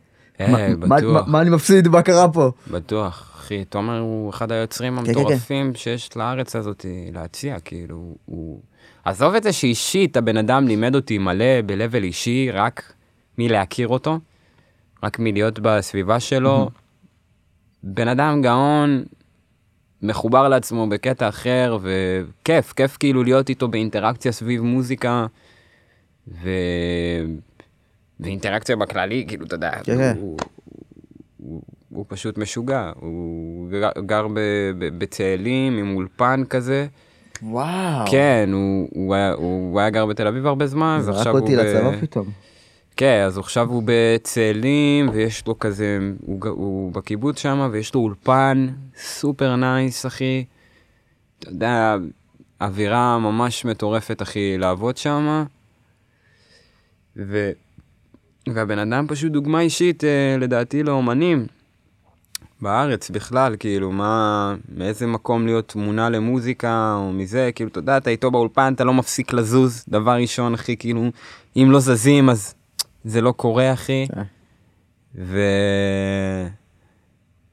"מה- 0.40 0.46
מה- 0.76 0.96
בטוח. 0.96 1.26
מה- 1.26 1.32
מה 1.32 1.40
אני 1.40 1.50
מפסיד, 1.50 1.88
מה 1.88 2.02
קרה 2.02 2.32
פה? 2.32 2.50
בטוח, 2.70 3.30
אחי, 3.34 3.64
תומר 3.64 3.98
הוא 3.98 4.30
אחד 4.30 4.52
היוצרים 4.52 4.96
כן, 4.96 5.04
כן. 5.04 5.08
המטורפים 5.18 5.74
שיש 5.74 6.16
לארץ 6.16 6.56
הזאת 6.56 6.86
להציע, 7.12 7.60
כאילו, 7.60 8.14
הוא... 8.24 8.60
עזוב 9.04 9.34
את 9.34 9.42
זה 9.42 9.52
שאישית, 9.52 10.16
הבן 10.16 10.36
אדם 10.36 10.68
לימד 10.68 10.94
אותי 10.94 11.18
מלא 11.18 11.60
ב-level 11.66 12.02
אישי, 12.04 12.50
רק 12.52 12.92
מלהכיר 13.38 13.88
אותו, 13.88 14.18
רק 15.02 15.18
מלהיות 15.18 15.58
בסביבה 15.62 16.20
שלו. 16.20 16.70
בן 17.82 18.08
אדם 18.08 18.42
גאון, 18.42 19.04
מחובר 20.02 20.48
לעצמו 20.48 20.86
בקטע 20.88 21.28
אחר, 21.28 21.78
וכיף, 21.82 22.72
כיף 22.72 22.96
כאילו 22.96 23.24
להיות 23.24 23.48
איתו 23.48 23.68
באינטראקציה 23.68 24.32
סביב 24.32 24.62
מוזיקה, 24.62 25.26
ו... 26.28 26.50
ואינטראקציה 28.20 28.76
בכללי, 28.76 29.24
כאילו, 29.28 29.46
אתה 29.46 29.54
יודע, 29.54 29.70
כן, 29.70 29.96
כן. 29.96 30.14
הוא, 30.20 30.36
הוא, 31.38 31.62
הוא 31.88 32.04
פשוט 32.08 32.38
משוגע, 32.38 32.92
הוא 32.96 33.68
גר, 34.06 34.26
בצאלים 34.78 35.78
עם 35.78 35.96
אולפן 35.96 36.42
כזה, 36.50 36.86
וואו. 37.42 38.06
כן, 38.10 38.50
הוא, 38.52 38.88
הוא, 38.92 39.14
היה, 39.14 39.32
הוא 39.32 39.80
היה 39.80 39.90
גר 39.90 40.06
בתל 40.06 40.26
אביב 40.26 40.46
הרבה 40.46 40.66
זמן, 40.66 40.98
זרק 41.02 41.14
ועכשיו 41.14 41.32
הוא 41.32 41.40
אותי 41.40 41.56
ב- 41.56 41.58
לצבא 41.58 42.00
פתאום. 42.00 42.26
כן, 42.96 43.22
אז 43.26 43.38
עכשיו 43.38 43.68
הוא 43.70 43.82
בצאלים, 43.86 45.08
ויש 45.12 45.46
לו 45.46 45.58
כזה, 45.58 45.98
הוא, 46.26 46.40
הוא 46.48 46.92
בקיבוץ 46.92 47.38
שם, 47.38 47.68
ויש 47.72 47.94
לו 47.94 48.00
אולפן 48.00 48.68
super 48.96 49.56
nice, 49.56 50.06
אחי. 50.06 50.44
אתה 51.38 51.48
יודע, 51.48 51.96
אווירה 52.60 53.18
ממש 53.18 53.64
מטורפת, 53.64 54.22
אחי, 54.22 54.58
לעבוד 54.58 54.96
שם. 54.96 55.44
ו... 57.16 57.50
והבן 58.48 58.78
אדם 58.78 59.06
פשוט 59.08 59.32
דוגמה 59.32 59.60
אישית, 59.60 60.04
אה, 60.04 60.36
לדעתי, 60.38 60.82
לאומנים. 60.82 61.46
בארץ 62.60 63.10
בכלל, 63.10 63.56
כאילו, 63.58 63.92
מה, 63.92 64.54
מאיזה 64.76 65.06
מקום 65.06 65.46
להיות 65.46 65.74
מונע 65.76 66.10
למוזיקה, 66.10 66.94
או 66.96 67.12
מזה, 67.12 67.50
כאילו, 67.54 67.70
אתה 67.70 67.78
יודע, 67.78 67.96
אתה 67.96 68.10
איתו 68.10 68.30
באולפן, 68.30 68.72
אתה 68.74 68.84
לא 68.84 68.94
מפסיק 68.94 69.32
לזוז, 69.32 69.84
דבר 69.88 70.12
ראשון, 70.12 70.54
אחי, 70.54 70.76
כאילו, 70.76 71.10
אם 71.56 71.68
לא 71.70 71.80
זזים, 71.80 72.30
אז 72.30 72.54
זה 73.04 73.20
לא 73.20 73.32
קורה, 73.32 73.72
אחי. 73.72 74.06
כן. 74.14 74.22
ו... 75.14 75.40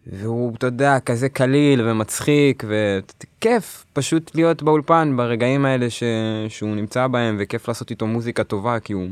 והוא, 0.08 0.56
אתה 0.56 0.68
יודע, 0.68 1.00
כזה 1.00 1.30
קליל 1.30 1.82
ומצחיק, 1.88 2.64
וכיף 2.68 3.86
פשוט 3.94 4.36
להיות 4.36 4.64
באולפן 4.64 5.14
ברגעים 5.18 5.66
האלה 5.66 5.90
ש... 5.90 6.04
שהוא 6.50 6.76
נמצא 6.76 7.08
בהם, 7.08 7.38
וכיף 7.40 7.68
לעשות 7.68 7.90
איתו 7.90 8.08
מוזיקה 8.08 8.44
טובה, 8.44 8.80
כי 8.80 8.94
הוא... 8.94 9.10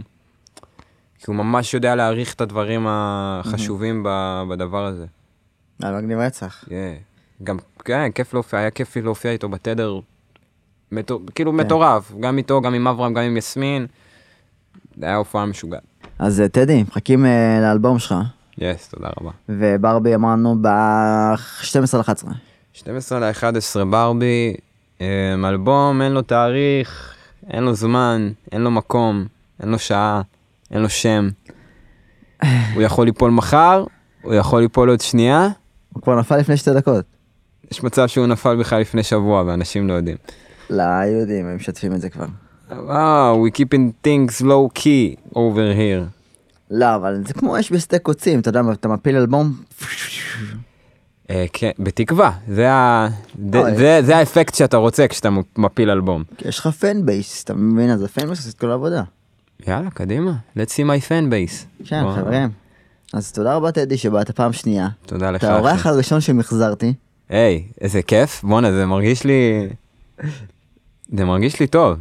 כי 1.20 1.26
הוא 1.28 1.36
ממש 1.36 1.74
יודע 1.74 1.96
להעריך 1.96 2.34
את 2.34 2.42
הדברים 2.42 2.86
החשובים 2.90 4.06
בדבר 4.50 4.86
הזה. 4.86 5.06
היה 5.82 5.98
מגניב 5.98 6.20
רצח. 6.20 6.66
Yeah. 6.68 6.72
גם, 7.44 7.58
כן, 7.86 8.12
כיף 8.16 8.34
להופיע, 8.34 8.60
היה 8.60 8.72
כיף 8.72 8.96
לי 8.96 9.02
להופיע 9.02 9.32
איתו 9.32 9.50
בתדר, 9.50 10.00
כאילו 11.36 11.52
כן. 11.52 11.58
מטורף, 11.58 12.12
גם 12.20 12.38
איתו, 12.38 12.62
גם 12.62 12.74
עם 12.74 12.88
אברהם, 12.88 13.14
גם 13.14 13.24
עם 13.24 13.38
יסמין. 13.38 13.88
זה 14.98 15.06
היה 15.06 15.16
הופעה 15.16 15.46
משוגעת. 15.46 15.84
אז 16.20 16.42
אה, 16.42 16.50
טדי, 16.50 16.84
מחכים 16.84 17.26
אה, 17.26 17.60
לאלבום 17.62 18.00
שלך, 18.00 18.16
יס, 18.58 18.90
תודה 18.90 19.10
רבה. 19.20 19.32
וברבי 19.50 20.16
אמרנו 20.16 20.56
ב-12 20.62 21.98
ל-11. 21.98 22.28
12 22.74 23.20
ל-11 23.20 23.86
ברבי, 23.90 24.56
אמ, 25.02 25.46
אלבום, 25.46 26.02
אין 26.02 26.12
לו 26.12 26.22
תאריך, 26.22 27.16
אין 27.50 27.64
לו 27.64 27.74
זמן, 27.74 28.32
אין 28.52 28.62
לו 28.62 28.72
מקום, 28.72 29.26
אין 29.60 29.70
לו 29.70 29.80
שעה, 29.80 30.22
אין 30.72 30.82
לו 30.82 30.90
שם. 30.90 31.30
הוא 32.74 32.82
יכול 32.82 33.06
ליפול 33.06 33.32
מחר, 33.32 33.86
הוא 34.22 34.34
יכול 34.34 34.62
ליפול 34.62 34.90
עוד 34.90 35.02
שנייה, 35.02 35.48
הוא 35.94 36.04
כבר 36.04 36.20
נפל 36.20 36.38
לפני 36.38 36.58
שתי 36.58 36.74
דקות. 36.74 37.06
יש 37.72 37.84
מצב 37.84 38.08
שהוא 38.08 38.28
נפל 38.28 38.56
בכלל 38.60 38.82
לפני 38.82 39.04
שבוע 39.04 39.44
ואנשים 39.48 39.88
לא 39.88 39.94
יודעים. 39.94 40.18
לא, 40.70 40.84
יודעים, 40.84 41.46
הם 41.48 41.56
משתפים 41.56 41.94
את 41.94 42.02
זה 42.02 42.10
כבר. 42.10 42.26
וואו, 42.72 43.48
we 43.48 43.52
keeping 43.52 44.08
things 44.08 44.42
low 44.42 44.80
key 44.80 45.36
over 45.36 45.76
here. 45.78 46.06
לא, 46.72 46.96
אבל 46.96 47.22
זה 47.28 47.34
כמו 47.34 47.60
אש 47.60 47.72
בשדה 47.72 48.00
קוצים, 48.00 48.40
אתה 48.40 48.50
יודע, 48.50 48.62
אתה 48.72 48.88
מפיל 48.88 49.16
אלבום, 49.16 49.54
אה, 51.30 51.46
כן, 51.54 51.72
בתקווה, 51.80 52.32
זה 52.48 52.72
ה- 52.72 53.08
זה- 53.52 53.60
אוי. 53.60 53.76
זה- 53.76 54.00
זה 54.04 54.18
האפקט 54.18 54.56
שאתה 54.56 54.78
רוצה 54.78 55.08
כשאתה 55.08 55.30
מפיל 55.58 55.90
אלבום. 55.90 56.24
יש 56.46 56.60
לך 56.60 56.68
fan 56.68 57.06
base, 57.06 57.44
אתה 57.44 57.54
מבין? 57.54 57.90
אז 57.90 58.04
ה 58.04 58.09
fan 58.09 58.26
base 58.26 58.40
עושה 58.40 58.50
את 58.50 58.60
כל 58.60 58.72
העבודה. 58.72 59.04
יאללה, 59.68 59.90
קדימה, 59.90 60.32
let's 60.58 60.70
see 60.70 60.86
my 60.86 61.10
fan 61.10 61.32
base. 61.32 61.86
כן, 61.86 62.04
בוא. 62.04 62.16
חברים. 62.16 62.50
אז 63.14 63.32
תודה 63.32 63.56
רבה 63.56 63.72
טדי 63.72 63.98
שבאת 63.98 64.32
פעם 64.32 64.54
שנייה. 64.54 64.88
תודה 65.06 65.32
לך. 65.32 65.44
אתה 65.44 65.56
האורח. 65.56 65.86
הראשון 65.86 66.22
שמחזרתי. 66.22 66.94
היי, 67.30 67.64
איזה 67.82 68.02
כיף, 68.02 68.44
בואנה, 68.44 68.72
זה 68.72 68.86
מרגיש 68.86 69.24
לי... 69.24 69.68
זה 71.18 71.26
מרגיש 71.26 71.60
לי 71.60 71.68
טוב. 71.68 71.98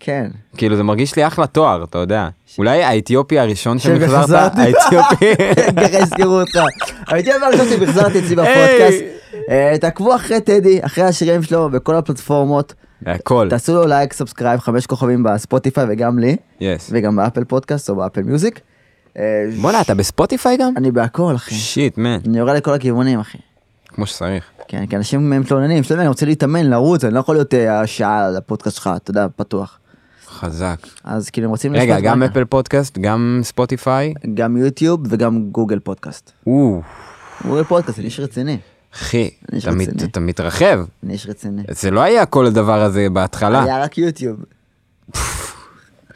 כן. 0.00 0.30
כאילו, 0.56 0.76
זה 0.76 0.82
מרגיש 0.82 1.16
לי 1.16 1.26
אחלה 1.26 1.46
תואר, 1.46 1.84
אתה 1.84 1.98
יודע. 1.98 2.28
אולי 2.58 2.84
האתיופי 2.84 3.38
הראשון 3.38 3.78
שמחזרת, 3.78 4.10
שמחזרתי. 4.10 4.60
האתיופי. 4.60 5.34
ככה 5.82 5.98
הזכירו 5.98 6.40
אותך. 6.40 6.58
אומר 7.10 7.50
לך 7.50 7.68
שהחזרתי 7.68 8.18
אצלי 8.18 8.36
בפודקאסט. 8.36 9.04
אה, 9.50 9.74
תעקבו 9.80 10.16
אחרי 10.16 10.40
טדי, 10.40 10.78
אחרי 10.82 11.04
השירים 11.04 11.42
שלו 11.42 11.70
בכל 11.70 11.94
הפלטפורמות. 11.94 12.74
הכל. 13.06 13.46
תעשו 13.50 13.74
לו 13.74 13.86
לייק, 13.86 14.12
subscribe, 14.12 14.60
חמש 14.60 14.86
כוכבים 14.86 15.22
בספוטיפיי 15.22 15.84
וגם 15.88 16.18
לי, 16.18 16.36
yes. 16.60 16.90
וגם 16.92 17.16
באפל 17.16 17.44
פודקאסט 17.44 17.90
או 17.90 17.96
באפל 17.96 18.22
מיוזיק. 18.22 18.60
אה, 19.18 19.44
בואנה, 19.60 19.80
אתה 19.80 19.94
בספוטיפיי 19.94 20.56
גם? 20.56 20.72
אני 20.76 20.90
בהכל, 20.90 21.34
אחי. 21.34 21.54
shit, 21.54 21.98
man. 21.98 22.18
אני 22.26 22.38
יורד 22.38 22.56
לכל 22.56 22.74
הכיוונים, 22.74 23.20
אחי. 23.20 23.38
כמו 23.88 24.06
שצריך. 24.06 24.44
כן, 24.68 24.86
כי 24.86 24.96
אנשים 24.96 25.30
מתלוננים, 25.30 25.82
שלומי, 25.82 26.02
אני 26.02 26.08
רוצה 26.08 26.26
להתאמן, 26.26 26.66
לרוץ, 26.66 27.04
אני 27.04 27.14
לא 27.14 27.20
יכול 27.20 27.34
להיות 27.34 27.54
אה, 27.54 27.86
שעה 27.86 28.26
על 28.26 28.36
הפודקאסט 28.36 28.76
שלך, 28.76 28.90
אתה 28.96 29.10
יודע, 29.10 29.26
פתוח. 29.36 29.78
חזק. 30.28 30.78
אז 31.04 31.30
כאילו 31.30 31.44
הם 31.44 31.50
רוצים 31.50 31.74
רגע, 31.74 32.00
גם. 32.00 32.22
אפל 32.22 32.44
פודקאסט, 32.44 32.98
גם 32.98 33.40
ספוטיפיי? 33.42 34.14
גם 34.34 34.56
יוטיוב 34.56 35.00
וגם 35.08 35.50
גוגל 35.50 35.78
פודקאסט. 35.78 36.32
או, 36.46 36.80
גוגל 37.48 37.64
פודקאסט, 37.64 37.98
אני 37.98 38.06
איש 38.06 38.20
רציני. 38.20 38.58
אחי, 38.94 39.30
אתה 39.58 39.70
מת- 39.70 39.88
רציני. 39.88 40.04
אתה 40.10 40.20
מתרחב. 40.20 40.80
אני 41.04 41.12
איש 41.12 41.26
רציני. 41.26 41.62
זה 41.70 41.90
לא 41.90 42.00
היה 42.00 42.26
כל 42.26 42.46
הדבר 42.46 42.82
הזה 42.82 43.06
בהתחלה. 43.12 43.62
היה 43.62 43.82
רק 43.82 43.98
יוטיוב. 43.98 44.36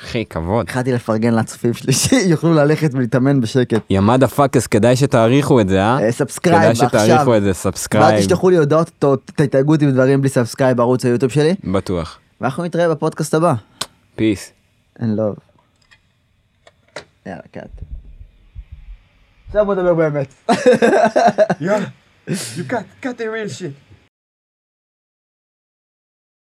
אחי, 0.01 0.25
כבוד. 0.31 0.61
התחלתי 0.67 0.93
לפרגן 0.93 1.35
לצופים 1.35 1.75
שלי 1.75 1.93
שיוכלו 1.93 2.55
ללכת 2.55 2.91
ולהתאמן 2.95 3.41
בשקט. 3.41 3.81
יא 3.91 4.29
motherfuckers, 4.29 4.67
כדאי 4.67 4.97
שתעריכו 4.97 5.61
את 5.61 5.69
זה, 5.69 5.83
אה? 5.83 6.05
אה, 6.05 6.13
subscribe 6.13 6.59
כדאי 6.61 6.71
עכשיו. 6.71 6.89
שתעריכו 6.89 7.37
את 7.37 7.43
זה, 7.43 7.47
ואל 7.49 7.53
subscribe. 7.55 8.21
תשלחו 8.27 8.51
לי 8.51 8.57
הודעות, 8.57 8.91
ת- 8.99 9.05
תתייגו 9.35 9.73
אותי 9.73 9.87
בדברים 9.87 10.21
בלי 10.21 10.29
subscribe 10.31 10.77
בערוץ 10.77 11.05
היוטיוב 11.05 11.33
שלי, 11.33 11.55
בטוח. 11.65 12.19
ואנחנו 12.41 12.65
נתראה 12.65 12.89
בפודקאסט 12.89 13.35
הבא. 13.35 13.55
Peace. 14.17 14.53
and 15.01 15.15
love. 15.17 15.37
יאללה, 17.27 17.41
קאט. 17.53 17.69
עכשיו 19.49 19.67
בוא 19.67 19.75
נדבר 19.75 19.95
באמת. 19.95 20.35
Yeah, 20.51 21.65
you 22.27 22.65
got 22.65 22.87
got 23.01 23.19
the 23.19 23.31
real 23.31 23.49
shit. 23.49 23.75